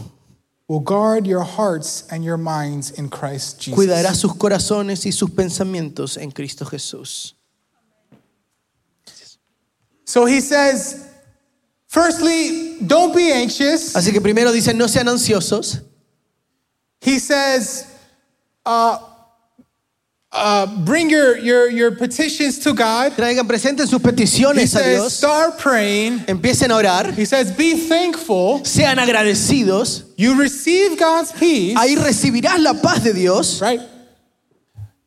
will 0.68 0.82
guard 0.82 1.26
your 1.26 1.44
hearts 1.44 2.06
and 2.12 2.24
your 2.24 2.38
minds 2.38 2.92
in 2.92 3.10
Christ 3.10 3.62
Jesus. 3.62 3.78
cuidará 3.80 4.14
sus 4.14 4.34
corazones 4.34 5.06
y 5.06 5.12
sus 5.12 5.30
pensamientos 5.30 6.18
en 6.18 6.32
Cristo 6.32 6.66
Jesús. 6.66 7.34
So 10.04 10.26
he 10.26 10.40
says, 10.42 11.10
firstly, 11.88 12.80
don't 12.86 13.16
be 13.16 13.32
anxious. 13.32 13.94
Así 13.96 14.12
que 14.12 14.22
primero 14.22 14.52
dice, 14.52 14.74
no 14.74 14.88
sean 14.88 15.08
ansiosos. 15.08 15.84
He 17.02 17.20
says, 17.20 17.94
uh, 18.66 19.00
uh, 20.38 20.66
bring 20.86 21.10
your, 21.10 21.38
your, 21.38 21.70
your 21.70 21.92
petitions 21.92 22.60
to 22.60 22.74
God. 22.74 23.14
Traigan 23.14 23.48
presenten 23.48 23.88
sus 23.88 24.00
He 24.02 24.08
peticiones 24.08 24.64
a 24.64 24.68
says, 24.68 25.00
Dios. 25.02 25.14
start 25.14 25.58
praying. 25.58 26.20
Empiecen 26.28 26.72
a 26.72 26.76
orar. 26.76 27.14
He 27.14 27.26
says, 27.26 27.52
be 27.52 27.76
thankful. 27.76 28.64
Sean 28.64 28.98
agradecidos. 28.98 30.04
You 30.16 30.40
receive 30.40 30.98
God's 30.98 31.32
peace, 31.32 31.76
Ahí 31.76 31.96
recibirás 31.96 32.60
la 32.60 32.74
paz 32.74 33.04
de 33.04 33.14
Dios. 33.14 33.62
right? 33.62 33.80
And 33.80 33.90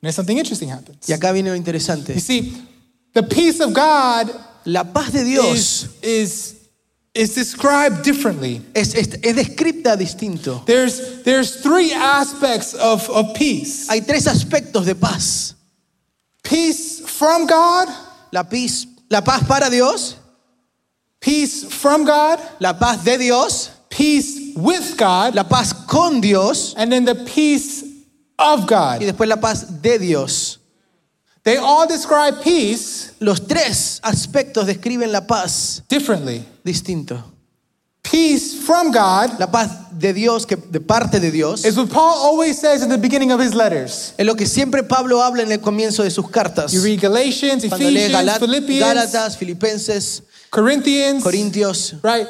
then 0.03 0.13
something 0.13 0.37
interesting 0.39 0.69
happens. 0.69 1.09
Y 1.09 1.15
acá 1.15 1.33
viene 1.33 1.51
lo 1.51 1.57
interesante. 1.57 2.15
You 2.15 2.21
see, 2.21 2.53
the 3.13 3.23
peace 3.23 3.61
of 3.61 3.73
God 3.73 4.31
La 4.67 4.85
paz 4.85 5.13
de 5.13 5.25
Dios 5.25 5.47
is, 5.47 5.99
is, 6.03 6.60
is 7.15 7.35
described 7.35 8.03
differently. 8.03 8.61
es, 8.75 8.95
es, 8.95 9.09
es 9.23 9.35
descripta 9.37 9.97
distinto. 9.97 10.63
There's, 10.67 11.23
there's 11.25 11.61
three 11.63 11.93
aspects 11.93 12.75
of, 12.75 13.09
of 13.11 13.35
peace 13.35 13.89
Hay 13.89 14.01
tres 14.01 14.27
aspectos 14.27 14.87
de 14.87 14.95
paz. 14.95 15.55
peace 16.43 17.01
from 17.01 17.47
God, 17.47 17.89
La 18.33 18.45
paz, 18.45 18.87
la 19.11 19.21
paz 19.23 19.43
para 19.47 19.69
Dios, 19.71 20.17
peace 21.21 21.65
from 21.65 22.05
God, 22.05 22.39
la 22.61 22.73
paz 22.75 23.05
de 23.05 23.19
Dios, 23.19 23.71
peace 23.91 24.55
with 24.57 24.97
God, 24.97 25.35
la 25.35 25.43
paz 25.43 25.73
con 25.73 26.21
Dios 26.21 26.75
and 26.77 26.93
then 26.93 27.05
the 27.05 27.15
peace 27.17 27.83
of 28.39 28.67
God. 28.69 29.01
y 29.03 29.07
después 29.07 29.29
la 29.29 29.37
paz 29.37 29.83
de 29.83 29.99
Dios. 29.99 30.50
They 31.43 31.57
all 31.57 31.87
describe 31.87 32.43
peace 32.43 33.13
Los 33.19 33.47
tres 33.47 34.01
aspectos 34.03 34.67
describen 34.67 35.11
la 35.13 35.27
paz 35.27 35.83
differently. 35.89 36.45
distinto. 36.65 37.23
Peace 38.03 38.55
from 38.67 38.91
God 38.91 39.39
La 39.39 39.47
paz 39.51 39.71
de 39.97 40.13
Dios, 40.13 40.45
que 40.47 40.57
de 40.57 40.81
parte 40.81 41.21
de 41.21 41.31
Dios, 41.31 41.65
is 41.65 41.77
what 41.77 41.91
Paul 41.91 42.15
always 42.19 42.59
says 42.59 42.83
in 42.83 42.89
the 42.89 42.99
beginning 42.99 43.31
of 43.31 43.41
his 43.41 43.55
letters. 43.55 44.15
es 44.19 44.27
lo 44.27 44.35
que 44.35 44.47
siempre 44.47 44.83
Pablo 44.83 45.23
habla 45.23 45.43
en 45.43 45.53
el 45.53 45.59
comienzo 45.61 46.03
de 46.03 46.11
sus 46.11 46.29
cartas. 46.31 46.73
You 46.73 46.83
read 46.83 47.01
Galatians, 47.01 47.65
Cuando 47.69 47.89
lee 47.91 48.05
Ephesians, 48.07 48.13
Galat- 48.15 48.39
Philippians, 48.41 48.81
Gálatas, 48.85 49.37
Filipenses, 49.37 50.23
Corinthians, 50.51 51.23
Corintios, 51.23 51.95
right? 52.03 52.27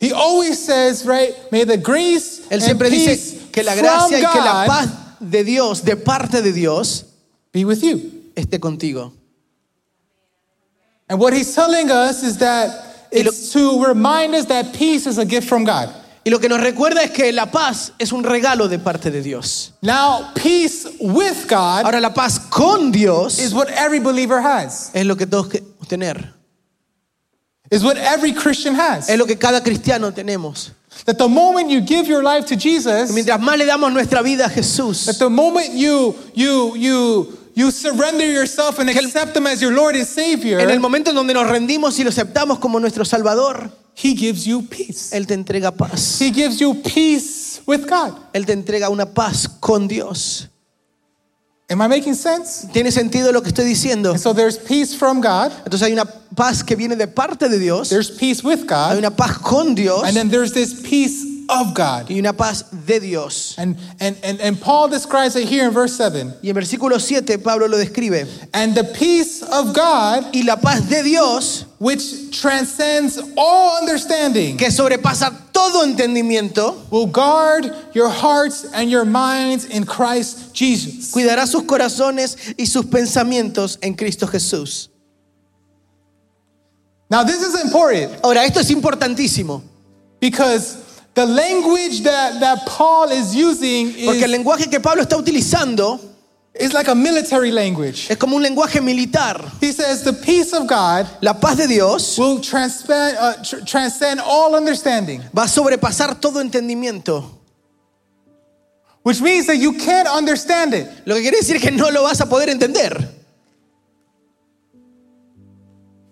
He 0.00 0.12
always 0.12 0.58
says, 0.64 1.04
right, 1.04 1.34
may 1.52 1.64
the 1.64 1.76
grace 1.76 2.40
él 2.48 2.54
and 2.54 2.62
siempre 2.62 2.88
peace 2.88 3.32
dice 3.34 3.50
que 3.52 3.62
la 3.62 3.72
from 3.74 3.82
gracia 3.84 4.18
y 4.18 4.32
que 4.32 4.40
la 4.40 4.64
God 4.64 4.66
paz 4.66 4.88
de 5.20 5.44
Dios, 5.44 5.82
de 5.84 5.96
parte 5.96 6.40
de 6.40 6.52
Dios, 6.52 7.04
be 7.52 7.64
with 7.64 7.82
you. 7.82 8.19
Esté 8.40 8.58
contigo. 8.58 9.12
And 11.08 11.18
what 11.18 11.32
he's 11.32 11.54
telling 11.54 11.90
us 11.90 12.22
is 12.22 12.38
that 12.38 12.70
it's 13.10 13.52
to 13.52 13.84
remind 13.84 14.34
us 14.34 14.46
that 14.46 14.72
peace 14.74 15.06
is 15.06 15.18
a 15.18 15.24
gift 15.24 15.48
from 15.48 15.64
God. 15.64 15.92
Y 16.24 16.30
lo 16.30 16.38
que 16.38 16.48
nos 16.48 16.60
recuerda 16.60 17.02
es 17.02 17.10
que 17.10 17.32
la 17.32 17.46
paz 17.46 17.92
es 17.98 18.12
un 18.12 18.22
regalo 18.22 18.68
de 18.68 18.78
parte 18.78 19.10
de 19.10 19.22
Dios. 19.22 19.72
Now, 19.82 20.32
peace 20.34 20.86
with 21.00 21.48
God 21.48 21.84
Ahora 21.84 22.00
la 22.00 22.10
paz 22.10 22.38
con 22.38 22.92
Dios 22.92 23.38
is 23.38 23.54
what 23.54 23.68
every 23.70 24.00
believer 24.00 24.40
has. 24.40 24.90
es 24.94 25.06
lo 25.06 25.16
que 25.16 25.26
todos 25.26 25.48
que 25.48 25.62
tener. 25.88 26.34
Is 27.70 27.82
what 27.82 27.96
every 27.96 28.32
Christian 28.32 28.74
has. 28.74 29.08
Es 29.08 29.18
lo 29.18 29.26
que 29.26 29.36
cada 29.36 29.62
cristiano 29.62 30.10
tenemos. 30.12 30.72
That 31.06 31.18
the 31.18 31.28
moment 31.28 31.70
you 31.70 31.80
give 31.80 32.06
your 32.06 32.22
life 32.22 32.46
to 32.46 32.56
Jesus, 32.56 33.12
Mientras 33.12 33.40
más 33.40 33.56
le 33.56 33.64
damos 33.64 33.92
nuestra 33.92 34.22
vida 34.22 34.46
a 34.46 34.50
Jesús, 34.50 35.06
that 35.06 35.18
the 35.18 35.30
moment 35.30 35.72
you 35.72 36.14
you 36.34 36.76
you 36.76 37.38
you 37.54 37.70
surrender 37.70 38.26
yourself 38.26 38.78
and 38.78 38.88
accept 38.88 39.36
him 39.36 39.46
as 39.46 39.60
your 39.60 39.72
Lord 39.72 39.94
and 39.96 40.06
Savior, 40.06 40.60
en 40.60 40.70
el 40.70 40.80
momento 40.80 41.10
en 41.10 41.16
donde 41.16 41.34
nos 41.34 41.48
rendimos 41.48 41.98
y 41.98 42.04
lo 42.04 42.10
aceptamos 42.10 42.58
como 42.58 42.78
nuestro 42.78 43.04
Salvador, 43.04 43.70
he 43.94 44.14
gives 44.14 44.44
you 44.44 44.62
peace. 44.62 45.12
Él 45.12 45.26
te 45.26 45.34
entrega 45.34 45.72
paz. 45.72 46.20
He 46.20 46.30
gives 46.30 46.58
you 46.58 46.74
peace 46.82 47.60
with 47.66 47.86
God. 47.88 48.14
Él 48.32 48.46
te 48.46 48.52
entrega 48.52 48.88
una 48.90 49.06
paz 49.06 49.48
con 49.48 49.88
Dios. 49.88 50.48
Am 51.70 51.80
I 51.80 51.86
making 51.86 52.16
sense? 52.16 52.66
¿Tiene 52.72 52.90
sentido 52.90 53.30
lo 53.30 53.42
que 53.42 53.50
estoy 53.50 53.64
diciendo? 53.64 54.10
And 54.10 54.18
so 54.18 54.34
there's 54.34 54.58
peace 54.58 54.92
from 54.92 55.20
God, 55.20 55.52
Entonces 55.64 55.82
hay 55.82 55.92
una 55.92 56.04
paz 56.04 56.64
que 56.64 56.74
viene 56.74 56.96
de 56.96 57.06
parte 57.06 57.48
de 57.48 57.60
Dios, 57.60 57.88
there's 57.90 58.10
peace 58.10 58.42
with 58.42 58.62
hay 58.62 58.66
God, 58.66 58.98
una 58.98 59.14
paz 59.14 59.38
con 59.38 59.76
Dios 59.76 60.02
and 60.02 60.16
then 60.16 60.28
there's 60.28 60.52
this 60.52 60.74
peace 60.82 61.29
of 61.50 61.74
God. 61.74 62.08
y 62.10 62.18
una 62.18 62.32
paz 62.32 62.64
de 62.70 63.00
Dios. 63.00 63.54
And, 63.58 63.76
and, 64.00 64.16
and, 64.22 64.40
and 64.40 64.60
Paul 64.60 64.88
describes 64.88 65.36
it 65.36 65.48
here 65.48 65.66
in 65.66 65.72
verse 65.72 65.96
7. 65.96 66.34
Y 66.42 66.48
en 66.48 66.54
versículo 66.54 67.00
7 67.00 67.38
Pablo 67.38 67.66
lo 67.66 67.76
describe. 67.76 68.28
And 68.54 68.74
the 68.74 68.84
peace 68.84 69.42
of 69.42 69.74
God, 69.74 70.34
Y 70.34 70.42
la 70.42 70.56
paz 70.56 70.88
de 70.88 71.02
Dios, 71.02 71.64
which 71.78 72.38
transcends 72.40 73.18
all 73.36 73.78
understanding, 73.78 74.56
que 74.56 74.70
sobrepasa 74.70 75.52
todo 75.52 75.84
entendimiento, 75.84 76.90
will 76.90 77.06
guard 77.06 77.74
your 77.94 78.08
hearts 78.08 78.64
and 78.72 78.90
your 78.90 79.04
minds 79.04 79.64
in 79.64 79.84
Christ 79.84 80.54
Jesus. 80.54 81.12
cuidará 81.12 81.46
sus 81.46 81.62
corazones 81.64 82.54
y 82.58 82.66
sus 82.66 82.86
pensamientos 82.86 83.78
en 83.82 83.94
Cristo 83.94 84.26
Jesús. 84.26 84.88
Now, 87.10 87.24
this 87.24 87.42
is 87.42 87.60
important 87.60 88.20
Ahora, 88.22 88.44
esto 88.44 88.60
es 88.60 88.70
importantísimo, 88.70 89.62
because 90.20 90.76
the 91.14 91.26
language 91.26 92.02
that, 92.02 92.40
that 92.40 92.66
Paul 92.66 93.10
is 93.10 93.34
using 93.34 93.92
porque 94.06 94.22
el 94.24 94.30
is, 94.32 94.38
lenguaje 94.38 94.70
que 94.70 94.80
Pablo 94.80 95.02
está 95.02 95.16
utilizando 95.16 95.98
is 96.54 96.72
like 96.72 96.88
a 96.88 96.94
military 96.94 97.50
language. 97.50 98.10
es 98.10 98.16
como 98.16 98.36
un 98.36 98.42
lenguaje 98.42 98.80
militar. 98.82 99.40
He 99.60 99.72
says, 99.72 100.02
The 100.02 100.12
peace 100.12 100.52
of 100.52 100.66
God 100.66 101.06
La 101.20 101.34
paz 101.34 101.56
de 101.56 101.66
Dios 101.66 102.18
will 102.18 102.40
transcend, 102.40 103.16
uh, 103.18 103.42
tr- 103.42 103.64
transcend 103.64 104.20
all 104.20 104.54
understanding, 104.54 105.22
va 105.34 105.44
a 105.44 105.48
sobrepasar 105.48 106.20
todo 106.20 106.40
entendimiento. 106.40 107.38
which 109.02 109.20
means 109.22 109.46
that 109.46 109.56
you 109.56 109.72
can't 109.72 110.08
understand 110.08 110.74
it. 110.74 110.86
Lo 111.06 111.14
que 111.14 111.22
quiere 111.22 111.38
decir 111.38 111.58
que 111.60 111.70
no 111.70 111.88
lo 111.90 112.02
vas 112.02 112.20
a 112.20 112.26
poder 112.26 112.50
entender. 112.50 113.19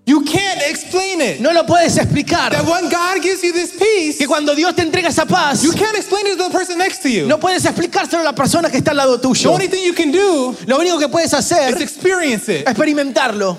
You 0.08 0.22
can't 0.24 0.62
explain 0.70 1.20
it. 1.20 1.38
No 1.38 1.52
lo 1.52 1.64
puedes 1.66 1.98
explicar. 1.98 2.50
That 2.52 2.64
when 2.64 2.88
God 2.88 3.20
gives 3.22 3.42
you 3.44 3.52
this 3.52 3.72
peace, 3.72 4.16
Que 4.16 4.26
cuando 4.26 4.54
Dios 4.54 4.74
te 4.74 4.80
entrega 4.80 5.08
esa 5.08 5.26
paz, 5.26 5.62
you 5.62 5.72
can't 5.72 5.94
explain 5.98 6.26
it 6.28 6.38
to 6.38 6.44
the 6.44 6.50
person 6.50 6.78
next 6.78 7.02
to 7.02 7.10
you. 7.10 7.26
no 7.26 7.36
puedes 7.38 7.66
explicárselo 7.66 8.20
a 8.20 8.24
la 8.24 8.32
persona 8.32 8.70
que 8.70 8.78
está 8.78 8.92
al 8.92 8.96
lado 8.96 9.18
The 9.18 9.28
tuyo. 9.28 9.52
only 9.52 9.68
thing 9.68 9.84
you 9.84 9.92
can 9.92 10.10
do 10.10 10.56
Lo 10.66 10.78
único 10.78 10.98
que 10.98 11.08
puedes 11.08 11.34
is 11.34 11.34
hacer 11.34 11.74
es 11.74 11.82
experience 11.82 12.48
it. 12.48 12.66
experimentarlo. 12.66 13.58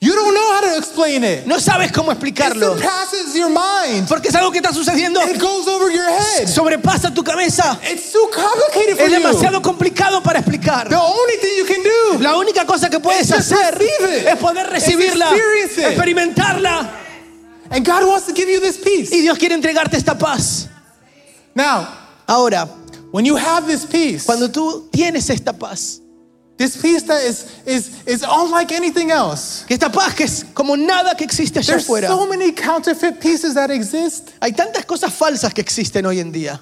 You 0.00 0.12
don't 0.16 0.34
know 0.34 0.54
how 0.54 0.60
to 0.62 0.76
explain 0.78 1.22
it. 1.22 1.46
No 1.46 1.60
sabes 1.60 1.92
cómo 1.92 2.10
It 2.10 2.18
explicarlo. 2.18 2.74
surpasses 2.76 3.36
your 3.36 3.48
mind. 3.50 4.08
Porque 4.08 4.30
es 4.30 4.34
algo 4.34 4.50
que 4.50 4.58
está 4.58 4.72
sucediendo. 4.72 5.20
It 5.30 5.38
goes 5.40 5.68
over 5.68 5.92
your 5.92 6.08
head. 6.10 6.48
Sobrepasa 6.48 7.14
tu 7.14 7.22
cabeza. 7.22 7.78
It's 7.88 8.10
too 8.10 8.28
complicated 8.34 8.96
for 8.96 9.04
Es 9.06 9.10
you. 9.12 9.18
demasiado 9.20 9.62
complicado 9.62 10.20
para 10.20 10.40
explicar. 10.40 10.88
The 10.88 10.96
only 10.96 11.36
thing 11.40 11.50
you 11.51 11.51
La 12.22 12.36
única 12.36 12.64
cosa 12.64 12.88
que 12.88 13.00
puedes 13.00 13.30
hacer 13.32 13.78
es 13.80 14.36
poder 14.38 14.68
recibirla, 14.68 15.30
experimentarla. 15.34 16.98
And 17.70 17.84
God 17.86 18.06
wants 18.06 18.26
to 18.26 18.34
give 18.34 18.48
you 18.50 18.60
this 18.60 18.76
peace. 18.78 19.10
Y 19.12 19.22
Dios 19.22 19.38
quiere 19.38 19.54
entregarte 19.54 19.96
esta 19.96 20.16
paz. 20.16 20.68
Now, 21.54 21.88
Ahora, 22.26 22.66
when 23.10 23.24
you 23.24 23.36
have 23.36 23.66
this 23.66 23.84
peace, 23.84 24.24
cuando 24.24 24.48
tú 24.48 24.88
tienes 24.90 25.28
esta 25.28 25.52
paz, 25.52 26.00
this 26.56 26.76
peace 26.76 27.02
that 27.02 27.22
is, 27.24 27.60
is, 27.66 28.02
is 28.06 28.24
unlike 28.26 28.72
anything 28.72 29.10
else. 29.10 29.64
que 29.66 29.74
esta 29.74 29.90
paz 29.90 30.14
que 30.14 30.24
es 30.24 30.44
como 30.54 30.76
nada 30.76 31.14
que 31.16 31.24
existe 31.24 31.58
allá 31.58 31.74
There's 31.74 31.84
afuera. 31.84 32.08
so 32.08 32.26
many 32.26 32.52
counterfeit 32.52 33.20
pieces 33.20 33.54
that 33.54 33.70
exist. 33.70 34.30
Hay 34.40 34.52
tantas 34.52 34.84
cosas 34.86 35.12
falsas 35.12 35.52
que 35.52 35.60
existen 35.60 36.06
hoy 36.06 36.20
en 36.20 36.30
día. 36.32 36.60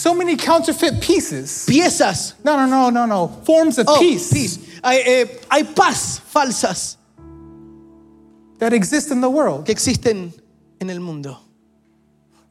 So 0.00 0.14
many 0.14 0.36
counterfeit 0.36 1.00
pieces. 1.00 1.66
piezas. 1.68 2.34
No, 2.44 2.56
no, 2.56 2.66
no, 2.66 2.90
no, 2.90 3.06
no. 3.06 3.28
Forms 3.44 3.78
of 3.78 3.86
Oh, 3.88 3.98
peace, 3.98 4.30
peace. 4.32 4.58
Hay, 4.82 5.02
eh, 5.04 5.40
hay 5.50 5.64
paz 5.64 6.20
falsas 6.32 6.96
that 8.58 8.72
exist 8.72 9.10
in 9.10 9.20
the 9.20 9.28
world. 9.30 9.64
que 9.66 9.72
existen 9.74 10.32
en 10.80 10.90
el 10.90 11.00
mundo. 11.00 11.38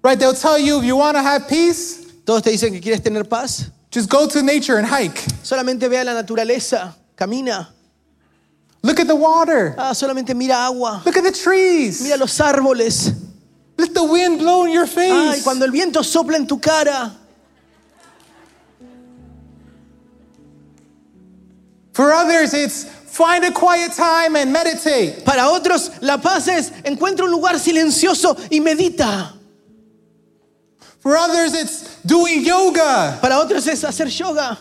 Right? 0.03 0.17
They'll 0.17 0.33
tell 0.33 0.57
you 0.57 0.79
if 0.79 0.85
you 0.85 0.95
want 0.95 1.15
to 1.17 1.21
have 1.23 1.47
peace, 1.47 2.05
Todos 2.25 2.43
te 2.43 2.51
dicen 2.51 2.71
que 2.71 2.79
quieres 2.81 3.01
tener 3.03 3.23
paz. 3.23 3.69
just 3.91 4.09
go 4.09 4.27
to 4.27 4.41
nature 4.43 4.77
and 4.77 4.85
hike. 4.87 5.15
Solamente 5.43 5.89
vea 5.89 6.03
la 6.03 6.13
naturaleza, 6.13 6.93
camina. 7.17 7.69
Look 8.83 8.99
at 8.99 9.07
the 9.07 9.15
water. 9.15 9.75
Ah, 9.77 9.91
solamente 9.93 10.33
mira 10.35 10.53
agua, 10.55 11.01
Look 11.05 11.17
at 11.17 11.23
the 11.23 11.31
trees. 11.31 12.01
mira 12.01 12.15
los 12.17 12.37
árboles. 12.39 13.11
Let 13.77 13.93
the 13.93 14.03
wind 14.03 14.39
blow 14.39 14.65
in 14.65 14.71
your 14.71 14.87
face. 14.87 15.11
Ay, 15.11 15.41
cuando 15.43 15.65
el 15.65 15.71
viento 15.71 16.01
sopla 16.03 16.35
en 16.35 16.45
tu 16.47 16.59
cara. 16.59 17.15
For 21.99 22.13
others, 22.13 22.53
it's 22.53 22.85
find 22.85 23.43
a 23.43 23.51
quiet 23.51 23.91
time 23.91 24.37
and 24.37 24.53
meditate. 24.53 25.25
Para 25.25 25.49
otros, 25.49 26.01
la 26.01 26.15
paz 26.15 26.47
es 26.47 26.71
encuentra 26.85 27.25
un 27.25 27.29
lugar 27.29 27.59
silencioso 27.59 28.37
y 28.49 28.61
medita. 28.61 29.33
For 31.01 31.17
others, 31.17 31.53
it's 31.53 31.97
doing 32.05 32.45
yoga. 32.45 33.19
Para 33.21 33.37
otros 33.39 33.67
es 33.67 33.83
hacer 33.83 34.07
yoga. 34.17 34.57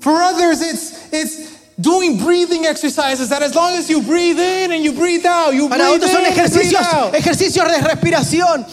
For 0.00 0.20
others, 0.20 0.60
it's 0.60 1.10
it's 1.10 1.56
doing 1.80 2.18
breathing 2.18 2.66
exercises 2.66 3.30
that 3.30 3.42
as 3.42 3.54
long 3.54 3.72
as 3.78 3.88
you 3.88 4.02
breathe 4.02 4.38
in 4.38 4.72
and 4.72 4.84
you 4.84 4.92
breathe 4.92 5.24
out, 5.24 5.54
you 5.54 5.70
Para 5.70 5.84
breathe 5.84 6.02
otros 6.02 6.10
son 6.10 6.20
in 6.20 6.26
and 6.26 6.34
breathe 6.34 6.70
ejercicios, 6.70 6.92
out. 6.92 7.14
ejercicios 7.14 7.66
de 7.66 7.80
respiración. 7.80 8.66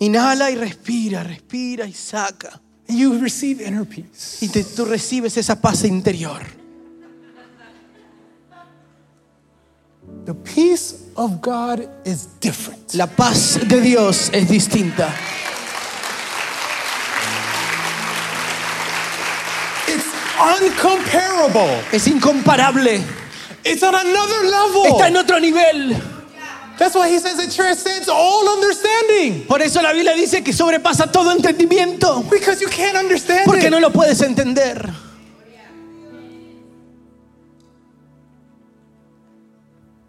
Inhala 0.00 0.50
y 0.50 0.56
respira, 0.56 1.24
respira 1.24 1.86
y 1.86 1.94
saca. 1.94 2.60
You 2.90 3.18
receive 3.18 3.60
inner 3.60 3.84
peace. 3.84 4.38
Y 4.42 4.48
te- 4.48 4.64
tú 4.64 4.84
recibes 4.84 5.36
esa 5.36 5.56
paz 5.60 5.84
interior. 5.84 6.40
The 10.26 10.34
peace 10.34 10.94
of 11.16 11.40
God 11.40 11.88
is 12.04 12.28
different. 12.40 12.94
La 12.94 13.06
paz 13.06 13.58
de 13.66 13.80
Dios 13.80 14.30
es 14.32 14.48
distinta. 14.48 15.08
It's 19.86 20.06
uncomparable. 20.38 21.82
Es 21.92 22.06
incomparable. 22.06 23.02
It's 23.64 23.82
on 23.82 23.94
another 23.94 24.44
level. 24.44 24.86
Está 24.86 25.08
en 25.08 25.16
otro 25.16 25.38
nivel. 25.40 25.96
That's 26.80 26.94
why 26.94 27.10
he 27.10 27.18
says 27.18 27.38
it 27.38 27.54
transcends 27.54 28.08
all 28.08 28.48
understanding. 28.48 29.44
Por 29.46 29.60
eso 29.60 29.82
la 29.82 29.92
Biblia 29.92 30.14
dice 30.14 30.42
que 30.42 30.54
sobrepasa 30.54 31.12
todo 31.12 31.30
entendimiento. 31.30 32.24
Because 32.30 32.62
you 32.62 32.68
can't 32.68 32.96
understand 32.96 33.44
Porque 33.44 33.66
it. 33.66 33.70
no 33.70 33.78
lo 33.80 33.90
puedes 33.90 34.22
entender. 34.22 34.90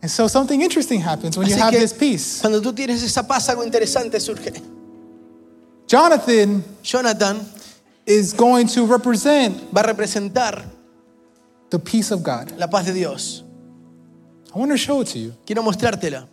And 0.01 0.09
so 0.09 0.29
something 0.29 0.61
interesting 0.61 1.01
happens 1.01 1.37
when 1.37 1.49
you 1.49 1.57
have 1.57 1.73
this 1.73 1.91
peace. 1.91 2.39
cuando 2.39 2.61
tú 2.61 2.73
tienes 2.73 3.03
esa 3.03 3.27
paz, 3.27 3.49
algo 3.49 3.65
interesante 3.65 4.21
surge. 4.21 4.61
Jonathan 5.87 6.63
Jonathan 6.81 7.45
is 8.05 8.31
going 8.31 8.65
to 8.65 8.85
represent 8.85 9.73
va 9.73 9.81
a 9.81 9.93
representar 9.93 10.63
the 11.69 11.77
peace 11.77 12.11
of 12.11 12.23
God. 12.23 12.53
la 12.57 12.67
paz 12.67 12.85
de 12.85 12.93
Dios. 12.93 13.43
I 14.55 14.57
want 14.57 14.71
to 14.71 14.77
show 14.77 15.01
it 15.01 15.07
to 15.09 15.19
you. 15.19 15.33
Quiero 15.45 15.63
mostrártela. 15.63 16.29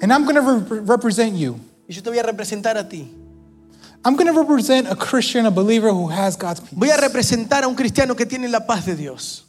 And 0.00 0.12
I'm 0.12 0.24
going 0.24 0.36
to 0.36 0.40
re- 0.42 0.80
represent 0.80 1.34
you. 1.34 1.58
Y 1.88 1.94
yo 1.94 2.02
te 2.02 2.10
voy 2.10 2.18
a 2.18 2.22
representar 2.22 2.76
a 2.76 2.84
ti. 2.88 3.08
I'm 4.04 4.16
going 4.16 4.26
to 4.26 4.38
represent 4.38 4.86
a 4.90 4.96
Christian, 4.96 5.46
a 5.46 5.50
believer 5.50 5.88
who 5.90 6.08
has 6.08 6.36
God's 6.36 6.60
peace. 6.60 6.74
Voy 6.74 6.90
a 6.90 6.96
representar 6.96 7.62
a 7.62 7.68
un 7.68 7.74
cristiano 7.74 8.14
que 8.14 8.26
tiene 8.26 8.50
la 8.50 8.60
paz 8.60 8.84
de 8.84 8.94
Dios. 8.94 9.44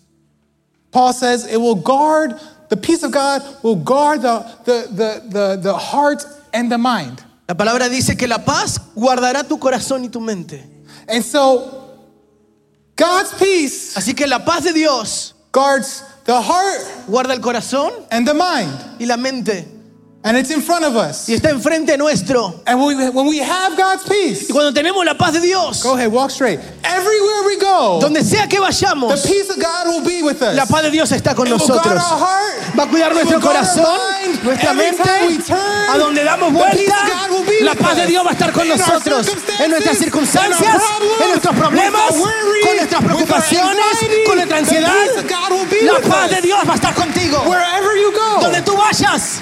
Paul 0.91 1.11
says 1.11 1.45
it 1.45 1.57
will 1.57 1.75
guard, 1.75 2.39
the 2.69 2.77
peace 2.77 3.03
of 3.03 3.11
God 3.11 3.41
will 3.63 3.75
guard 3.75 4.21
the, 4.21 4.39
the, 4.63 4.87
the, 4.89 5.29
the, 5.29 5.59
the 5.61 5.73
heart 5.77 6.23
and 6.53 6.71
the 6.71 6.77
mind. 6.77 7.21
La 7.49 7.55
palabra 7.55 7.89
dice 7.89 8.17
que 8.17 8.27
la 8.27 8.37
paz 8.37 8.79
guardará 8.95 9.45
tu 9.47 9.57
corazón 9.57 10.03
y 10.05 10.09
tu 10.09 10.21
mente. 10.21 10.63
And 11.07 11.23
so 11.23 11.99
God's 12.95 13.33
peace 13.33 13.95
Así 13.95 14.15
que 14.15 14.25
la 14.25 14.39
paz 14.39 14.63
de 14.63 14.73
Dios 14.73 15.33
guards 15.51 16.01
the 16.23 16.41
heart 16.41 16.81
guarda 17.07 17.33
el 17.33 17.41
corazón 17.41 17.91
and 18.09 18.25
the 18.25 18.33
mind. 18.33 18.99
y 18.99 19.05
la 19.05 19.17
mente. 19.17 19.67
And 20.27 20.35
it's 20.35 20.49
in 20.49 20.63
front 20.63 20.83
of 20.83 20.95
us. 20.95 21.29
Y 21.29 21.35
está 21.35 21.51
enfrente 21.51 21.95
nuestro. 21.99 22.59
And 22.65 22.81
when 22.81 22.97
we, 22.97 23.09
when 23.11 23.27
we 23.27 23.37
have 23.43 23.77
God's 23.77 24.03
peace, 24.09 24.49
Y 24.49 24.53
cuando 24.53 24.73
tenemos 24.73 25.05
la 25.05 25.13
paz 25.13 25.33
de 25.33 25.39
Dios, 25.39 25.83
go 25.83 25.93
ahead, 25.93 26.11
walk 26.11 26.31
straight. 26.31 26.59
Everywhere 26.83 27.43
we 27.45 27.57
go, 27.57 27.99
donde 28.01 28.23
sea 28.23 28.47
que 28.47 28.57
the 28.57 28.63
vayamos, 28.63 29.21
peace 29.23 29.51
of 29.51 29.57
God 29.61 29.85
will 29.87 30.01
be 30.01 30.23
with 30.23 30.41
us. 30.41 30.55
la 30.55 30.65
paz 30.65 30.81
de 30.81 30.89
Dios 30.89 31.11
está 31.11 31.35
con 31.35 31.45
It 31.45 31.51
will 31.51 31.59
nosotros. 31.59 31.93
our 32.01 32.17
heart. 32.17 32.75
Va 32.75 32.83
a 32.83 32.87
cuidar 32.87 33.13
will 33.13 33.21
nuestro 33.23 33.39
corazón, 33.39 33.85
mind. 34.23 34.43
nuestra 34.43 34.73
mente. 34.73 35.03
turn, 35.45 35.59
A 35.93 35.97
donde 35.99 36.23
damos 36.23 36.51
the 36.51 36.57
vuelta, 36.57 37.29
will 37.29 37.63
la 37.65 37.75
paz 37.75 37.95
de. 37.95 38.07
Dios 38.07 38.25
va 38.25 38.29
a 38.29 38.33
estar 38.33 38.51
con 38.51 38.67
nosotros. 38.67 39.27
En 39.59 39.69
nuestras 39.69 39.97
circunstancias, 39.99 40.75
problems, 40.75 41.21
en 41.21 41.29
nuestros 41.29 41.55
problemas, 41.55 42.11
worry, 42.17 42.61
con 42.63 42.75
nuestras 42.77 43.03
preocupaciones, 43.03 43.85
anxiety, 43.93 44.23
con 44.25 44.35
nuestra 44.37 44.57
the 44.57 44.63
ansiedad. 44.63 44.91
will 45.61 45.85
La 45.85 45.99
paz 45.99 46.25
us. 46.31 46.35
de 46.35 46.41
Dios 46.41 46.59
va 46.67 46.71
a 46.73 46.75
estar 46.77 46.95
contigo. 46.95 47.43
Wherever 47.45 47.95
you 47.95 48.11
go, 48.11 48.41
Donde 48.41 48.63
tú 48.63 48.75
vayas, 48.75 49.39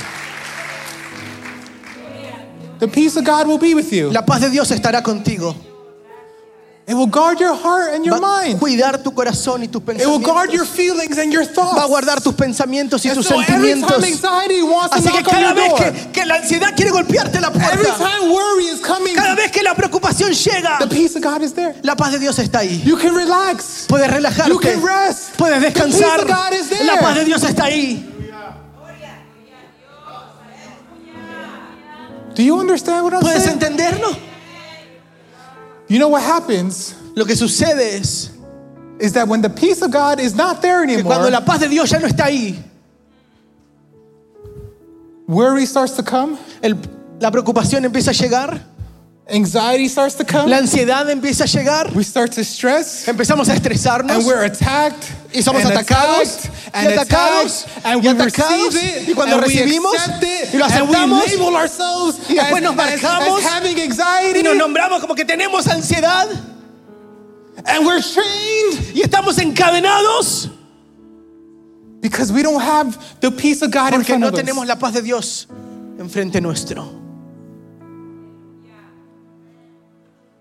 the 2.86 2.91
peace 2.91 3.15
of 3.17 3.23
God 3.25 3.47
will 3.47 3.57
be 3.59 3.73
with 3.73 3.91
you. 3.91 4.11
la 4.11 4.21
paz 4.25 4.41
de 4.41 4.49
Dios 4.49 4.69
estará 4.71 5.01
contigo. 5.01 5.55
It 6.86 6.95
will 6.95 7.07
guard 7.07 7.39
your 7.39 7.55
heart 7.55 7.93
and 7.95 8.03
your 8.05 8.19
Va 8.19 8.41
mind. 8.43 8.59
cuidar 8.59 9.01
tu 9.01 9.11
corazón 9.11 9.63
y 9.63 9.67
tus 9.67 9.81
It 9.84 10.05
will 10.05 10.19
guard 10.19 10.49
pensamientos. 10.49 10.53
your 10.53 10.65
feelings 10.65 11.17
and 11.17 11.31
your 11.31 11.45
thoughts. 11.45 11.77
Va 11.77 11.86
a 11.86 11.88
guardar 11.88 12.19
tus 12.21 12.34
pensamientos 12.36 13.05
y 13.05 13.07
And 13.09 13.15
tus 13.19 13.25
so 13.25 13.39
every 13.39 13.45
sentimientos. 13.45 13.88
time 13.88 14.03
anxiety 14.03 14.61
wants 14.63 14.89
to 14.89 14.97
Así 14.97 15.09
que 15.09 15.23
cada 15.23 15.53
vez 15.53 15.71
que, 15.75 16.11
que 16.11 16.25
la 16.25 16.36
ansiedad 16.36 16.75
quiere 16.75 16.91
golpearte 16.91 17.39
la 17.39 17.47
every 17.47 17.61
puerta, 17.61 17.95
time 17.97 18.34
worry 18.34 18.65
is 18.65 18.81
coming, 18.81 19.15
cada 19.15 19.34
vez 19.34 19.49
que 19.49 19.63
la 19.63 19.73
preocupación 19.75 20.34
llega, 20.34 20.77
the 20.79 20.88
peace 20.88 21.15
of 21.15 21.23
God 21.23 21.41
is 21.41 21.53
there. 21.53 21.73
la 21.84 21.95
paz 21.95 22.11
de 22.11 22.19
Dios 22.19 22.38
está 22.38 22.59
ahí. 22.59 22.81
You 22.84 22.97
can 22.97 23.15
relax. 23.15 23.86
Puedes 23.88 24.07
You 24.09 24.13
relajarte, 24.15 24.59
can 24.59 24.84
rest. 24.84 25.38
puedes 25.38 25.61
The 25.61 25.71
peace 25.71 25.89
descansar. 26.01 26.19
of 26.19 26.27
God 26.27 26.51
is 26.53 26.67
there. 26.69 26.84
La 26.84 26.99
paz 26.99 27.15
de 27.15 27.23
Dios 27.23 27.43
está 27.45 27.63
ahí. 27.63 28.09
Do 32.36 32.43
you 32.43 32.59
understand 32.59 33.03
what 33.05 33.13
I'm 33.13 33.21
¿Puedes 33.21 33.43
saying? 33.45 33.59
entenderlo? 33.59 34.17
You 35.88 35.99
know 35.99 36.09
what 36.09 36.23
happens 36.23 36.95
Lo 37.15 37.25
que 37.25 37.36
sucede 37.36 37.95
es 37.99 38.31
is 38.99 39.13
that 39.13 39.27
when 39.27 39.41
the 39.41 39.49
peace 39.49 39.81
of 39.84 39.91
God 39.91 40.19
is 40.19 40.34
not 40.36 40.61
there 40.61 40.81
anymore, 40.81 41.03
que 41.03 41.09
cuando 41.09 41.29
la 41.29 41.41
paz 41.41 41.59
de 41.59 41.67
Dios 41.67 41.89
ya 41.91 41.99
no 41.99 42.07
está 42.07 42.25
ahí, 42.25 42.57
worry 45.27 45.65
starts 45.65 45.93
to 45.95 46.03
come, 46.03 46.38
el- 46.61 46.77
la 47.19 47.29
preocupación 47.31 47.86
empieza 47.86 48.11
a 48.11 48.13
llegar, 48.13 48.61
anxiety 49.28 49.88
starts 49.88 50.15
to 50.15 50.26
come, 50.26 50.49
la 50.49 50.57
ansiedad 50.57 51.09
empieza 51.09 51.43
a 51.43 51.47
llegar, 51.47 51.91
we 51.95 52.03
start 52.03 52.32
to 52.34 52.43
stress, 52.43 53.05
empezamos 53.07 53.47
a 53.49 53.53
estresarnos. 53.55 54.11
And 54.17 54.26
we're 54.26 54.43
attacked, 54.43 55.11
y 55.34 55.41
somos 55.41 55.63
and 55.63 55.71
atacados. 55.78 56.45
attacked, 56.45 56.74
y 56.74 56.80
and 56.80 56.99
atacados. 56.99 57.65
And 57.86 58.03
y 58.03 58.07
we 58.07 58.13
atacados. 58.19 58.76
it, 58.76 59.09
y 59.09 59.13
cuando 59.13 59.36
and 59.38 59.45
we 59.47 59.53
recibimos 59.53 59.95
it, 60.21 60.53
y 60.53 60.57
lo 60.57 60.65
and 60.65 60.89
we 60.89 60.95
aceptamos 60.95 61.28
label 61.32 61.55
ourselves 61.55 62.19
y 62.30 62.36
después 62.36 62.57
as, 62.57 62.61
nos 62.63 62.71
as- 62.71 63.01
marcamos 63.01 63.39
as 63.39 63.45
having 63.45 63.78
y 63.78 63.82
anxiety, 63.82 64.43
nos 64.43 64.55
nombramos 64.57 64.99
como 64.99 65.15
que 65.15 65.26
tenemos 65.26 65.67
ansiedad. 65.67 66.28
And 67.65 67.86
we're 67.86 68.01
chained 68.01 68.93
y 68.93 69.01
estamos 69.03 69.38
encadenados 69.38 70.49
because 72.01 72.30
we 72.34 72.43
don't 72.43 72.59
have 72.61 72.97
the 73.21 73.32
peace 73.32 73.61
of 73.61 73.71
God 73.71 73.93
in 73.93 73.99
porque 74.01 74.07
front 74.07 74.21
no 74.21 74.28
of 74.28 74.34
us. 74.34 74.39
tenemos 74.41 74.67
la 74.67 74.76
paz 74.76 74.93
de 74.95 75.01
Dios 75.01 75.47
enfrente 75.97 76.41
nuestro. 76.41 77.02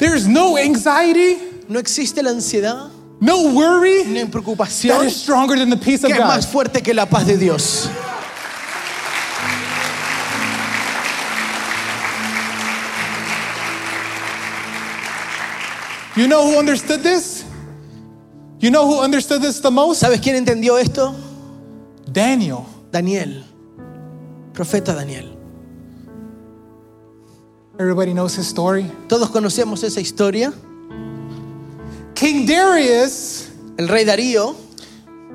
There's 0.02 0.26
no 0.26 0.58
anxiety, 0.58 1.38
No 1.68 1.78
existe 1.78 2.22
la 2.22 2.30
ansiedad 2.30 2.90
no 3.20 3.54
worry 3.54 4.02
that 4.02 4.32
preocupación 4.32 5.04
is 5.06 5.14
stronger 5.14 5.56
than 5.56 5.70
the 5.70 5.76
peace 5.76 6.02
of 6.02 6.08
que 6.08 6.14
es 6.14 6.18
God. 6.18 6.26
más 6.26 6.44
fuerte 6.44 6.82
que 6.82 6.92
la 6.92 7.06
paz 7.06 7.24
de 7.24 7.36
Dios. 7.36 7.88
You 16.16 16.26
know 16.26 16.50
who 16.50 16.58
understood 16.58 17.04
this? 17.04 17.44
You 18.58 18.72
know 18.72 18.88
who 18.88 19.00
understood 19.00 19.40
this 19.40 19.60
the 19.60 19.70
most? 19.70 20.02
¿Sabes 20.02 20.20
quién 20.20 20.34
entendió 20.34 20.78
esto? 20.78 21.14
Daniel. 22.10 22.66
Daniel, 22.90 23.44
profeta 24.52 24.94
Daniel. 24.94 25.31
Everybody 27.78 28.12
knows 28.14 28.34
his 28.36 28.46
story. 28.46 28.90
Todos 29.08 29.30
conocemos 29.30 29.82
esa 29.82 30.00
historia. 30.00 30.52
King 32.14 32.46
Darius 32.46 33.48
El 33.78 33.88
rey 33.88 34.04
Darío 34.04 34.54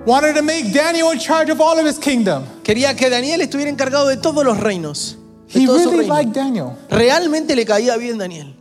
wanted 0.05 0.35
to 0.35 0.43
make 0.43 0.71
Daniel 0.71 1.11
in 1.11 1.19
charge 1.19 1.49
of 1.49 1.59
all 1.59 1.77
of 1.79 1.85
his 1.85 1.97
kingdom. 1.97 2.45
quería 2.63 2.95
que 2.95 3.09
Daniel 3.09 3.41
estuviera 3.41 3.69
encargado 3.69 4.07
de 4.07 4.17
todos 4.17 4.45
los 4.45 4.57
reinos. 4.59 5.17
He 5.47 5.65
really 5.65 5.99
reino. 5.99 6.13
liked 6.13 6.33
Daniel. 6.33 6.77
Realmente 6.89 7.55
le 7.55 7.65
caía 7.65 7.97
bien 7.97 8.17
Daniel. 8.17 8.53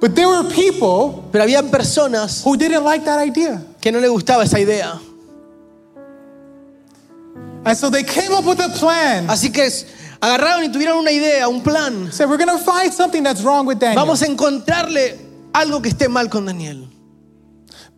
But 0.00 0.14
there 0.14 0.26
were 0.28 0.44
people 0.50 1.28
Pero 1.32 1.44
había 1.44 1.62
personas 1.70 2.42
who 2.44 2.56
didn't 2.56 2.84
like 2.84 3.04
that 3.04 3.18
idea. 3.20 3.62
que 3.80 3.90
no 3.90 3.98
le 3.98 4.08
gustaba 4.08 4.44
esa 4.44 4.58
idea. 4.58 5.00
And 7.64 7.76
so 7.76 7.90
they 7.90 8.02
came 8.02 8.32
up 8.32 8.44
with 8.44 8.60
a 8.60 8.68
plan. 8.70 9.28
Así 9.28 9.52
que 9.52 9.68
agarraron 10.22 10.64
y 10.64 10.68
tuvieron 10.70 10.98
una 10.98 11.10
idea, 11.10 11.48
un 11.48 11.60
plan. 11.62 12.10
Said, 12.12 12.28
we're 12.30 12.38
going 12.38 12.56
to 12.56 12.64
find 12.64 12.92
something 12.92 13.22
that's 13.24 13.42
wrong 13.42 13.66
with 13.66 13.78
Daniel. 13.80 14.00
Vamos 14.04 14.22
a 14.22 14.26
encontrarle 14.26 15.18
algo 15.52 15.82
que 15.82 15.90
esté 15.90 16.08
mal 16.08 16.28
con 16.30 16.46
Daniel. 16.46 16.88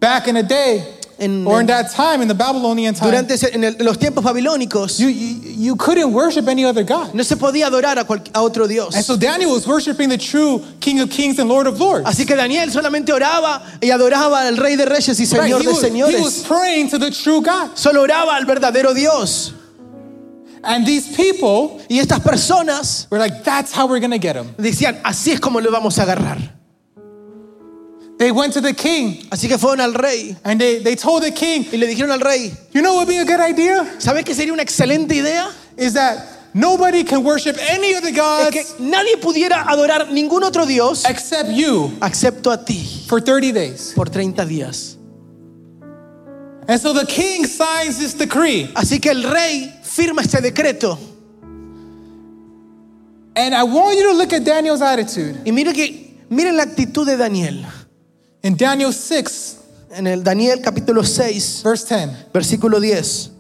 Back 0.01 0.27
in 0.29 0.35
the 0.35 0.43
day, 0.43 0.83
En- 1.19 1.47
or 1.47 1.61
in 1.61 1.67
that 1.69 1.93
time, 1.95 2.21
in 2.23 2.27
the 2.29 2.35
Babylonian 2.35 2.93
time, 2.95 3.11
Durante 3.11 3.35
ese- 3.35 3.55
en 3.55 3.63
el- 3.63 3.77
los 3.79 3.97
tiempos 3.99 4.25
babilónicos 4.25 4.99
you, 4.99 5.07
you, 5.09 5.41
you 5.57 5.77
couldn't 5.77 6.13
worship 6.13 6.49
any 6.49 6.65
other 6.65 6.83
God. 6.83 7.15
no 7.15 7.23
se 7.23 7.37
podía 7.37 7.67
adorar 7.69 7.99
a, 7.99 8.05
cual- 8.05 8.23
a 8.35 8.43
otro 8.43 8.67
Dios. 8.67 8.97
And 8.97 9.05
so 9.05 9.17
Daniel 9.17 9.53
was 9.53 9.65
worshiping 9.67 10.09
the 10.09 10.19
true 10.19 10.61
King 10.81 11.01
of 11.01 11.11
Kings 11.11 11.39
and 11.39 11.49
Lord 11.49 11.69
of 11.69 11.79
Lords. 11.79 12.05
Así 12.09 12.27
que 12.27 12.35
Daniel 12.35 12.69
solamente 12.73 13.13
oraba 13.13 13.63
y 13.81 13.91
adoraba 13.91 14.41
al 14.49 14.57
Rey 14.57 14.75
de 14.77 14.87
Reyes 14.87 15.21
y 15.21 15.25
Right, 15.25 15.29
Señor 15.53 15.61
He 15.61 15.65
de 15.67 15.69
was, 15.69 15.79
he 15.83 15.87
Señores. 15.89 16.21
was 16.21 16.39
praying 16.49 16.89
to 16.91 16.99
the 16.99 17.11
true 17.13 17.41
God. 17.41 17.77
Solo 17.77 18.03
oraba 18.03 18.35
al 18.37 18.45
verdadero 18.45 18.93
Dios. 18.93 19.53
And 20.67 20.87
these 20.87 21.15
people 21.15 21.81
Y 21.89 21.99
estas 21.99 22.21
personas 22.21 23.07
were 23.11 23.19
like, 23.19 23.45
that's 23.45 23.73
how 23.73 23.87
we're 23.87 24.01
to 24.01 24.19
get 24.19 24.37
him. 24.37 24.55
decían, 24.57 25.01
así 25.05 25.33
es 25.33 25.41
como 25.41 25.61
lo 25.61 25.71
vamos 25.71 25.99
a 25.99 26.03
agarrar. 26.05 26.39
They 28.17 28.31
went 28.31 28.53
to 28.55 28.61
the 28.61 28.75
king 28.75 29.27
Así 29.31 29.49
que 29.49 29.59
fueron 29.59 29.81
al 29.81 29.93
rey 29.93 30.37
and 30.45 30.61
they, 30.61 30.79
they 30.79 30.95
told 30.95 31.25
the 31.25 31.33
king, 31.33 31.65
y 31.73 31.79
le 31.79 31.87
dijeron 31.87 32.11
al 32.13 32.21
rey, 32.21 32.53
you 32.73 32.81
know 32.81 32.95
what 32.95 33.07
would 33.07 33.09
be 33.09 33.19
a 33.19 33.25
good 33.25 33.41
idea? 33.41 33.85
¿sabes 33.99 34.25
qué 34.25 34.35
sería 34.35 34.53
una 34.53 34.63
excelente 34.63 35.15
idea? 35.15 35.51
Is 35.77 35.95
that 35.95 36.25
nobody 36.55 37.03
can 37.03 37.25
worship 37.25 37.57
any 37.71 37.95
other 37.97 38.11
Es 38.11 38.17
gods 38.17 38.51
que 38.53 38.65
nadie 38.85 39.17
pudiera 39.17 39.65
adorar 39.69 40.13
ningún 40.13 40.45
otro 40.45 40.65
Dios 40.65 41.05
except 41.05 41.51
you 41.51 41.91
excepto 42.01 42.53
a 42.53 42.65
ti 42.65 43.05
for 43.09 43.21
30 43.21 43.53
days. 43.53 43.93
por 43.95 44.09
30 44.09 44.47
días. 44.47 44.97
And 46.67 46.81
so 46.81 46.95
the 46.95 47.05
king 47.05 47.45
signs 47.47 47.99
this 47.99 48.15
decree. 48.15 48.71
Así 48.75 49.01
que 49.01 49.11
el 49.11 49.25
rey 49.25 49.71
firma 49.95 50.23
este 50.23 50.41
decreto. 50.41 50.99
And 53.37 53.55
I 53.55 53.65
want 53.65 53.97
you 53.97 54.05
to 54.13 54.17
look 54.17 54.33
at 54.33 54.45
Daniel's 54.45 54.81
attitude. 54.81 55.41
Y 55.45 55.51
mire 55.53 55.73
que, 55.73 56.25
miren 56.31 56.57
la 56.57 56.65
actitud 56.65 57.05
de 57.07 57.17
Daniel. 57.17 57.65
In 58.43 58.57
Daniel 58.57 58.93
6, 58.93 59.59
En 59.93 60.07
el 60.07 60.23
Daniel 60.23 60.61
capítulo 60.61 61.05
6, 61.05 61.63
verse 61.63 61.85
10. 61.85 62.33
versículo 62.33 62.81
10. 62.81 63.31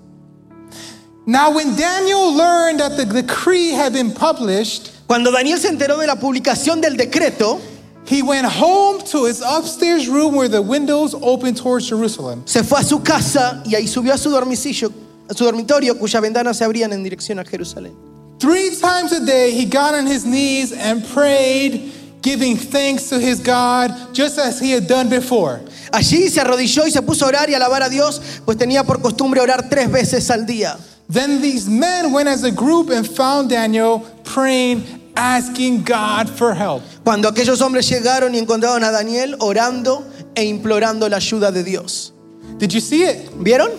Now, 1.26 1.52
when 1.55 1.74
Daniel 1.74 2.32
learned 2.34 2.80
that 2.80 2.96
the 2.96 3.07
decree 3.07 3.70
had 3.70 3.92
been 3.92 4.12
published, 4.12 4.90
Cuando 5.07 5.30
Daniel 5.30 5.59
se 5.59 5.68
enteró 5.68 5.98
de 5.98 6.07
la 6.07 6.16
publicación 6.16 6.80
del 6.80 6.96
decreto, 6.96 7.61
he 8.07 8.22
went 8.22 8.46
home 8.46 9.00
to 9.11 9.24
his 9.26 9.40
upstairs 9.42 10.09
room 10.09 10.34
where 10.34 10.48
the 10.48 10.61
windows 10.62 11.14
opened 11.14 11.57
towards 11.57 11.88
Jerusalem. 11.88 12.42
se 12.46 12.62
fue 12.62 12.80
a 12.80 12.84
su 12.84 13.00
casa 13.02 13.62
y 13.66 13.74
ahí 13.74 13.86
subió 13.86 14.12
a 14.14 14.18
su 14.18 14.30
dormicillo, 14.30 14.90
su 15.31 15.45
dormitorio 15.45 15.99
cuyas 15.99 16.20
ventanas 16.20 16.57
se 16.57 16.64
abrían 16.64 16.93
en 16.93 17.03
dirección 17.03 17.39
a 17.39 17.45
Jerusalén. 17.45 17.95
Three 18.39 18.70
times 18.70 19.12
a 19.12 19.20
day, 19.25 19.53
he 19.53 19.64
got 19.64 19.95
on 19.95 20.07
his 20.07 20.25
knees 20.25 20.72
and 20.72 21.05
prayed, 21.14 21.93
giving 22.20 22.57
thanks 22.57 23.09
to 23.09 23.18
his 23.18 23.41
God, 23.41 23.91
just 24.12 24.39
as 24.39 24.61
he 24.61 24.72
had 24.72 24.87
done 24.87 25.09
before. 25.09 25.61
Allí 25.93 26.29
se 26.29 26.41
arrodilló 26.41 26.85
y 26.87 26.91
se 26.91 27.01
puso 27.01 27.25
a 27.25 27.29
orar 27.29 27.49
y 27.49 27.55
alabar 27.55 27.83
a 27.83 27.89
Dios, 27.89 28.20
pues 28.45 28.59
tenía 28.59 28.85
por 28.85 29.01
costumbre 29.01 29.41
orar 29.41 29.68
tres 29.70 29.91
veces 29.91 30.31
al 30.31 30.45
día. 30.45 30.77
Then 31.09 31.41
these 31.41 31.68
men 31.68 32.12
went 32.12 32.29
as 32.29 32.45
a 32.45 32.51
group 32.51 32.91
and 32.91 33.07
found 33.07 33.51
Daniel 33.51 34.01
praying, 34.25 34.83
asking 35.14 35.85
God 35.85 36.29
for 36.29 36.55
help. 36.55 36.83
Cuando 37.05 37.29
aquellos 37.29 37.61
hombres 37.61 37.89
llegaron 37.89 38.35
y 38.35 38.39
encontraron 38.39 38.83
a 38.85 38.91
Daniel 38.91 39.37
orando 39.41 40.05
e 40.35 40.45
implorando 40.45 41.09
la 41.09 41.16
ayuda 41.18 41.53
de 41.53 41.62
Dios. 41.62 42.12
Did 42.59 42.72
you 42.72 42.81
see 42.81 43.05
it? 43.05 43.31
¿Vieron? 43.39 43.70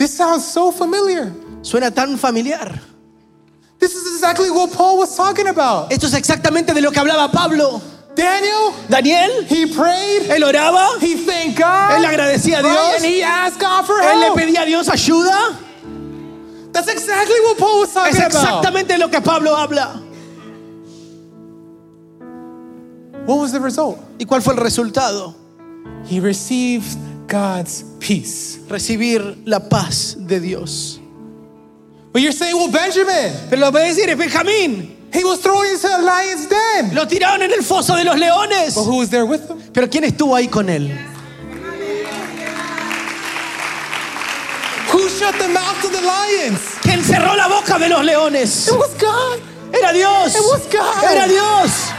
This 0.00 0.16
sounds 0.16 0.46
so 0.48 0.72
familiar. 0.72 1.30
Suena 1.60 1.94
tan 1.94 2.16
familiar. 2.16 2.72
This 3.78 3.94
is 3.94 4.14
exactly 4.14 4.50
what 4.50 4.72
Paul 4.72 4.96
was 4.96 5.14
talking 5.14 5.46
about. 5.46 5.92
Esto 5.92 6.06
es 6.06 6.14
exactamente 6.14 6.72
de 6.72 6.80
lo 6.80 6.90
que 6.90 7.00
hablaba 7.00 7.30
Pablo. 7.30 7.82
Daniel, 8.16 8.72
Daniel, 8.88 9.44
he 9.44 9.66
prayed, 9.66 10.30
él 10.30 10.42
oraba, 10.42 10.98
he 11.02 11.16
thanked 11.16 11.58
God, 11.58 11.92
él 11.92 12.04
agradecía 12.06 12.60
a 12.60 12.62
right? 12.62 12.72
Dios, 12.72 12.96
and 12.96 13.04
he 13.04 13.22
asked 13.22 13.60
God 13.60 13.84
for 13.84 14.00
él 14.00 14.18
le 14.20 14.26
help. 14.28 14.38
pedía 14.38 14.62
a 14.62 14.66
Dios 14.66 14.88
ayuda. 14.88 15.58
That's 16.72 16.88
exactly 16.88 17.38
what 17.42 17.58
Paul 17.58 17.80
was 17.80 17.92
talking 17.92 18.16
Es 18.16 18.18
about. 18.20 18.64
exactamente 18.64 18.98
lo 18.98 19.08
que 19.10 19.20
Pablo 19.20 19.54
habla. 19.54 20.00
What 23.26 23.38
was 23.38 23.52
the 23.52 23.60
result? 23.60 23.98
¿Y 24.18 24.24
cuál 24.24 24.40
fue 24.42 24.54
el 24.54 24.60
resultado? 24.60 25.34
He 26.06 26.20
received 26.20 26.96
God's 27.30 27.84
peace. 28.00 28.58
Recibir 28.68 29.42
la 29.46 29.60
paz 29.60 30.16
de 30.18 30.40
Dios. 30.40 30.98
But 32.12 32.22
you're 32.22 32.32
saying, 32.32 32.56
well, 32.56 32.70
Benjamin, 32.72 33.32
Pero 33.48 33.60
lo 33.60 33.70
puede 33.70 33.94
decir 33.94 34.14
Benjamín. 34.16 34.96
he 35.12 35.22
was 35.24 35.40
thrown 35.40 35.64
into 35.64 35.86
a 35.86 36.02
lion's 36.02 36.48
den. 36.48 36.92
Lo 36.94 37.06
tiraron 37.06 37.42
en 37.42 37.52
el 37.52 37.62
foso 37.62 37.94
de 37.96 38.02
los 38.04 38.18
leones. 38.18 38.74
But 38.74 38.84
who 38.84 38.96
was 38.98 39.10
there 39.10 39.24
with 39.24 39.48
him? 39.48 39.62
Pero 39.72 39.86
¿quién 39.88 40.02
estuvo 40.04 40.34
ahí 40.34 40.48
con 40.48 40.68
él? 40.68 40.90
Who 44.92 45.08
shut 45.08 45.34
the 45.38 45.48
mouth 45.48 45.84
of 45.84 45.92
the 45.92 46.02
lions? 46.02 46.58
¿Quién 46.82 47.00
cerró 47.04 47.36
la 47.36 47.46
boca 47.46 47.78
de 47.78 47.88
los 47.88 48.04
leones? 48.04 48.66
It 48.66 48.74
was 48.76 48.92
God. 48.98 49.40
Era 49.72 49.92
Dios. 49.92 50.34
It 50.34 50.42
was 50.50 50.66
God. 50.66 51.04
Era 51.04 51.28
Dios. 51.28 51.92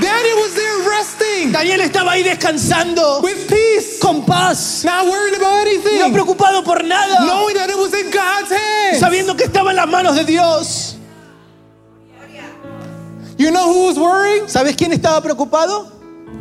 Daniel 0.00 0.38
was 0.38 0.54
there 0.54 0.88
resting 0.88 1.52
Daniel 1.52 1.80
estaba 1.80 2.12
ahí 2.12 2.22
descansando 2.22 3.20
with 3.22 3.48
peace, 3.48 3.98
con 4.00 4.24
paz, 4.24 4.84
not 4.84 5.06
worried 5.06 5.34
about 5.34 5.64
no 5.64 5.70
anything, 5.70 6.12
preocupado 6.12 6.64
por 6.64 6.82
nada, 6.84 7.24
knowing 7.26 7.54
that 7.54 7.70
it 7.70 7.76
was 7.76 7.92
in 7.94 8.10
God's 8.10 8.50
hands. 8.50 9.00
sabiendo 9.00 9.36
que 9.36 9.44
estaba 9.44 9.70
en 9.70 9.76
las 9.76 9.88
manos 9.88 10.16
de 10.16 10.24
Dios. 10.24 10.94
You 13.38 13.52
know 13.52 13.72
who 13.72 13.86
was 13.86 13.96
worrying? 13.96 14.48
¿Sabes 14.48 14.74
quién 14.74 14.92
estaba 14.92 15.22
preocupado? 15.22 15.86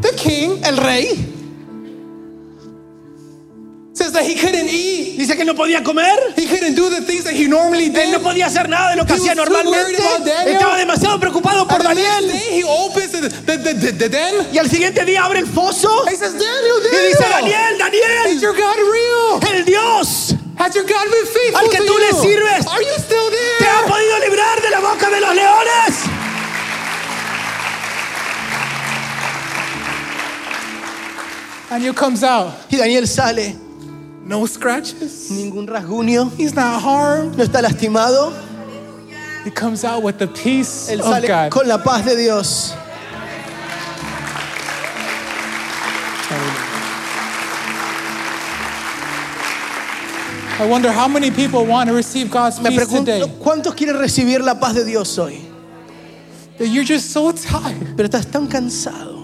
The 0.02 0.16
king. 0.16 0.60
El 0.64 0.78
rey. 0.78 1.37
Says 3.98 4.12
that 4.14 4.22
he 4.30 4.36
couldn't 4.36 4.70
eat. 4.70 5.18
Dice 5.18 5.36
que 5.36 5.44
no 5.44 5.56
podía 5.56 5.84
comer. 5.84 6.14
He 6.38 6.46
couldn't 6.46 6.76
do 6.76 6.88
the 6.88 7.02
things 7.02 7.24
that 7.24 7.34
he 7.34 7.48
normally 7.48 7.88
Él 7.90 8.12
no 8.12 8.20
did. 8.20 8.24
podía 8.24 8.46
hacer 8.46 8.70
nada 8.70 8.92
de 8.92 8.98
lo 8.98 9.06
que 9.08 9.14
He 9.16 9.18
hacía 9.18 9.34
normalmente. 9.34 9.98
Daniel. 10.24 10.54
Estaba 10.54 10.78
demasiado 10.78 11.20
preocupado 11.20 11.68
por 11.68 11.78
And 11.82 11.98
Daniel. 11.98 12.28
day 12.28 12.60
he 12.62 12.64
opens 12.64 13.12
the, 13.12 13.22
the, 13.28 13.58
the, 13.58 13.74
the, 13.74 13.92
the 13.94 14.10
den. 14.10 14.48
Y 14.54 14.60
al 14.60 14.70
siguiente 14.70 15.04
día 15.04 15.26
abre 15.26 15.40
el 15.40 15.48
foso 15.48 15.90
He 16.08 16.16
says, 16.16 16.34
Daniel, 16.34 16.78
y 16.78 16.84
Daniel, 16.84 17.08
dice, 17.10 17.26
Daniel, 17.28 17.74
is 17.74 17.80
Daniel, 17.80 18.40
your 18.42 18.54
God 18.54 18.78
real? 18.78 19.56
el 19.58 19.66
Dios 19.66 20.36
Has 20.60 20.76
your 20.76 20.86
God 20.86 21.06
been 21.10 21.26
faithful 21.26 21.58
Al 21.58 21.70
que 21.72 21.82
tú 21.82 21.98
le 21.98 22.14
sirves. 22.22 22.68
Are 22.68 22.82
you 22.84 22.94
still 23.00 23.30
te 23.32 23.66
ha 23.66 23.82
there? 23.82 23.90
podido 23.90 24.20
librar 24.30 24.62
de 24.62 24.70
la 24.70 24.80
boca 24.80 25.10
de 25.10 25.22
los 25.22 25.34
leones. 25.34 26.06
Daniel 31.70 31.94
comes 31.94 32.24
out. 32.24 32.54
Y 32.70 32.78
Daniel 32.78 33.08
sale, 33.08 33.56
No 34.28 34.46
scratches. 34.46 35.32
ningún 35.32 35.68
rasguño, 35.68 36.30
He's 36.38 36.54
not 36.54 36.82
harmed. 36.82 37.38
no 37.38 37.44
está 37.44 37.62
lastimado. 37.62 38.34
He 39.46 39.52
comes 39.52 39.86
out 39.86 40.04
with 40.04 40.18
the 40.20 40.28
peace 40.28 40.90
Él 40.92 41.00
of 41.00 41.06
sale 41.06 41.28
God. 41.28 41.52
con 41.52 41.68
la 41.68 41.78
paz 41.78 42.04
de 42.06 42.18
Dios. 42.18 42.74
I 50.60 50.66
wonder 50.68 50.92
how 50.92 51.08
many 51.08 51.30
people 51.30 51.66
want 51.66 51.88
to 51.90 51.94
receive 51.96 52.32
God's 52.32 52.60
Me 52.60 52.70
peace 52.72 52.80
pregunto, 52.86 53.06
today. 53.06 53.28
¿cuántos 53.40 53.76
quieren 53.76 53.98
recibir 54.00 54.44
la 54.44 54.56
paz 54.60 54.74
de 54.74 54.84
Dios 54.86 55.18
hoy? 55.20 55.40
That 56.58 56.68
you're 56.70 56.84
just 56.84 57.12
so 57.12 57.32
tired. 57.32 57.96
Pero 57.96 58.10
estás 58.10 58.26
tan 58.32 58.48
cansado. 58.48 59.17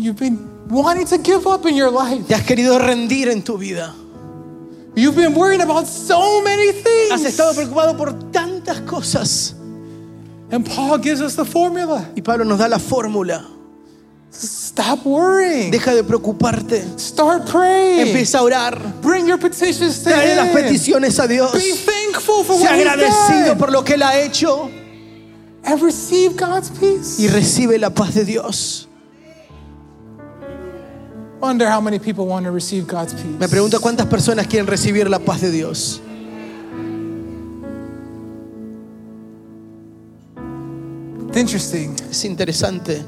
You've 0.00 0.18
been 0.18 0.66
wanting 0.70 1.06
to 1.08 1.18
give 1.18 1.46
up 1.46 1.66
in 1.66 1.76
your 1.76 1.90
life. 1.90 2.26
Te 2.26 2.34
has 2.34 2.42
querido 2.46 2.78
rendir 2.78 3.28
en 3.28 3.42
tu 3.42 3.58
vida. 3.58 3.94
You've 4.96 5.14
been 5.14 5.34
worrying 5.34 5.60
about 5.60 5.86
so 5.86 6.42
many 6.42 6.68
Has 6.68 6.82
things. 6.82 7.24
estado 7.26 7.54
preocupado 7.54 7.96
por 7.98 8.12
tantas 8.32 8.80
cosas. 8.86 9.54
And 10.50 10.64
Paul 10.64 10.98
gives 10.98 11.20
us 11.20 11.36
the 11.36 11.44
formula. 11.44 12.08
Y 12.16 12.22
Pablo 12.22 12.44
nos 12.44 12.58
da 12.58 12.66
la 12.66 12.78
fórmula. 12.78 13.46
Stop 14.32 15.04
worrying. 15.04 15.70
Deja 15.70 15.94
de 15.94 16.02
preocuparte. 16.02 16.98
Start 16.98 17.50
praying. 17.50 18.08
Empieza 18.08 18.38
a 18.38 18.42
orar. 18.42 19.02
Bring 19.02 19.26
your 19.26 19.38
petitions 19.38 20.02
to 20.02 20.10
Trae 20.10 20.34
las 20.34 20.48
peticiones 20.48 21.18
a 21.18 21.28
Dios. 21.28 21.52
Be 21.52 21.74
thankful 21.74 22.42
for 22.44 22.56
Sea 22.56 22.70
what 22.70 22.86
agradecido 22.86 23.58
por 23.58 23.70
lo 23.70 23.84
que 23.84 23.94
Él 23.94 24.02
ha 24.02 24.18
hecho. 24.18 24.70
And 25.62 25.82
receive 25.82 26.38
God's 26.38 26.70
peace. 26.70 27.20
Y 27.20 27.28
recibe 27.28 27.78
la 27.78 27.90
paz 27.90 28.14
de 28.14 28.24
Dios. 28.24 28.86
Wonder 31.40 31.68
how 31.70 31.80
many 31.80 31.98
people 31.98 32.26
want 32.26 32.44
to 32.44 32.50
receive 32.50 32.86
God's 32.86 33.14
peace. 33.14 33.38
Me 33.38 33.48
pregunto 33.48 33.80
cuántas 33.80 34.06
personas 34.06 34.46
quieren 34.46 34.66
recibir 34.66 35.08
la 35.08 35.18
paz 35.18 35.40
de 35.40 35.50
Dios. 35.50 36.00
It's 41.28 41.36
interesting. 41.36 41.94
Es 42.10 42.24
interesante. 42.24 43.02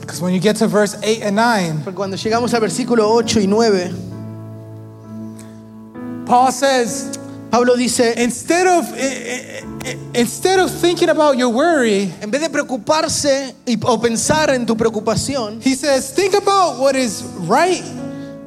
Because 0.00 0.20
when 0.20 0.34
you 0.34 0.40
get 0.40 0.56
to 0.56 0.66
verse 0.66 0.96
8 1.02 1.22
and 1.22 1.36
9, 1.36 1.82
Porque 1.84 1.96
cuando 1.96 2.16
llegamos 2.16 2.52
al 2.52 2.60
versículo 2.60 3.08
8 3.10 3.40
y 3.40 3.46
9, 3.46 3.94
Paul 6.26 6.52
says, 6.52 7.17
Pablo 7.50 7.76
dice, 7.76 8.14
instead 8.22 8.66
of 8.66 8.84
i- 8.94 9.00
i- 9.00 9.90
i- 9.90 10.20
instead 10.20 10.60
of 10.60 10.70
thinking 10.70 11.08
about 11.08 11.36
your 11.38 11.48
worry, 11.50 12.12
en 12.20 12.30
vez 12.30 12.42
de 12.42 12.50
preocuparse 12.50 13.54
y- 13.66 13.78
o 13.84 13.98
pensar 13.98 14.50
en 14.50 14.66
tu 14.66 14.76
preocupación, 14.76 15.58
he 15.64 15.74
says, 15.74 16.12
think 16.14 16.34
about 16.34 16.78
what 16.78 16.94
is 16.94 17.22
right, 17.48 17.82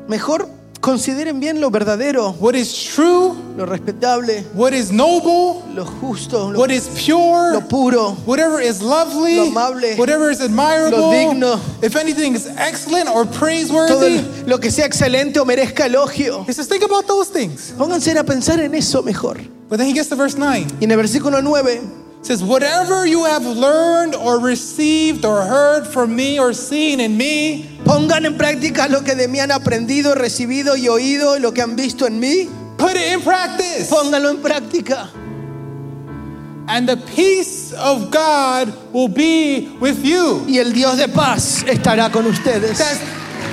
mejor 0.07 0.47
consideren 0.81 1.39
bien 1.39 1.61
lo 1.61 1.69
verdadero, 1.69 2.35
what 2.39 2.55
is 2.55 2.73
true, 2.73 3.35
lo 3.55 3.65
respetable, 3.65 4.43
what 4.53 4.73
is 4.73 4.91
noble, 4.91 5.63
lo 5.73 5.85
justo, 5.85 6.51
lo, 6.51 6.59
what 6.59 6.71
is 6.71 6.87
pure, 7.05 7.53
lo 7.53 7.61
puro, 7.61 8.11
whatever 8.25 8.59
is 8.59 8.81
lovely, 8.81 9.35
Lo 9.37 9.45
amable, 9.47 9.95
whatever 9.97 10.31
is 10.31 10.41
admirable, 10.41 10.97
lo 10.97 11.11
digno. 11.11 11.59
if 11.83 11.95
anything 11.95 12.33
is 12.35 12.47
excellent 12.57 13.07
or 13.07 13.25
todo 13.25 13.39
praiseworthy. 13.39 14.47
lo 14.47 14.57
que 14.57 14.71
sea 14.71 14.85
excelente 14.85 15.39
o 15.39 15.45
merezca 15.45 15.85
elogio. 15.85 16.43
He 16.47 16.53
says, 16.53 16.67
think 16.67 16.83
about 16.83 17.05
those 17.07 17.29
things. 17.29 17.73
Pónganse 17.77 18.17
a 18.17 18.23
pensar 18.23 18.59
en 18.59 18.73
eso 18.73 19.03
mejor. 19.03 19.37
But 19.69 19.77
then 19.77 19.87
he 19.87 19.93
gets 19.93 20.09
to 20.09 20.15
verse 20.15 20.37
9. 20.37 20.67
Y 20.81 20.83
en 20.83 20.91
el 20.91 20.97
versículo 20.97 21.41
9 21.41 22.00
It 22.21 22.25
says, 22.27 22.43
Whatever 22.43 23.05
you 23.07 23.25
have 23.25 23.43
learned 23.45 24.13
or 24.15 24.39
received 24.39 25.25
or 25.25 25.41
heard 25.41 25.87
from 25.87 26.15
me 26.15 26.39
or 26.39 26.53
seen 26.53 26.99
in 26.99 27.17
me, 27.17 27.67
Pongan 27.83 28.25
en 28.25 28.37
práctica 28.37 28.87
lo 28.89 29.01
que 29.01 29.15
de 29.15 29.27
mí 29.27 29.39
han 29.39 29.49
aprendido, 29.51 30.13
recibido 30.15 30.77
y 30.77 30.87
oído, 30.87 31.35
y 31.35 31.39
lo 31.39 31.51
que 31.51 31.61
han 31.63 31.75
visto 31.75 32.05
en 32.05 32.19
mí. 32.19 32.47
put 32.77 32.91
it 32.95 33.11
in 33.11 33.21
practice. 33.21 33.89
Pónganlo 33.89 34.29
en 34.29 34.37
práctica. 34.41 35.09
And 36.67 36.87
the 36.87 36.95
peace 36.97 37.73
of 37.73 38.11
God 38.11 38.71
will 38.93 39.07
be 39.09 39.67
with 39.81 40.05
you. 40.05 40.45
Y 40.47 40.59
el 40.59 40.71
Dios 40.73 40.97
de 40.97 41.07
paz 41.07 41.63
estará 41.63 42.11
con 42.11 42.25
ustedes. 42.27 42.77
says, 42.77 42.99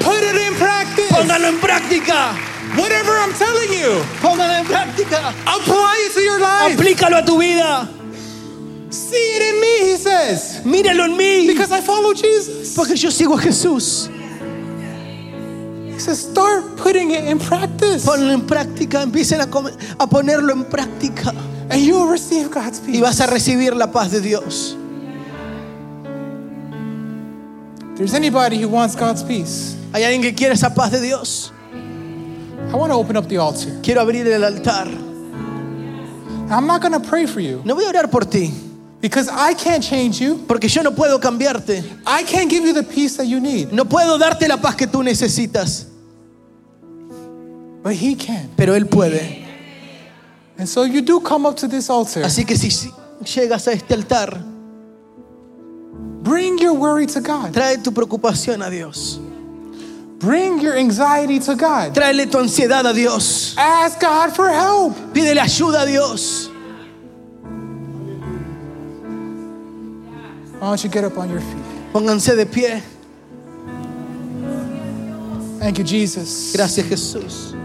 put 0.01 0.23
it 0.23 0.37
in 0.37 0.55
practice. 0.55 1.09
Pónganlo 1.11 1.49
en 1.49 1.59
práctica. 1.59 2.37
Whatever 2.77 3.12
I'm 3.16 3.33
telling 3.33 3.73
you, 3.73 4.05
Pónganlo 4.21 4.59
en 4.61 4.66
práctica. 4.66 5.33
apply 5.47 6.07
it 6.07 6.12
to 6.12 6.21
your 6.21 6.39
life. 6.39 6.77
Aplícalo 6.77 7.16
a 7.16 7.25
tu 7.25 7.39
vida. 7.39 7.89
See 8.91 9.16
it 9.16 9.55
in 9.55 9.61
me, 9.61 9.91
he 9.93 9.97
says, 9.97 10.62
Míralo 10.64 11.05
en 11.05 11.16
mí. 11.16 11.47
because 11.47 11.70
I 11.72 11.80
follow 11.80 12.14
Jesus. 12.14 12.74
Porque 12.74 12.97
yo 12.97 13.11
sigo 13.11 13.34
a 13.39 13.41
Jesús. 13.43 14.09
He 15.93 15.99
says, 15.99 16.20
start 16.30 16.76
putting 16.76 17.11
it 17.11 17.24
in 17.24 17.39
practice, 17.39 18.07
Ponlo 18.07 18.32
en 18.32 18.47
práctica. 18.47 19.03
Empiecen 19.03 19.41
a, 19.41 19.45
a 19.45 20.07
ponerlo 20.07 20.53
en 20.53 20.64
práctica. 20.64 21.34
and 21.70 21.82
you 21.82 21.95
will 21.95 22.09
receive 22.09 22.51
God's 22.51 22.80
Y 22.80 22.93
peace. 22.93 23.01
vas 23.03 23.20
a 23.20 23.26
recibir 23.26 23.74
la 23.76 23.89
paz 23.89 24.11
de 24.12 24.20
Dios. 24.20 24.74
If 27.93 27.99
there's 27.99 28.14
anybody 28.14 28.59
who 28.61 28.68
wants 28.68 28.95
God's 28.95 29.22
peace, 29.22 29.74
¿Hay 29.93 30.03
alguien 30.05 30.22
que 30.22 30.32
quiere 30.34 30.53
esa 30.55 30.70
paz 30.74 30.93
de 30.93 31.01
Dios? 31.01 31.51
I 32.70 32.76
want 32.76 32.93
to 32.93 32.97
open 32.99 33.16
up 33.16 33.26
the 33.28 33.39
altar. 33.39 33.80
Quiero 33.82 34.01
abrir 34.03 34.26
el 34.26 34.45
altar. 34.45 34.86
I'm 36.51 36.66
not 36.66 36.80
going 36.80 36.93
to 36.93 37.01
pray 37.01 37.26
for 37.26 37.41
you 37.41 37.61
No 37.64 37.74
voy 37.74 37.84
a 37.84 37.89
orar 37.89 38.11
por 38.11 38.20
ti. 38.24 38.53
Because 39.01 39.28
I 39.28 39.55
can't 39.55 39.82
change 39.82 40.20
you. 40.20 40.44
Porque 40.46 40.68
yo 40.68 40.82
no 40.82 40.90
puedo 40.92 41.20
cambiarte. 41.20 41.82
I 42.07 42.24
can't 42.24 42.51
give 42.51 42.64
you 42.64 42.72
the 42.74 42.82
peace 42.82 43.16
that 43.16 43.26
you 43.26 43.40
need, 43.40 43.72
No 43.72 43.84
puedo 43.84 44.18
darte 44.18 44.49
la 44.49 44.57
paz 44.57 44.74
que 44.76 44.86
tú 44.86 45.03
necesitas. 45.03 45.86
but 47.82 47.94
He 47.94 48.14
can. 48.16 48.51
Pero 48.57 48.74
Él 48.74 48.86
puede. 48.88 49.46
And 50.59 50.68
so 50.68 50.82
you 50.82 51.01
do 51.03 51.20
come 51.20 51.46
up 51.46 51.57
to 51.59 51.68
this 51.68 51.88
altar. 51.88 52.24
Así 52.24 52.44
que 52.44 52.57
si 52.57 52.68
llegas 53.24 53.68
a 53.68 53.72
este 53.72 53.92
altar, 53.94 54.42
Bring 56.22 56.59
your 56.59 56.74
worry 56.74 57.07
to 57.07 57.20
God. 57.20 57.53
trae 57.53 57.78
tu 57.82 57.92
preocupación 57.92 58.62
a 58.66 58.68
Dios. 58.70 59.20
Bring 60.18 60.59
your 60.61 60.76
anxiety 60.76 61.38
to 61.38 61.55
God. 61.55 61.94
Tráele 61.94 62.28
tu 62.28 62.38
ansiedad 62.38 62.84
a 62.84 62.92
Dios. 62.92 63.55
Ask 63.57 64.01
God 64.01 64.34
for 64.34 64.49
help. 64.51 64.94
Pídele 65.14 65.40
ayuda 65.40 65.82
a 65.82 65.86
Dios. 65.86 66.51
Why 70.59 70.68
don't 70.68 70.82
you 70.82 70.90
get 70.90 71.04
up 71.04 71.16
on 71.16 71.30
your 71.30 71.40
feet? 71.40 71.64
Pónganse 71.92 72.34
de 72.36 72.44
pie. 72.44 72.82
Thank 75.61 75.78
you, 75.78 75.84
Jesus. 75.84 76.52
Gracias 76.52 76.86
Jesús. 76.86 77.57